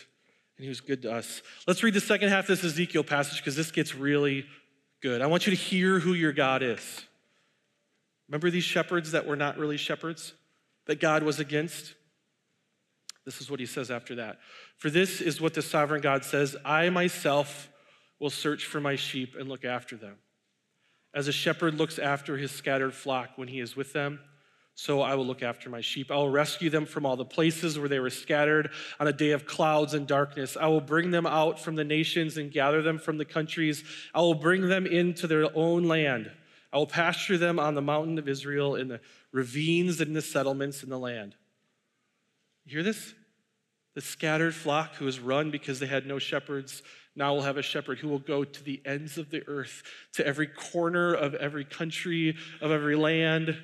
and 0.56 0.66
who's 0.66 0.80
good 0.80 1.02
to 1.02 1.12
us. 1.12 1.42
Let's 1.66 1.82
read 1.82 1.94
the 1.94 2.00
second 2.00 2.30
half 2.30 2.48
of 2.48 2.60
this 2.60 2.64
Ezekiel 2.64 3.04
passage 3.04 3.38
because 3.38 3.56
this 3.56 3.70
gets 3.70 3.94
really 3.94 4.46
good. 5.02 5.20
I 5.20 5.26
want 5.26 5.46
you 5.46 5.54
to 5.54 5.60
hear 5.60 5.98
who 5.98 6.14
your 6.14 6.32
God 6.32 6.62
is. 6.62 7.04
Remember 8.28 8.50
these 8.50 8.64
shepherds 8.64 9.12
that 9.12 9.26
were 9.26 9.36
not 9.36 9.58
really 9.58 9.76
shepherds? 9.76 10.32
that 10.88 11.00
God 11.00 11.22
was 11.22 11.38
against? 11.38 11.94
This 13.24 13.40
is 13.40 13.50
what 13.50 13.60
he 13.60 13.66
says 13.66 13.90
after 13.90 14.16
that. 14.16 14.38
For 14.78 14.90
this 14.90 15.20
is 15.20 15.40
what 15.40 15.54
the 15.54 15.62
sovereign 15.62 16.00
God 16.00 16.24
says 16.24 16.56
I 16.64 16.90
myself 16.90 17.68
will 18.18 18.30
search 18.30 18.64
for 18.64 18.80
my 18.80 18.96
sheep 18.96 19.36
and 19.38 19.48
look 19.48 19.64
after 19.64 19.96
them. 19.96 20.16
As 21.14 21.28
a 21.28 21.32
shepherd 21.32 21.74
looks 21.74 21.98
after 21.98 22.36
his 22.36 22.50
scattered 22.50 22.94
flock 22.94 23.30
when 23.36 23.48
he 23.48 23.60
is 23.60 23.74
with 23.74 23.92
them, 23.92 24.20
so 24.74 25.00
I 25.00 25.14
will 25.14 25.26
look 25.26 25.42
after 25.42 25.68
my 25.68 25.80
sheep. 25.80 26.10
I 26.10 26.16
will 26.16 26.28
rescue 26.28 26.70
them 26.70 26.86
from 26.86 27.04
all 27.04 27.16
the 27.16 27.24
places 27.24 27.78
where 27.78 27.88
they 27.88 27.98
were 27.98 28.10
scattered 28.10 28.70
on 29.00 29.08
a 29.08 29.12
day 29.12 29.32
of 29.32 29.46
clouds 29.46 29.94
and 29.94 30.06
darkness. 30.06 30.56
I 30.56 30.68
will 30.68 30.80
bring 30.80 31.10
them 31.10 31.26
out 31.26 31.58
from 31.58 31.74
the 31.74 31.84
nations 31.84 32.36
and 32.36 32.52
gather 32.52 32.82
them 32.82 32.98
from 32.98 33.18
the 33.18 33.24
countries. 33.24 33.82
I 34.14 34.20
will 34.20 34.34
bring 34.34 34.68
them 34.68 34.86
into 34.86 35.26
their 35.26 35.48
own 35.56 35.84
land. 35.84 36.30
I 36.72 36.76
will 36.76 36.86
pasture 36.86 37.38
them 37.38 37.58
on 37.58 37.74
the 37.74 37.82
mountain 37.82 38.18
of 38.18 38.28
Israel 38.28 38.76
in 38.76 38.88
the 38.88 39.00
ravines 39.32 40.00
and 40.00 40.14
the 40.14 40.22
settlements 40.22 40.82
in 40.82 40.90
the 40.90 40.98
land. 40.98 41.34
You 42.64 42.74
hear 42.74 42.82
this? 42.82 43.14
The 43.94 44.00
scattered 44.02 44.54
flock 44.54 44.94
who 44.94 45.06
has 45.06 45.18
run 45.18 45.50
because 45.50 45.80
they 45.80 45.86
had 45.86 46.06
no 46.06 46.18
shepherds 46.18 46.82
now 47.18 47.34
we'll 47.34 47.42
have 47.42 47.56
a 47.56 47.62
shepherd 47.62 47.98
who 47.98 48.08
will 48.08 48.18
go 48.18 48.44
to 48.44 48.64
the 48.64 48.80
ends 48.84 49.18
of 49.18 49.30
the 49.30 49.46
earth, 49.46 49.82
to 50.14 50.26
every 50.26 50.46
corner 50.46 51.12
of 51.12 51.34
every 51.34 51.64
country, 51.64 52.36
of 52.60 52.70
every 52.70 52.96
land, 52.96 53.56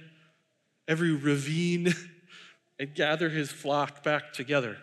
every 0.87 1.13
ravine, 1.13 1.95
and 2.79 2.95
gather 2.95 3.31
his 3.31 3.51
flock 3.51 4.03
back 4.03 4.33
together. 4.33 4.77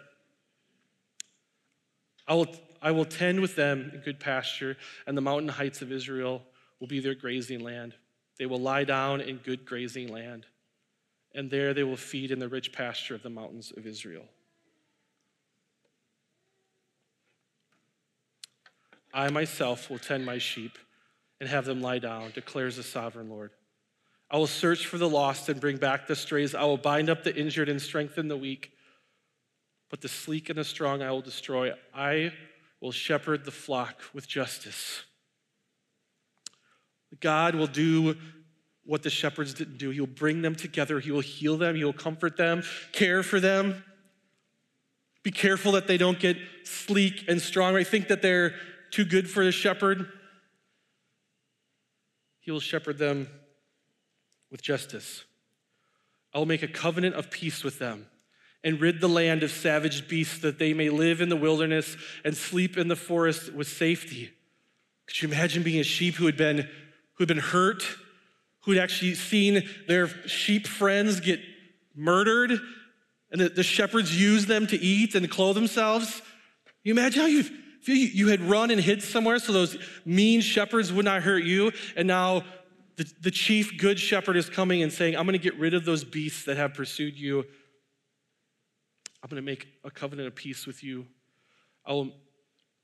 I 2.28 2.34
will, 2.34 2.47
I 2.82 2.91
will 2.91 3.05
tend 3.05 3.41
with 3.41 3.55
them 3.55 3.91
in 3.93 3.99
good 3.99 4.19
pasture, 4.19 4.78
and 5.05 5.15
the 5.17 5.22
mountain 5.22 5.49
heights 5.49 5.82
of 5.82 5.91
Israel 5.91 6.41
will 6.80 6.88
be 6.88 6.99
their 6.99 7.15
grazing 7.15 7.59
land. 7.59 7.93
They 8.39 8.45
will 8.47 8.59
lie 8.59 8.86
down 8.86 9.22
in 9.22 9.38
good 9.38 9.65
grazing 9.65 10.07
land 10.07 10.45
and 11.34 11.49
there 11.49 11.74
they 11.74 11.84
will 11.84 11.97
feed 11.97 12.32
in 12.32 12.39
the 12.39 12.49
rich 12.49 12.74
pasture 12.74 13.15
of 13.15 13.24
the 13.24 13.30
mountains 13.30 13.72
of 13.76 13.86
Israel. 13.88 14.26
I 19.14 19.30
myself 19.30 19.89
will 19.89 19.99
tend 19.99 20.26
my 20.26 20.38
sheep 20.38 20.78
and 21.39 21.49
have 21.49 21.66
them 21.66 21.82
lie 21.82 21.99
down, 21.99 22.32
declares 22.34 22.78
the 22.78 22.84
sovereign 22.84 23.30
Lord. 23.30 23.51
I 24.30 24.38
will 24.38 24.47
search 24.47 24.86
for 24.86 24.97
the 24.97 25.09
lost 25.09 25.49
and 25.49 25.59
bring 25.59 25.78
back 25.78 26.07
the 26.07 26.16
strays. 26.16 26.55
I 26.55 26.64
will 26.64 26.78
bind 26.78 27.09
up 27.09 27.24
the 27.24 27.36
injured 27.36 27.68
and 27.68 27.82
strengthen 27.82 28.30
the 28.30 28.38
weak. 28.38 28.72
But 29.89 29.99
the 29.99 30.07
sleek 30.07 30.49
and 30.49 30.57
the 30.57 30.64
strong 30.64 31.01
I 31.01 31.12
will 31.12 31.22
destroy. 31.22 31.74
I 31.93 32.32
will 32.80 32.93
shepherd 32.93 33.43
the 33.43 33.51
flock 33.51 34.01
with 34.14 34.28
justice. 34.28 35.03
God 37.20 37.55
will 37.55 37.68
do 37.68 38.16
what 38.86 39.03
the 39.03 39.09
shepherds 39.09 39.53
didn't 39.53 39.78
do. 39.78 39.89
He'll 39.89 40.07
bring 40.07 40.41
them 40.41 40.55
together, 40.55 40.99
He 40.99 41.12
will 41.12 41.20
heal 41.20 41.57
them, 41.57 41.76
He 41.76 41.84
will 41.84 41.91
comfort 41.91 42.38
them, 42.38 42.64
care 42.93 43.24
for 43.24 43.39
them. 43.39 43.84
Be 45.24 45.32
careful 45.32 45.74
that 45.74 45.88
they 45.88 45.97
don't 45.97 46.20
get 46.20 46.38
sleek 46.64 47.26
and 47.28 47.39
strong. 47.39 47.76
I 47.76 47.84
think 47.84 48.07
that 48.07 48.22
they're 48.22 48.55
too 48.92 49.06
good 49.06 49.30
for 49.30 49.44
the 49.44 49.52
shepherd. 49.52 50.08
He 52.39 52.52
will 52.52 52.60
shepherd 52.60 52.98
them 52.98 53.28
with 54.50 54.62
justice. 54.62 55.24
I 56.34 56.38
will 56.38 56.46
make 56.46 56.64
a 56.64 56.68
covenant 56.68 57.16
of 57.16 57.30
peace 57.30 57.64
with 57.64 57.80
them 57.80 58.08
and 58.64 58.80
rid 58.80 59.02
the 59.02 59.10
land 59.10 59.44
of 59.44 59.52
savage 59.52 60.08
beasts 60.08 60.39
that 60.39 60.60
they 60.60 60.74
may 60.74 60.89
live 60.89 61.20
in 61.20 61.30
the 61.30 61.36
wilderness 61.36 61.98
and 62.24 62.36
sleep 62.36 62.78
in 62.78 62.88
the 62.88 62.96
forest 62.96 63.52
with 63.54 63.68
safety. 63.68 64.30
Could 65.08 65.22
you 65.22 65.28
imagine 65.28 65.64
being 65.64 65.80
a 65.80 65.84
sheep 65.84 66.16
who 66.16 66.26
had 66.26 66.38
been, 66.38 66.58
who 66.58 67.24
had 67.24 67.28
been 67.28 67.38
hurt 67.38 67.84
who 68.62 68.72
had 68.72 68.82
actually 68.82 69.16
seen 69.16 69.68
their 69.88 70.08
sheep 70.28 70.68
friends 70.68 71.20
get 71.20 71.39
murdered 71.96 72.52
and 73.32 73.42
the, 73.42 73.50
the 73.50 73.64
shepherds 73.64 74.20
use 74.20 74.46
them 74.46 74.68
to 74.68 74.80
eat 74.80 75.16
and 75.16 75.30
clothe 75.30 75.56
themselves. 75.56 76.22
You 76.84 76.94
imagine 76.94 77.22
how 77.22 77.28
you 77.28 77.44
feel 77.82 77.96
you 77.96 78.28
had 78.30 78.42
run 78.42 78.72
and 78.72 78.80
hid 78.80 79.04
somewhere 79.04 79.40
so 79.40 79.54
those 79.54 79.78
mean 80.06 80.42
shepherds 80.42 80.92
would 80.92 81.06
not 81.06 81.24
hurt 81.24 81.44
you, 81.44 81.72
and 81.96 82.08
now 82.08 82.44
the, 82.98 83.12
the 83.22 83.32
chief 83.32 83.78
good 83.78 84.00
shepherd 84.00 84.38
is 84.38 84.50
coming 84.50 84.84
and 84.84 84.92
saying, 84.92 85.16
I'm 85.16 85.26
going 85.26 85.34
to 85.34 85.40
get 85.40 85.58
rid 85.60 85.74
of 85.74 85.86
those 85.86 86.04
beasts 86.04 86.46
that 86.46 86.58
have 86.58 86.74
pursued 86.74 87.18
you. 87.18 87.40
I'm 89.24 89.30
going 89.30 89.42
to 89.42 89.46
make 89.46 89.68
a 89.84 89.92
covenant 89.92 90.28
of 90.28 90.36
peace 90.36 90.66
with 90.66 90.84
you. 90.84 91.08
I 91.86 91.94
will, 91.94 92.12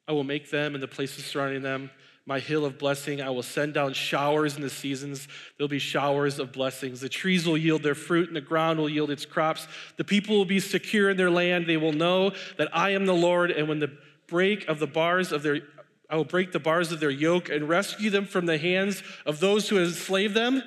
I 0.07 0.11
will 0.11 0.23
make 0.23 0.49
them 0.49 0.73
and 0.73 0.81
the 0.81 0.87
places 0.87 1.25
surrounding 1.25 1.61
them 1.61 1.89
my 2.27 2.39
hill 2.39 2.65
of 2.65 2.77
blessing. 2.77 3.21
I 3.21 3.29
will 3.29 3.41
send 3.41 3.73
down 3.73 3.93
showers 3.93 4.57
in 4.57 4.61
the 4.61 4.69
seasons. 4.69 5.29
There'll 5.57 5.69
be 5.69 5.79
showers 5.79 6.39
of 6.39 6.51
blessings. 6.51 6.99
The 6.99 7.07
trees 7.07 7.47
will 7.47 7.57
yield 7.57 7.83
their 7.83 7.95
fruit, 7.95 8.27
and 8.27 8.35
the 8.35 8.41
ground 8.41 8.79
will 8.79 8.89
yield 8.89 9.09
its 9.09 9.25
crops. 9.25 9.65
The 9.95 10.03
people 10.03 10.35
will 10.35 10.45
be 10.45 10.59
secure 10.59 11.09
in 11.09 11.15
their 11.15 11.31
land. 11.31 11.67
They 11.67 11.77
will 11.77 11.93
know 11.93 12.33
that 12.57 12.67
I 12.75 12.89
am 12.89 13.05
the 13.05 13.13
Lord, 13.13 13.49
and 13.49 13.69
when 13.69 13.79
the 13.79 13.97
break 14.27 14.67
of 14.67 14.79
the 14.79 14.87
bars 14.87 15.31
of 15.31 15.43
their 15.43 15.61
I 16.09 16.15
will 16.15 16.25
break 16.25 16.53
the 16.53 16.59
bars 16.59 16.91
of 16.91 16.99
their 16.99 17.09
yoke 17.09 17.49
and 17.49 17.67
rescue 17.67 18.09
them 18.09 18.25
from 18.25 18.45
the 18.45 18.57
hands 18.57 19.03
of 19.25 19.39
those 19.39 19.67
who 19.67 19.77
enslaved 19.77 20.33
them. 20.33 20.63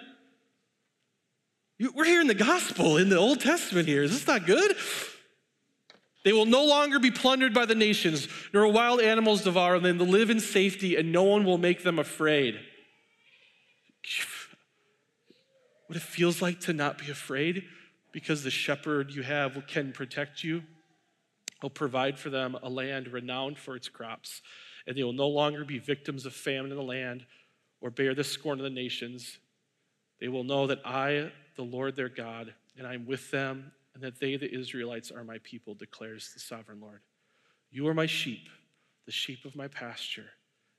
We're 1.95 2.05
hearing 2.05 2.27
the 2.27 2.35
gospel 2.35 2.99
in 2.99 3.09
the 3.09 3.17
Old 3.17 3.41
Testament 3.41 3.89
here. 3.89 4.03
Is 4.03 4.13
this 4.13 4.27
not 4.27 4.45
good? 4.45 4.77
They 6.25 6.33
will 6.35 6.45
no 6.45 6.65
longer 6.67 6.99
be 6.99 7.11
plundered 7.11 7.55
by 7.55 7.65
the 7.65 7.75
nations, 7.75 8.29
nor 8.53 8.69
wild 8.69 9.01
animals 9.01 9.43
devour 9.43 9.79
them. 9.79 9.97
They'll 9.97 10.07
live 10.07 10.29
in 10.29 10.41
safety, 10.41 10.97
and 10.97 11.11
no 11.11 11.23
one 11.23 11.45
will 11.45 11.57
make 11.57 11.83
them 11.83 11.99
afraid. 11.99 12.61
what 15.87 15.97
it 15.97 16.03
feels 16.03 16.43
like 16.43 16.61
to 16.61 16.75
not 16.75 16.99
be 16.99 17.11
afraid 17.11 17.65
because 18.13 18.45
the 18.45 18.51
shepherd 18.51 19.15
you 19.15 19.23
have 19.23 19.67
can 19.67 19.93
protect 19.93 20.45
you. 20.45 20.63
He'll 21.61 21.71
provide 21.71 22.19
for 22.19 22.31
them 22.31 22.57
a 22.63 22.69
land 22.69 23.09
renowned 23.09 23.59
for 23.59 23.77
its 23.77 23.89
crops, 23.89 24.43
and 24.87 24.97
they 24.97 25.05
will 25.05 25.13
no 25.13 25.29
longer 25.29 25.65
be 25.65 25.79
victims 25.79 26.25
of 26.25 26.35
famine 26.35 26.71
in 26.71 26.77
the 26.77 26.83
land 26.83 27.27
or 27.81 27.91
bear 27.91 28.15
the 28.15 28.25
scorn 28.25 28.59
of 28.59 28.65
the 28.65 28.71
nations. 28.71 29.39
They 30.21 30.29
will 30.29 30.45
know 30.45 30.67
that 30.67 30.81
I, 30.85 31.31
the 31.57 31.63
Lord 31.63 31.97
their 31.97 32.09
God, 32.09 32.55
and 32.77 32.87
I 32.87 32.95
am 32.95 33.07
with 33.07 33.31
them, 33.31 33.73
and 33.95 34.03
that 34.03 34.21
they, 34.21 34.37
the 34.37 34.53
Israelites, 34.53 35.11
are 35.11 35.25
my 35.25 35.39
people, 35.43 35.75
declares 35.75 36.31
the 36.33 36.41
sovereign 36.41 36.81
Lord. 36.81 37.01
You 37.71 37.87
are 37.89 37.95
my 37.95 38.07
sheep, 38.07 38.49
the 39.07 39.13
sheep 39.13 39.45
of 39.45 39.55
my 39.55 39.69
pasture, 39.69 40.31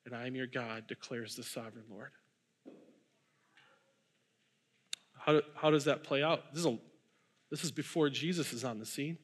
and 0.06 0.16
I 0.16 0.26
am 0.26 0.36
your 0.36 0.48
God, 0.48 0.88
declares 0.88 1.36
the 1.36 1.44
sovereign 1.44 1.86
Lord. 1.90 2.12
How, 5.18 5.42
how 5.56 5.70
does 5.70 5.86
that 5.86 6.04
play 6.04 6.24
out? 6.24 6.54
This 6.54 6.62
is, 6.62 6.66
a, 6.66 6.78
this 7.52 7.64
is 7.64 7.72
before 7.72 8.10
Jesus 8.10 8.54
is 8.54 8.64
on 8.64 8.80
the 8.80 8.86
scene, 8.86 9.18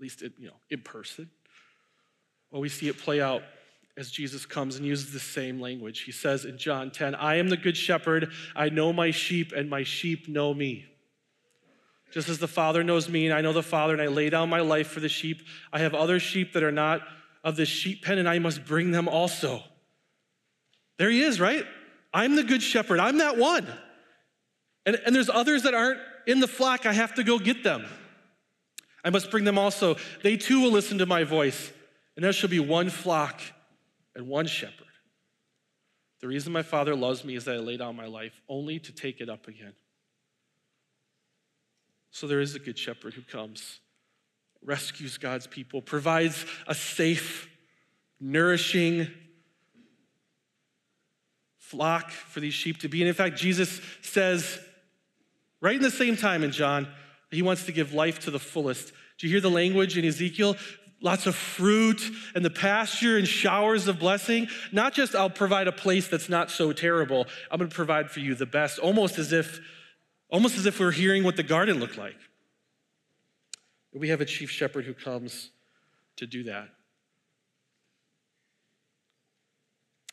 at 0.00 0.02
least 0.02 0.22
you 0.22 0.46
know, 0.46 0.54
in 0.70 0.80
person. 0.80 1.28
Well, 2.50 2.62
we 2.62 2.70
see 2.70 2.88
it 2.88 2.98
play 2.98 3.20
out 3.20 3.42
as 3.98 4.10
Jesus 4.10 4.46
comes 4.46 4.76
and 4.76 4.86
uses 4.86 5.12
the 5.12 5.20
same 5.20 5.60
language. 5.60 6.00
He 6.00 6.12
says 6.12 6.46
in 6.46 6.56
John 6.56 6.90
10, 6.90 7.14
I 7.14 7.34
am 7.34 7.50
the 7.50 7.56
good 7.58 7.76
shepherd. 7.76 8.32
I 8.56 8.70
know 8.70 8.94
my 8.94 9.10
sheep, 9.10 9.52
and 9.52 9.68
my 9.68 9.82
sheep 9.82 10.26
know 10.26 10.54
me. 10.54 10.86
Just 12.10 12.30
as 12.30 12.38
the 12.38 12.48
Father 12.48 12.82
knows 12.82 13.10
me, 13.10 13.26
and 13.26 13.34
I 13.34 13.42
know 13.42 13.52
the 13.52 13.62
Father, 13.62 13.92
and 13.92 14.00
I 14.00 14.06
lay 14.06 14.30
down 14.30 14.48
my 14.48 14.60
life 14.60 14.88
for 14.88 15.00
the 15.00 15.08
sheep, 15.08 15.42
I 15.70 15.80
have 15.80 15.94
other 15.94 16.18
sheep 16.18 16.54
that 16.54 16.62
are 16.62 16.72
not 16.72 17.02
of 17.44 17.56
the 17.56 17.66
sheep 17.66 18.02
pen, 18.02 18.16
and 18.16 18.28
I 18.28 18.38
must 18.38 18.64
bring 18.64 18.92
them 18.92 19.06
also. 19.06 19.62
There 20.96 21.10
he 21.10 21.22
is, 21.22 21.38
right? 21.38 21.66
I'm 22.14 22.36
the 22.36 22.42
good 22.42 22.62
shepherd. 22.62 23.00
I'm 23.00 23.18
that 23.18 23.36
one. 23.36 23.66
And, 24.86 24.98
and 25.04 25.14
there's 25.14 25.28
others 25.28 25.64
that 25.64 25.74
aren't 25.74 26.00
in 26.26 26.40
the 26.40 26.48
flock. 26.48 26.86
I 26.86 26.94
have 26.94 27.14
to 27.16 27.22
go 27.22 27.38
get 27.38 27.62
them. 27.62 27.84
I 29.04 29.10
must 29.10 29.30
bring 29.30 29.44
them 29.44 29.58
also. 29.58 29.96
They 30.22 30.36
too 30.36 30.62
will 30.62 30.70
listen 30.70 30.98
to 30.98 31.06
my 31.06 31.24
voice, 31.24 31.72
and 32.16 32.24
there 32.24 32.32
shall 32.32 32.50
be 32.50 32.60
one 32.60 32.90
flock 32.90 33.40
and 34.14 34.28
one 34.28 34.46
shepherd. 34.46 34.86
The 36.20 36.28
reason 36.28 36.52
my 36.52 36.62
Father 36.62 36.94
loves 36.94 37.24
me 37.24 37.34
is 37.34 37.46
that 37.46 37.54
I 37.54 37.58
lay 37.58 37.78
down 37.78 37.96
my 37.96 38.06
life 38.06 38.40
only 38.48 38.78
to 38.80 38.92
take 38.92 39.20
it 39.20 39.30
up 39.30 39.48
again. 39.48 39.72
So 42.10 42.26
there 42.26 42.40
is 42.40 42.54
a 42.54 42.58
good 42.58 42.78
shepherd 42.78 43.14
who 43.14 43.22
comes, 43.22 43.80
rescues 44.62 45.16
God's 45.16 45.46
people, 45.46 45.80
provides 45.80 46.44
a 46.66 46.74
safe, 46.74 47.48
nourishing 48.20 49.06
flock 51.56 52.10
for 52.10 52.40
these 52.40 52.52
sheep 52.52 52.78
to 52.78 52.88
be. 52.88 53.00
And 53.00 53.08
in 53.08 53.14
fact, 53.14 53.38
Jesus 53.38 53.80
says, 54.02 54.58
right 55.60 55.76
in 55.76 55.82
the 55.82 55.90
same 55.90 56.16
time 56.16 56.42
in 56.42 56.50
John, 56.50 56.88
he 57.30 57.42
wants 57.42 57.64
to 57.66 57.72
give 57.72 57.92
life 57.92 58.20
to 58.20 58.30
the 58.30 58.38
fullest. 58.38 58.92
Do 59.18 59.26
you 59.26 59.32
hear 59.32 59.40
the 59.40 59.50
language 59.50 59.96
in 59.96 60.04
Ezekiel? 60.04 60.56
Lots 61.02 61.26
of 61.26 61.34
fruit 61.34 62.02
and 62.34 62.44
the 62.44 62.50
pasture 62.50 63.16
and 63.16 63.26
showers 63.26 63.88
of 63.88 63.98
blessing. 63.98 64.48
Not 64.72 64.92
just 64.92 65.14
I'll 65.14 65.30
provide 65.30 65.66
a 65.66 65.72
place 65.72 66.08
that's 66.08 66.28
not 66.28 66.50
so 66.50 66.72
terrible. 66.72 67.26
I'm 67.50 67.58
going 67.58 67.70
to 67.70 67.74
provide 67.74 68.10
for 68.10 68.20
you 68.20 68.34
the 68.34 68.46
best, 68.46 68.78
almost 68.78 69.18
as 69.18 69.32
if, 69.32 69.60
almost 70.28 70.58
as 70.58 70.66
if 70.66 70.78
we're 70.78 70.90
hearing 70.90 71.24
what 71.24 71.36
the 71.36 71.42
garden 71.42 71.78
looked 71.80 71.96
like. 71.96 72.16
We 73.94 74.08
have 74.08 74.20
a 74.20 74.26
chief 74.26 74.50
shepherd 74.50 74.84
who 74.84 74.94
comes 74.94 75.50
to 76.16 76.26
do 76.26 76.44
that. 76.44 76.68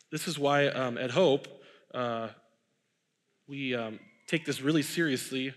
This 0.09 0.27
is 0.27 0.39
why 0.39 0.67
um, 0.67 0.97
at 0.97 1.11
Hope, 1.11 1.47
uh, 1.93 2.29
we 3.45 3.75
um, 3.75 3.99
take 4.25 4.45
this 4.45 4.61
really 4.61 4.81
seriously, 4.81 5.53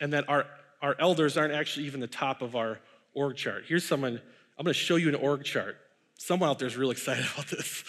and 0.00 0.12
that 0.12 0.28
our, 0.28 0.46
our 0.82 0.96
elders 0.98 1.36
aren't 1.36 1.54
actually 1.54 1.86
even 1.86 2.00
the 2.00 2.06
top 2.06 2.42
of 2.42 2.56
our 2.56 2.78
org 3.14 3.36
chart. 3.36 3.64
Here's 3.66 3.84
someone, 3.84 4.20
I'm 4.58 4.64
gonna 4.64 4.74
show 4.74 4.96
you 4.96 5.08
an 5.08 5.14
org 5.14 5.44
chart. 5.44 5.76
Someone 6.16 6.48
out 6.48 6.58
there 6.58 6.68
is 6.68 6.76
real 6.76 6.90
excited 6.90 7.24
about 7.34 7.48
this. 7.48 7.84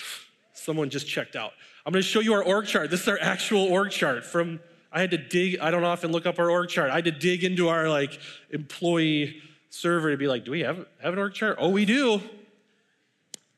Someone 0.54 0.90
just 0.90 1.08
checked 1.08 1.36
out. 1.36 1.54
I'm 1.86 1.94
gonna 1.94 2.04
show 2.04 2.20
you 2.20 2.34
our 2.34 2.44
org 2.44 2.66
chart. 2.66 2.90
This 2.90 3.02
is 3.02 3.08
our 3.08 3.20
actual 3.20 3.64
org 3.64 3.92
chart 3.92 4.26
from, 4.26 4.60
I 4.92 5.02
had 5.02 5.12
to 5.12 5.18
dig, 5.18 5.60
I 5.60 5.72
don't 5.72 5.84
often 5.84 6.12
look 6.12 6.26
up 6.26 6.40
our 6.40 6.50
org 6.50 6.70
chart. 6.70 6.92
I 6.92 6.96
had 6.96 7.06
to 7.06 7.12
dig 7.12 7.44
into 7.44 7.70
our 7.70 7.90
like 7.90 8.20
employee 8.50 9.42
server 9.70 10.12
to 10.12 10.18
be 10.18 10.28
like, 10.28 10.46
do 10.46 10.52
we 10.52 10.62
have, 10.62 10.86
have 11.02 11.14
an 11.14 11.20
org 11.20 11.34
chart? 11.34 11.58
Oh, 11.60 11.70
we 11.70 11.86
do. 11.86 12.22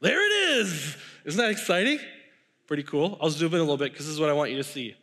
There 0.02 0.26
it 0.26 0.60
is. 0.60 0.98
Isn't 1.26 1.40
that 1.40 1.52
exciting? 1.52 2.00
Pretty 2.68 2.84
cool. 2.84 3.18
I'll 3.22 3.30
zoom 3.30 3.54
in 3.54 3.60
a 3.60 3.64
little 3.64 3.78
bit 3.78 3.92
because 3.92 4.06
this 4.06 4.14
is 4.14 4.20
what 4.20 4.30
I 4.30 4.34
want 4.34 4.52
you 4.52 4.58
to 4.58 4.64
see. 4.64 4.96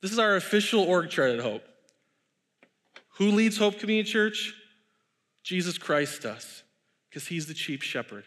This 0.00 0.12
is 0.12 0.18
our 0.18 0.36
official 0.36 0.82
org 0.82 1.10
chart 1.10 1.30
at 1.30 1.40
Hope. 1.40 1.62
Who 3.16 3.30
leads 3.30 3.58
Hope 3.58 3.78
Community 3.78 4.10
Church? 4.10 4.54
Jesus 5.42 5.78
Christ 5.78 6.22
does, 6.22 6.62
because 7.08 7.28
he's 7.28 7.46
the 7.46 7.54
chief 7.54 7.82
shepherd. 7.82 8.24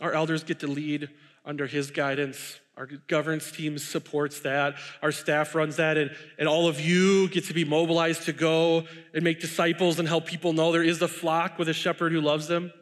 Our 0.00 0.12
elders 0.12 0.44
get 0.44 0.60
to 0.60 0.66
lead 0.66 1.08
under 1.44 1.66
his 1.66 1.90
guidance. 1.90 2.60
Our 2.76 2.86
governance 3.08 3.50
team 3.50 3.78
supports 3.78 4.40
that. 4.40 4.76
Our 5.02 5.12
staff 5.12 5.54
runs 5.54 5.76
that. 5.76 5.98
And, 5.98 6.10
and 6.38 6.48
all 6.48 6.68
of 6.68 6.80
you 6.80 7.28
get 7.28 7.44
to 7.46 7.54
be 7.54 7.64
mobilized 7.64 8.22
to 8.24 8.32
go 8.32 8.84
and 9.12 9.24
make 9.24 9.40
disciples 9.40 9.98
and 9.98 10.06
help 10.06 10.26
people 10.26 10.52
know 10.52 10.72
there 10.72 10.82
is 10.82 11.02
a 11.02 11.08
flock 11.08 11.58
with 11.58 11.68
a 11.68 11.74
shepherd 11.74 12.12
who 12.12 12.20
loves 12.20 12.48
them. 12.48 12.72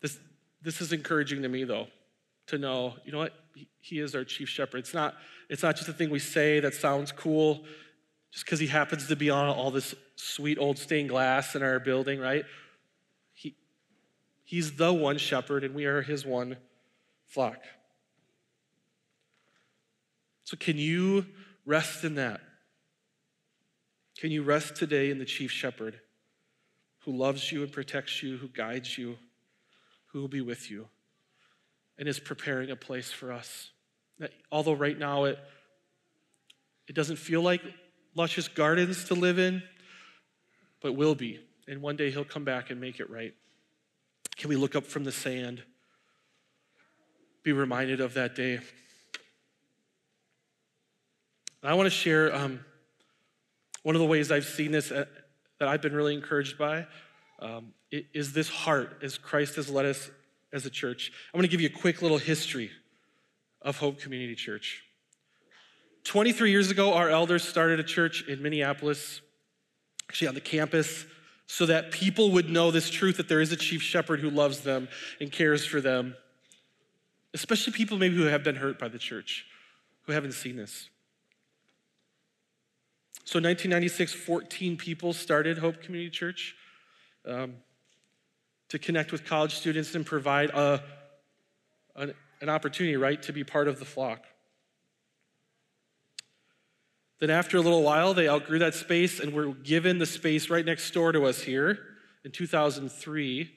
This, 0.00 0.18
this 0.62 0.80
is 0.80 0.92
encouraging 0.92 1.42
to 1.42 1.48
me, 1.48 1.64
though, 1.64 1.88
to 2.48 2.58
know, 2.58 2.94
you 3.04 3.12
know 3.12 3.18
what? 3.18 3.34
He 3.80 4.00
is 4.00 4.14
our 4.14 4.24
chief 4.24 4.48
shepherd. 4.48 4.78
It's 4.78 4.94
not, 4.94 5.14
it's 5.48 5.62
not 5.62 5.76
just 5.76 5.88
a 5.88 5.92
thing 5.92 6.10
we 6.10 6.18
say 6.18 6.60
that 6.60 6.74
sounds 6.74 7.12
cool 7.12 7.64
just 8.34 8.44
because 8.44 8.58
he 8.58 8.66
happens 8.66 9.06
to 9.06 9.14
be 9.14 9.30
on 9.30 9.48
all 9.48 9.70
this 9.70 9.94
sweet 10.16 10.58
old 10.58 10.76
stained 10.76 11.08
glass 11.08 11.54
in 11.54 11.62
our 11.62 11.78
building, 11.78 12.18
right? 12.18 12.44
He, 13.32 13.54
he's 14.42 14.72
the 14.72 14.92
one 14.92 15.18
shepherd, 15.18 15.62
and 15.62 15.72
we 15.72 15.84
are 15.84 16.02
his 16.02 16.26
one 16.26 16.56
flock. 17.28 17.58
So, 20.42 20.56
can 20.56 20.76
you 20.76 21.26
rest 21.64 22.02
in 22.02 22.16
that? 22.16 22.40
Can 24.18 24.32
you 24.32 24.42
rest 24.42 24.74
today 24.74 25.10
in 25.12 25.20
the 25.20 25.24
chief 25.24 25.52
shepherd 25.52 26.00
who 27.04 27.12
loves 27.12 27.52
you 27.52 27.62
and 27.62 27.70
protects 27.70 28.20
you, 28.20 28.36
who 28.36 28.48
guides 28.48 28.98
you, 28.98 29.16
who 30.06 30.20
will 30.20 30.28
be 30.28 30.40
with 30.40 30.72
you, 30.72 30.88
and 31.98 32.08
is 32.08 32.18
preparing 32.18 32.72
a 32.72 32.76
place 32.76 33.12
for 33.12 33.30
us? 33.30 33.70
That, 34.18 34.32
although 34.50 34.72
right 34.72 34.98
now 34.98 35.22
it, 35.24 35.38
it 36.88 36.96
doesn't 36.96 37.16
feel 37.16 37.40
like 37.40 37.62
luscious 38.14 38.48
gardens 38.48 39.04
to 39.04 39.14
live 39.14 39.38
in, 39.38 39.62
but 40.80 40.94
will 40.94 41.14
be. 41.14 41.40
And 41.66 41.82
one 41.82 41.96
day 41.96 42.10
he'll 42.10 42.24
come 42.24 42.44
back 42.44 42.70
and 42.70 42.80
make 42.80 43.00
it 43.00 43.10
right. 43.10 43.34
Can 44.36 44.48
we 44.48 44.56
look 44.56 44.74
up 44.74 44.84
from 44.84 45.04
the 45.04 45.12
sand? 45.12 45.62
Be 47.42 47.52
reminded 47.52 48.00
of 48.00 48.14
that 48.14 48.34
day. 48.34 48.60
I 51.62 51.72
want 51.74 51.86
to 51.86 51.90
share 51.90 52.34
um, 52.34 52.60
one 53.82 53.94
of 53.94 54.00
the 54.00 54.06
ways 54.06 54.30
I've 54.30 54.44
seen 54.44 54.70
this 54.70 54.90
uh, 54.90 55.06
that 55.58 55.68
I've 55.68 55.80
been 55.80 55.94
really 55.94 56.14
encouraged 56.14 56.58
by 56.58 56.86
um, 57.38 57.72
is 57.90 58.32
this 58.32 58.48
heart 58.48 58.98
as 59.02 59.16
Christ 59.16 59.56
has 59.56 59.70
led 59.70 59.86
us 59.86 60.10
as 60.52 60.66
a 60.66 60.70
church. 60.70 61.10
I'm 61.32 61.38
going 61.38 61.48
to 61.48 61.50
give 61.50 61.60
you 61.60 61.68
a 61.68 61.80
quick 61.80 62.02
little 62.02 62.18
history 62.18 62.70
of 63.62 63.78
Hope 63.78 63.98
Community 63.98 64.34
Church. 64.34 64.82
23 66.04 66.50
years 66.50 66.70
ago, 66.70 66.94
our 66.94 67.08
elders 67.08 67.42
started 67.42 67.80
a 67.80 67.82
church 67.82 68.26
in 68.28 68.42
Minneapolis, 68.42 69.20
actually 70.08 70.28
on 70.28 70.34
the 70.34 70.40
campus, 70.40 71.06
so 71.46 71.66
that 71.66 71.90
people 71.90 72.30
would 72.32 72.48
know 72.48 72.70
this 72.70 72.90
truth 72.90 73.16
that 73.16 73.28
there 73.28 73.40
is 73.40 73.52
a 73.52 73.56
chief 73.56 73.82
shepherd 73.82 74.20
who 74.20 74.30
loves 74.30 74.60
them 74.60 74.88
and 75.20 75.32
cares 75.32 75.64
for 75.64 75.80
them, 75.80 76.14
especially 77.32 77.72
people 77.72 77.98
maybe 77.98 78.16
who 78.16 78.24
have 78.24 78.44
been 78.44 78.56
hurt 78.56 78.78
by 78.78 78.88
the 78.88 78.98
church, 78.98 79.46
who 80.02 80.12
haven't 80.12 80.32
seen 80.32 80.56
this. 80.56 80.88
So, 83.26 83.38
in 83.38 83.44
1996, 83.44 84.12
14 84.12 84.76
people 84.76 85.14
started 85.14 85.56
Hope 85.56 85.82
Community 85.82 86.10
Church 86.10 86.54
um, 87.26 87.54
to 88.68 88.78
connect 88.78 89.12
with 89.12 89.24
college 89.24 89.54
students 89.54 89.94
and 89.94 90.04
provide 90.04 90.50
a, 90.50 90.82
an, 91.96 92.12
an 92.42 92.50
opportunity, 92.50 92.96
right, 92.96 93.22
to 93.22 93.32
be 93.32 93.42
part 93.42 93.66
of 93.66 93.78
the 93.78 93.86
flock. 93.86 94.24
Then, 97.20 97.30
after 97.30 97.56
a 97.56 97.60
little 97.60 97.82
while, 97.82 98.12
they 98.12 98.28
outgrew 98.28 98.58
that 98.58 98.74
space 98.74 99.20
and 99.20 99.32
were 99.32 99.46
given 99.46 99.98
the 99.98 100.06
space 100.06 100.50
right 100.50 100.64
next 100.64 100.90
door 100.90 101.12
to 101.12 101.24
us 101.24 101.42
here 101.42 101.78
in 102.24 102.32
2003 102.32 103.50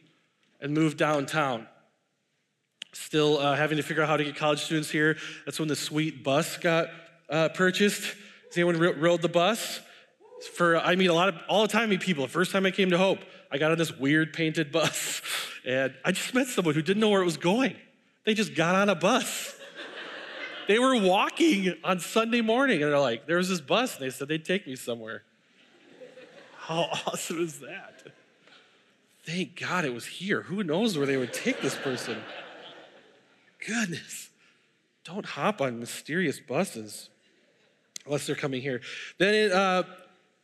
and 0.61 0.73
moved 0.73 0.97
downtown. 0.97 1.67
Still 2.93 3.39
uh, 3.39 3.55
having 3.55 3.77
to 3.77 3.83
figure 3.83 4.03
out 4.03 4.09
how 4.09 4.17
to 4.17 4.23
get 4.23 4.35
college 4.35 4.63
students 4.63 4.89
here. 4.89 5.17
That's 5.45 5.59
when 5.59 5.67
the 5.67 5.75
sweet 5.75 6.23
bus 6.23 6.57
got 6.57 6.87
uh, 7.29 7.49
purchased. 7.49 8.03
Has 8.03 8.57
anyone 8.57 8.77
rode 8.77 9.21
the 9.21 9.29
bus? 9.29 9.81
For 10.53 10.77
I 10.77 10.95
meet 10.95 11.07
a 11.07 11.13
lot 11.13 11.29
of 11.29 11.35
all 11.47 11.63
the 11.63 11.67
time. 11.67 11.89
Meet 11.89 12.01
people. 12.01 12.25
The 12.25 12.31
first 12.31 12.51
time 12.51 12.65
I 12.65 12.71
came 12.71 12.91
to 12.91 12.97
Hope, 12.97 13.19
I 13.51 13.57
got 13.57 13.71
on 13.71 13.77
this 13.77 13.91
weird 13.91 14.33
painted 14.33 14.71
bus, 14.71 15.21
and 15.65 15.93
I 16.05 16.11
just 16.11 16.33
met 16.33 16.47
someone 16.47 16.75
who 16.75 16.81
didn't 16.81 17.01
know 17.01 17.09
where 17.09 17.21
it 17.21 17.25
was 17.25 17.37
going. 17.37 17.75
They 18.23 18.33
just 18.33 18.55
got 18.55 18.75
on 18.75 18.89
a 18.89 18.95
bus. 18.95 19.56
They 20.67 20.79
were 20.79 20.99
walking 20.99 21.73
on 21.83 21.99
Sunday 21.99 22.41
morning 22.41 22.83
and 22.83 22.91
they're 22.91 22.99
like, 22.99 23.25
there 23.25 23.37
was 23.37 23.49
this 23.49 23.61
bus 23.61 23.95
and 23.95 24.05
they 24.05 24.09
said 24.09 24.27
they'd 24.27 24.45
take 24.45 24.67
me 24.67 24.75
somewhere. 24.75 25.23
How 26.57 26.89
awesome 27.07 27.41
is 27.41 27.59
that? 27.59 28.03
Thank 29.25 29.59
God 29.59 29.85
it 29.85 29.93
was 29.93 30.05
here. 30.05 30.43
Who 30.43 30.63
knows 30.63 30.97
where 30.97 31.07
they 31.07 31.17
would 31.17 31.33
take 31.33 31.61
this 31.61 31.75
person? 31.75 32.17
Goodness. 33.65 34.29
Don't 35.03 35.25
hop 35.25 35.61
on 35.61 35.79
mysterious 35.79 36.39
buses 36.39 37.09
unless 38.05 38.27
they're 38.27 38.35
coming 38.35 38.61
here. 38.61 38.81
Then 39.17 39.33
it, 39.33 39.51
uh, 39.51 39.83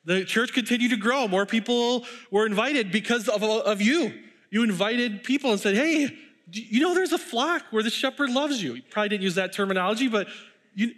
the 0.06 0.26
church 0.26 0.54
continued 0.54 0.92
to 0.92 0.98
grow. 0.98 1.28
More 1.28 1.46
people 1.46 2.06
were 2.32 2.46
invited 2.46 2.92
because 2.92 3.28
of, 3.30 3.44
of 3.44 3.82
you. 3.82 4.14
You 4.50 4.64
invited 4.64 5.24
people 5.24 5.52
and 5.52 5.60
said, 5.60 5.76
hey, 5.76 6.18
you 6.54 6.80
know 6.82 6.94
there's 6.94 7.12
a 7.12 7.18
flock 7.18 7.64
where 7.72 7.84
the 7.84 7.90
shepherd 7.90 8.30
loves 8.30 8.62
you. 8.62 8.76
You 8.76 8.84
probably 8.90 9.10
didn't 9.10 9.24
use 9.24 9.36
that 9.36 9.54
terminology, 9.54 10.08
but 10.08 10.28
you, 10.74 10.92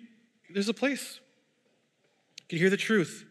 there's 0.54 0.70
a 0.70 0.74
place. 0.74 1.20
You 2.42 2.48
can 2.50 2.58
hear 2.58 2.70
the 2.70 2.78
truth. 2.78 3.26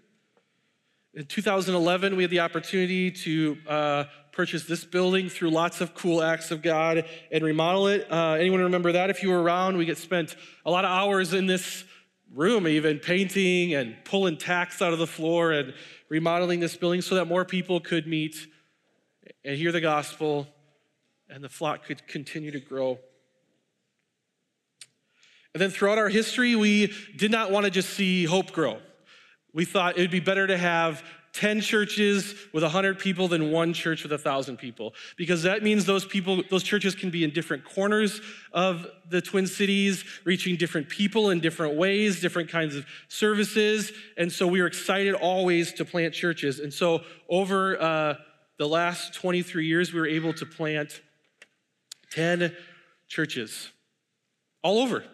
In 1.14 1.27
2011, 1.27 2.16
we 2.16 2.25
had 2.25 2.31
the 2.31 2.41
opportunity 2.41 3.11
to 3.11 3.57
uh, 3.68 4.05
purchase 4.33 4.64
this 4.64 4.85
building 4.85 5.29
through 5.29 5.51
lots 5.51 5.81
of 5.81 5.95
cool 5.95 6.22
acts 6.22 6.51
of 6.51 6.61
God 6.61 7.05
and 7.31 7.45
remodel 7.45 7.87
it. 7.87 8.11
Uh, 8.11 8.33
anyone 8.33 8.61
remember 8.61 8.93
that? 8.93 9.11
If 9.11 9.22
you 9.22 9.31
were 9.31 9.41
around, 9.41 9.77
we 9.77 9.85
get 9.85 9.99
spent 9.99 10.35
a 10.66 10.70
lot 10.70 10.85
of 10.85 10.91
hours 10.91 11.33
in 11.33 11.47
this 11.47 11.85
room, 12.35 12.66
even 12.66 12.99
painting 12.99 13.75
and 13.75 13.97
pulling 14.05 14.37
tacks 14.37 14.83
out 14.83 14.93
of 14.93 14.99
the 14.99 15.07
floor 15.07 15.53
and 15.53 15.72
remodeling 16.09 16.59
this 16.59 16.77
building 16.77 17.01
so 17.01 17.14
that 17.14 17.27
more 17.27 17.45
people 17.45 17.79
could 17.79 18.09
meet 18.09 18.35
and 19.45 19.57
hear 19.57 19.70
the 19.70 19.81
gospel 19.81 20.49
and 21.29 21.43
the 21.43 21.49
flock 21.49 21.85
could 21.85 22.07
continue 22.07 22.51
to 22.51 22.61
grow. 22.61 22.99
And 25.55 25.61
then 25.61 25.70
throughout 25.70 25.99
our 25.99 26.09
history, 26.09 26.57
we 26.57 26.93
did 27.16 27.31
not 27.31 27.51
want 27.51 27.64
to 27.64 27.70
just 27.70 27.91
see 27.91 28.25
hope 28.25 28.53
grow. 28.53 28.79
We 29.53 29.64
thought 29.64 29.97
it 29.97 30.01
would 30.01 30.11
be 30.11 30.20
better 30.20 30.47
to 30.49 30.59
have 30.59 31.05
10 31.35 31.61
churches 31.61 32.35
with 32.53 32.62
100 32.62 32.99
people 32.99 33.27
than 33.27 33.51
one 33.51 33.72
church 33.72 34.05
with 34.05 34.12
1,000 34.12 34.57
people. 34.57 34.95
Because 35.16 35.43
that 35.43 35.62
means 35.62 35.85
those 35.85 36.05
people, 36.05 36.43
those 36.49 36.62
churches 36.62 36.95
can 36.95 37.11
be 37.11 37.25
in 37.25 37.31
different 37.31 37.64
corners 37.64 38.20
of 38.53 38.87
the 39.11 39.20
Twin 39.20 39.47
Cities, 39.47 40.05
reaching 40.25 40.57
different 40.57 40.89
people 40.89 41.31
in 41.31 41.41
different 41.41 41.77
ways, 41.77 42.20
different 42.20 42.49
kinds 42.49 42.77
of 42.77 42.87
services. 43.09 43.93
And 44.16 44.31
so 44.31 44.47
we 44.47 44.61
were 44.61 44.68
excited 44.68 45.14
always 45.14 45.72
to 45.75 45.85
plant 45.85 46.14
churches. 46.14 46.61
And 46.61 46.72
so 46.72 47.03
over 47.29 47.81
uh, 47.83 48.14
the 48.59 48.68
last 48.68 49.14
23 49.14 49.66
years, 49.66 49.93
we 49.93 50.01
were 50.01 50.07
able 50.07 50.33
to 50.35 50.47
plant 50.47 51.01
10 52.14 52.54
churches 53.08 53.70
all 54.62 54.78
over, 54.78 55.04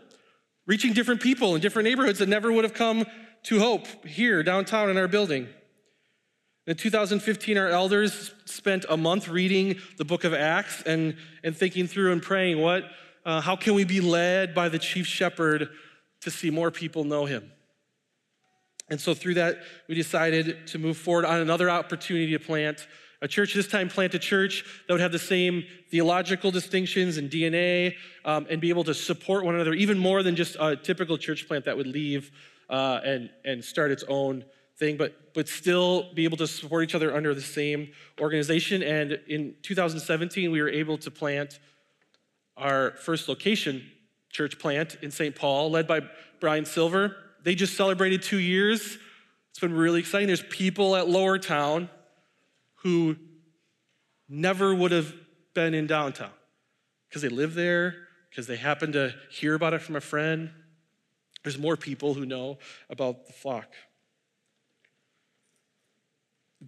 reaching 0.66 0.92
different 0.92 1.20
people 1.20 1.54
in 1.54 1.60
different 1.60 1.88
neighborhoods 1.88 2.18
that 2.18 2.28
never 2.28 2.52
would 2.52 2.64
have 2.64 2.74
come 2.74 3.04
to 3.44 3.58
Hope 3.58 4.06
here 4.06 4.42
downtown 4.42 4.90
in 4.90 4.98
our 4.98 5.08
building. 5.08 5.48
In 6.66 6.76
2015, 6.76 7.56
our 7.56 7.68
elders 7.68 8.32
spent 8.44 8.84
a 8.88 8.96
month 8.96 9.28
reading 9.28 9.78
the 9.96 10.04
book 10.04 10.24
of 10.24 10.34
Acts 10.34 10.82
and, 10.82 11.16
and 11.42 11.56
thinking 11.56 11.86
through 11.86 12.12
and 12.12 12.22
praying 12.22 12.60
what, 12.60 12.84
uh, 13.24 13.40
how 13.40 13.56
can 13.56 13.74
we 13.74 13.84
be 13.84 14.00
led 14.00 14.54
by 14.54 14.68
the 14.68 14.78
chief 14.78 15.06
shepherd 15.06 15.70
to 16.20 16.30
see 16.30 16.50
more 16.50 16.70
people 16.70 17.04
know 17.04 17.24
him? 17.24 17.50
And 18.90 19.00
so 19.00 19.14
through 19.14 19.34
that, 19.34 19.58
we 19.88 19.94
decided 19.94 20.66
to 20.68 20.78
move 20.78 20.96
forward 20.96 21.24
on 21.24 21.40
another 21.40 21.70
opportunity 21.70 22.32
to 22.32 22.38
plant 22.38 22.86
a 23.22 23.28
church, 23.28 23.54
this 23.54 23.68
time 23.68 23.88
plant 23.88 24.14
a 24.14 24.18
church 24.18 24.64
that 24.86 24.94
would 24.94 25.00
have 25.00 25.12
the 25.12 25.18
same 25.18 25.64
theological 25.90 26.50
distinctions 26.50 27.16
and 27.18 27.30
DNA 27.30 27.94
um, 28.24 28.46
and 28.48 28.60
be 28.60 28.70
able 28.70 28.84
to 28.84 28.94
support 28.94 29.44
one 29.44 29.54
another 29.54 29.74
even 29.74 29.98
more 29.98 30.22
than 30.22 30.36
just 30.36 30.56
a 30.58 30.76
typical 30.76 31.18
church 31.18 31.46
plant 31.46 31.64
that 31.66 31.76
would 31.76 31.86
leave 31.86 32.30
uh, 32.70 33.00
and, 33.04 33.30
and 33.44 33.62
start 33.62 33.90
its 33.90 34.04
own 34.08 34.44
thing, 34.78 34.96
but, 34.96 35.34
but 35.34 35.48
still 35.48 36.12
be 36.14 36.24
able 36.24 36.38
to 36.38 36.46
support 36.46 36.82
each 36.82 36.94
other 36.94 37.14
under 37.14 37.34
the 37.34 37.40
same 37.40 37.90
organization. 38.20 38.82
And 38.82 39.20
in 39.28 39.54
2017, 39.62 40.50
we 40.50 40.62
were 40.62 40.70
able 40.70 40.96
to 40.98 41.10
plant 41.10 41.58
our 42.56 42.92
first 42.92 43.28
location 43.28 43.84
church 44.30 44.58
plant 44.58 44.96
in 45.02 45.10
St. 45.10 45.34
Paul, 45.34 45.70
led 45.70 45.86
by 45.86 46.00
Brian 46.40 46.64
Silver. 46.64 47.16
They 47.42 47.54
just 47.54 47.76
celebrated 47.76 48.22
two 48.22 48.38
years. 48.38 48.96
It's 49.50 49.58
been 49.58 49.74
really 49.74 50.00
exciting. 50.00 50.28
There's 50.28 50.42
people 50.42 50.96
at 50.96 51.08
Lower 51.08 51.38
Town 51.38 51.90
who 52.82 53.16
never 54.28 54.74
would 54.74 54.92
have 54.92 55.12
been 55.54 55.74
in 55.74 55.86
downtown 55.86 56.30
because 57.08 57.22
they 57.22 57.28
live 57.28 57.54
there, 57.54 57.94
because 58.30 58.46
they 58.46 58.56
happen 58.56 58.92
to 58.92 59.14
hear 59.30 59.54
about 59.54 59.74
it 59.74 59.82
from 59.82 59.96
a 59.96 60.00
friend. 60.00 60.50
There's 61.42 61.58
more 61.58 61.76
people 61.76 62.14
who 62.14 62.24
know 62.24 62.58
about 62.88 63.26
the 63.26 63.32
flock. 63.32 63.72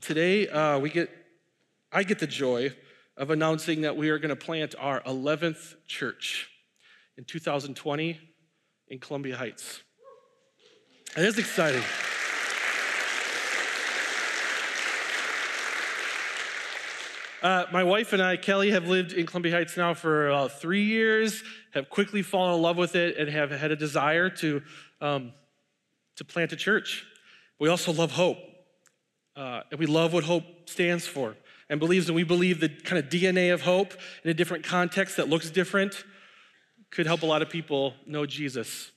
Today, 0.00 0.48
uh, 0.48 0.78
we 0.78 0.90
get, 0.90 1.10
I 1.92 2.02
get 2.02 2.18
the 2.18 2.26
joy 2.26 2.74
of 3.16 3.30
announcing 3.30 3.82
that 3.82 3.96
we 3.96 4.08
are 4.08 4.18
going 4.18 4.30
to 4.30 4.36
plant 4.36 4.74
our 4.78 5.00
11th 5.02 5.74
church 5.86 6.48
in 7.18 7.24
2020 7.24 8.18
in 8.88 8.98
Columbia 8.98 9.36
Heights. 9.36 9.82
It 11.16 11.24
is 11.24 11.38
exciting. 11.38 11.82
Uh, 17.42 17.66
my 17.72 17.82
wife 17.82 18.12
and 18.12 18.22
I, 18.22 18.36
Kelly, 18.36 18.70
have 18.70 18.86
lived 18.86 19.12
in 19.12 19.26
Columbia 19.26 19.50
Heights 19.50 19.76
now 19.76 19.94
for 19.94 20.28
about 20.28 20.60
three 20.60 20.84
years, 20.84 21.42
have 21.72 21.90
quickly 21.90 22.22
fallen 22.22 22.54
in 22.54 22.62
love 22.62 22.76
with 22.76 22.94
it, 22.94 23.16
and 23.16 23.28
have 23.28 23.50
had 23.50 23.72
a 23.72 23.76
desire 23.76 24.30
to, 24.30 24.62
um, 25.00 25.32
to 26.14 26.24
plant 26.24 26.52
a 26.52 26.56
church. 26.56 27.04
We 27.58 27.68
also 27.68 27.92
love 27.92 28.12
hope. 28.12 28.38
Uh, 29.34 29.62
and 29.72 29.80
we 29.80 29.86
love 29.86 30.12
what 30.12 30.22
hope 30.22 30.44
stands 30.66 31.04
for 31.04 31.34
and 31.68 31.80
believes, 31.80 32.08
and 32.08 32.14
we 32.14 32.22
believe 32.22 32.60
the 32.60 32.68
kind 32.68 33.02
of 33.02 33.10
DNA 33.10 33.52
of 33.52 33.62
hope 33.62 33.94
in 34.22 34.30
a 34.30 34.34
different 34.34 34.62
context 34.62 35.16
that 35.16 35.28
looks 35.28 35.50
different 35.50 36.04
could 36.92 37.06
help 37.06 37.22
a 37.22 37.26
lot 37.26 37.42
of 37.42 37.50
people 37.50 37.94
know 38.06 38.24
Jesus. 38.24 38.92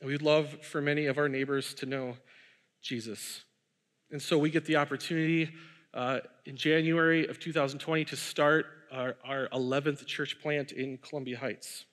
And 0.00 0.10
we'd 0.10 0.22
love 0.22 0.64
for 0.64 0.80
many 0.80 1.06
of 1.06 1.16
our 1.16 1.28
neighbors 1.28 1.74
to 1.74 1.86
know 1.86 2.16
Jesus. 2.82 3.44
And 4.10 4.20
so 4.20 4.36
we 4.36 4.50
get 4.50 4.64
the 4.64 4.76
opportunity 4.76 5.52
uh, 5.94 6.18
in 6.44 6.56
January 6.56 7.26
of 7.28 7.38
2020 7.38 8.04
to 8.06 8.16
start 8.16 8.66
our, 8.92 9.14
our 9.24 9.48
11th 9.52 10.04
church 10.06 10.40
plant 10.40 10.72
in 10.72 10.98
Columbia 10.98 11.38
Heights. 11.38 11.84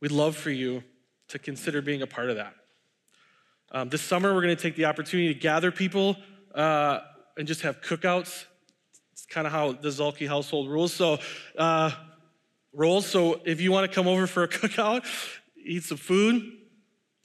We'd 0.00 0.10
love 0.10 0.34
for 0.34 0.50
you 0.50 0.82
to 1.28 1.38
consider 1.38 1.82
being 1.82 2.00
a 2.00 2.06
part 2.06 2.30
of 2.30 2.36
that. 2.36 2.54
Um, 3.72 3.90
this 3.90 4.00
summer, 4.00 4.34
we're 4.34 4.42
going 4.42 4.56
to 4.56 4.62
take 4.62 4.76
the 4.76 4.86
opportunity 4.86 5.32
to 5.32 5.38
gather 5.38 5.70
people 5.70 6.16
uh, 6.54 7.00
and 7.36 7.46
just 7.46 7.60
have 7.62 7.82
cookouts. 7.82 8.46
It's 9.12 9.26
kind 9.26 9.46
of 9.46 9.52
how 9.52 9.72
the 9.72 9.88
Zalke 9.88 10.26
household 10.26 10.70
rules. 10.70 10.94
So, 10.94 11.18
uh, 11.56 11.90
rolls. 12.72 13.06
So, 13.06 13.42
if 13.44 13.60
you 13.60 13.70
want 13.70 13.88
to 13.88 13.94
come 13.94 14.08
over 14.08 14.26
for 14.26 14.42
a 14.42 14.48
cookout, 14.48 15.04
eat 15.62 15.84
some 15.84 15.98
food, 15.98 16.50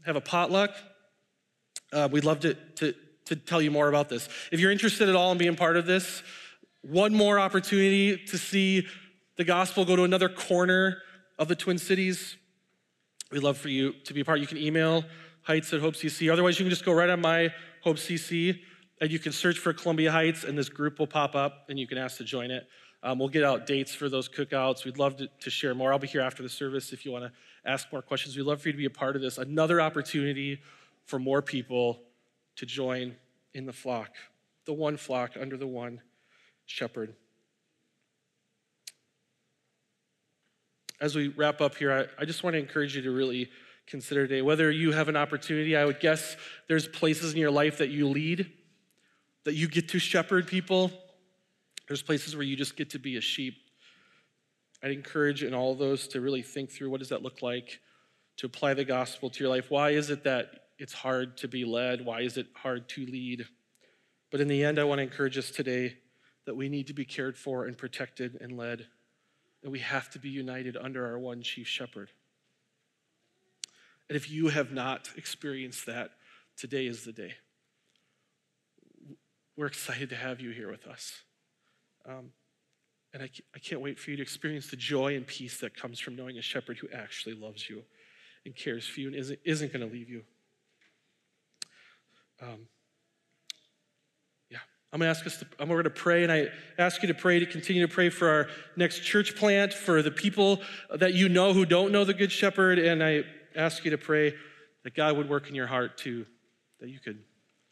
have 0.06 0.18
a 0.18 0.22
potluck, 0.22 0.76
uh, 1.94 2.10
we'd 2.12 2.26
love 2.26 2.42
to, 2.42 2.54
to, 2.54 2.94
to 3.26 3.36
tell 3.36 3.62
you 3.62 3.72
more 3.72 3.90
about 3.90 4.10
this. 4.10 4.30
If 4.52 4.60
you're 4.60 4.72
interested 4.72 5.10
at 5.10 5.16
all 5.16 5.32
in 5.32 5.38
being 5.38 5.56
part 5.56 5.78
of 5.78 5.86
this, 5.86 6.24
one 6.82 7.14
more 7.14 7.40
opportunity 7.40 8.18
to 8.18 8.38
see 8.38 8.88
the 9.38 9.44
gospel 9.44 9.86
go 9.86 9.96
to 9.96 10.04
another 10.04 10.30
corner 10.30 10.98
of 11.38 11.48
the 11.48 11.56
Twin 11.56 11.78
Cities. 11.78 12.38
We'd 13.32 13.44
love 13.44 13.58
for 13.58 13.70
you 13.70 13.94
to 14.06 14.14
be 14.14 14.22
a 14.22 14.26
part. 14.26 14.40
You 14.40 14.48
can 14.48 14.58
email 14.58 15.04
Heights 15.42 15.74
at 15.74 15.82
Hope 15.82 15.96
CC. 15.96 16.32
Otherwise, 16.32 16.60
you 16.60 16.66
can 16.66 16.70
just 16.70 16.86
go 16.86 16.94
right 16.94 17.10
on 17.10 17.22
my 17.22 17.54
Hope 17.82 17.98
CC 17.98 18.60
and 19.02 19.12
you 19.12 19.20
can 19.20 19.32
search 19.32 19.60
for 19.60 19.74
Columbia 19.74 20.12
Heights, 20.12 20.44
and 20.44 20.58
this 20.58 20.70
group 20.70 21.00
will 21.00 21.08
pop 21.08 21.36
up, 21.36 21.66
and 21.70 21.78
you 21.78 21.86
can 21.86 21.98
ask 21.98 22.18
to 22.18 22.24
join 22.24 22.50
it. 22.50 22.68
Um, 23.04 23.20
we'll 23.20 23.30
get 23.30 23.44
out 23.44 23.68
dates 23.68 23.94
for 23.94 24.10
those 24.10 24.30
cookouts. 24.30 24.86
We'd 24.86 24.98
love 24.98 25.18
to, 25.18 25.28
to 25.42 25.50
share 25.50 25.76
more. 25.76 25.92
I'll 25.92 26.00
be 26.00 26.08
here 26.08 26.22
after 26.22 26.42
the 26.42 26.50
service 26.50 26.94
if 26.94 27.06
you 27.06 27.12
want 27.12 27.26
to 27.26 27.32
ask 27.70 27.92
more 27.92 28.02
questions. 28.02 28.36
We'd 28.36 28.44
love 28.44 28.62
for 28.62 28.70
you 28.70 28.72
to 28.72 28.78
be 28.78 28.86
a 28.86 28.90
part 28.90 29.16
of 29.16 29.22
this. 29.22 29.38
Another 29.38 29.82
opportunity 29.82 30.62
for 31.04 31.20
more 31.20 31.42
people 31.42 32.00
to 32.58 32.66
join 32.66 33.16
in 33.53 33.66
the 33.66 33.74
flock, 33.74 34.12
the 34.66 34.74
one 34.74 34.97
flock 34.97 35.32
under 35.39 35.58
the 35.58 35.68
one 35.68 36.01
shepherd. 36.66 37.14
As 40.99 41.16
we 41.16 41.28
wrap 41.30 41.62
up 41.62 41.76
here, 41.76 41.91
I, 41.91 42.22
I 42.22 42.26
just 42.26 42.43
want 42.43 42.53
to 42.53 42.60
encourage 42.60 42.95
you 42.95 43.01
to 43.03 43.12
really 43.12 43.49
consider 43.88 44.28
today. 44.28 44.41
Whether 44.41 44.72
you 44.72 44.91
have 44.91 45.10
an 45.10 45.16
opportunity, 45.16 45.76
I 45.76 45.86
would 45.86 45.99
guess 45.99 46.36
there's 46.68 46.88
places 46.88 47.34
in 47.34 47.39
your 47.39 47.51
life 47.51 47.78
that 47.80 47.89
you 47.89 48.08
lead, 48.08 48.51
that 49.43 49.53
you 49.53 49.68
get 49.68 49.89
to 49.89 49.99
shepherd 49.99 50.47
people. 50.47 50.91
There's 51.88 52.01
places 52.01 52.36
where 52.36 52.45
you 52.45 52.56
just 52.56 52.76
get 52.76 52.91
to 52.91 52.99
be 52.99 53.18
a 53.18 53.22
sheep. 53.22 53.56
I'd 54.82 54.91
encourage 54.91 55.43
in 55.43 55.53
all 55.53 55.76
those 55.76 56.08
to 56.10 56.22
really 56.22 56.41
think 56.41 56.72
through 56.72 56.89
what 56.89 56.99
does 56.99 57.10
that 57.10 57.22
look 57.22 57.41
like 57.41 57.80
to 58.38 58.45
apply 58.45 58.74
the 58.74 58.86
gospel 58.86 59.30
to 59.30 59.43
your 59.43 59.49
life. 59.49 59.70
Why 59.70 59.91
is 59.91 60.10
it 60.10 60.24
that 60.24 60.64
it's 60.78 60.94
hard 60.94 61.38
to 61.38 61.48
be 61.48 61.66
led? 61.66 62.06
Why 62.06 62.22
is 62.22 62.38
it 62.38 62.48
hard 62.56 62.90
to 62.90 63.06
lead? 63.06 63.48
But 64.32 64.42
in 64.42 64.48
the 64.48 64.64
end, 64.64 64.80
I 64.80 64.84
want 64.84 65.00
to 65.00 65.04
encourage 65.04 65.38
us 65.38 65.52
today 65.52 65.98
that 66.46 66.56
we 66.56 66.70
need 66.70 66.88
to 66.88 66.94
be 66.94 67.06
cared 67.06 67.38
for 67.38 67.66
and 67.66 67.78
protected 67.78 68.38
and 68.42 68.58
led, 68.58 68.88
and 69.64 69.72
we 69.72 69.80
have 69.80 70.10
to 70.12 70.20
be 70.20 70.30
united 70.30 70.78
under 70.78 71.06
our 71.06 71.18
one 71.18 71.42
chief 71.42 71.68
shepherd. 71.68 72.12
And 74.10 74.16
if 74.16 74.30
you 74.30 74.50
have 74.50 74.72
not 74.72 75.10
experienced 75.18 75.86
that, 75.88 76.12
today 76.58 76.86
is 76.86 77.04
the 77.04 77.12
day. 77.12 77.34
We're 79.58 79.66
excited 79.68 80.10
to 80.10 80.16
have 80.16 80.42
you 80.42 80.52
here 80.52 80.70
with 80.70 80.86
us. 80.86 81.24
Um, 82.08 82.32
and 83.14 83.24
I, 83.24 83.30
I 83.56 83.60
can't 83.60 83.82
wait 83.82 83.98
for 83.98 84.12
you 84.12 84.18
to 84.18 84.22
experience 84.22 84.70
the 84.70 84.76
joy 84.76 85.16
and 85.16 85.26
peace 85.26 85.60
that 85.62 85.76
comes 85.76 86.00
from 86.00 86.16
knowing 86.16 86.38
a 86.38 86.42
shepherd 86.42 86.78
who 86.78 86.90
actually 86.94 87.34
loves 87.34 87.70
you 87.70 87.84
and 88.46 88.56
cares 88.56 88.86
for 88.86 89.00
you 89.00 89.08
and 89.08 89.16
isn't, 89.16 89.40
isn't 89.46 89.72
going 89.74 89.88
to 89.88 89.92
leave 89.92 90.10
you. 90.10 90.24
Um, 92.42 92.68
yeah, 94.50 94.58
I'm 94.92 95.00
to 95.00 95.08
ask 95.08 95.26
us 95.26 95.38
to, 95.38 95.48
I'm 95.60 95.70
to 95.70 95.90
pray, 95.90 96.24
and 96.24 96.32
I 96.32 96.48
ask 96.78 97.02
you 97.02 97.08
to 97.08 97.14
pray 97.14 97.40
to 97.40 97.46
continue 97.46 97.86
to 97.88 97.94
pray 97.94 98.10
for 98.10 98.30
our 98.30 98.48
next 98.76 99.00
church 99.00 99.36
plant, 99.36 99.74
for 99.74 100.02
the 100.02 100.12
people 100.12 100.62
that 100.94 101.14
you 101.14 101.30
know 101.30 101.54
who 101.54 101.66
don't 101.66 101.92
know 101.92 102.04
the 102.04 102.14
Good 102.14 102.32
Shepherd, 102.32 102.80
and 102.80 103.04
I 103.04 103.24
ask 103.56 103.86
you 103.86 103.92
to 103.92 103.98
pray 103.98 104.34
that 104.84 104.94
God 104.94 105.18
would 105.18 105.30
work 105.30 105.50
in 105.50 105.56
your 105.56 105.68
heart 105.68 105.98
to, 106.00 106.26
that 106.80 106.90
you 106.90 107.00
could 107.00 107.20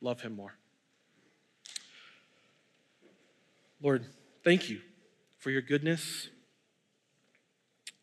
love 0.01 0.21
him 0.21 0.35
more. 0.35 0.53
Lord, 3.81 4.05
thank 4.43 4.69
you 4.69 4.79
for 5.37 5.51
your 5.51 5.61
goodness 5.61 6.29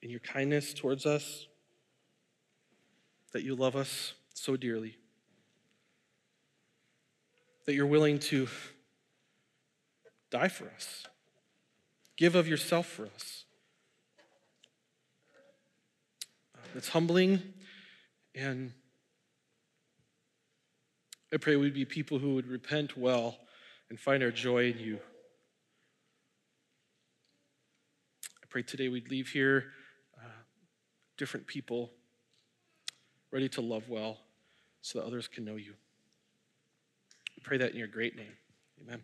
and 0.02 0.10
your 0.10 0.20
kindness 0.20 0.74
towards 0.74 1.06
us, 1.06 1.46
that 3.32 3.42
you 3.42 3.54
love 3.54 3.76
us 3.76 4.12
so 4.34 4.56
dearly, 4.56 4.96
that 7.70 7.76
you're 7.76 7.86
willing 7.86 8.18
to 8.18 8.48
die 10.28 10.48
for 10.48 10.64
us, 10.74 11.06
give 12.16 12.34
of 12.34 12.48
yourself 12.48 12.84
for 12.84 13.06
us. 13.06 13.44
It's 16.74 16.88
humbling, 16.88 17.40
and 18.34 18.72
I 21.32 21.36
pray 21.36 21.54
we'd 21.54 21.74
be 21.74 21.84
people 21.84 22.18
who 22.18 22.34
would 22.34 22.48
repent 22.48 22.96
well 22.96 23.38
and 23.88 24.00
find 24.00 24.20
our 24.24 24.32
joy 24.32 24.72
in 24.72 24.80
you. 24.80 24.98
I 28.42 28.46
pray 28.48 28.62
today 28.62 28.88
we'd 28.88 29.12
leave 29.12 29.28
here 29.28 29.66
uh, 30.18 30.42
different 31.16 31.46
people, 31.46 31.92
ready 33.30 33.48
to 33.50 33.60
love 33.60 33.88
well 33.88 34.18
so 34.82 34.98
that 34.98 35.06
others 35.06 35.28
can 35.28 35.44
know 35.44 35.54
you. 35.54 35.74
We 37.40 37.44
pray 37.44 37.58
that 37.58 37.72
in 37.72 37.78
your 37.78 37.88
great 37.88 38.16
name. 38.16 38.36
Amen. 38.82 39.00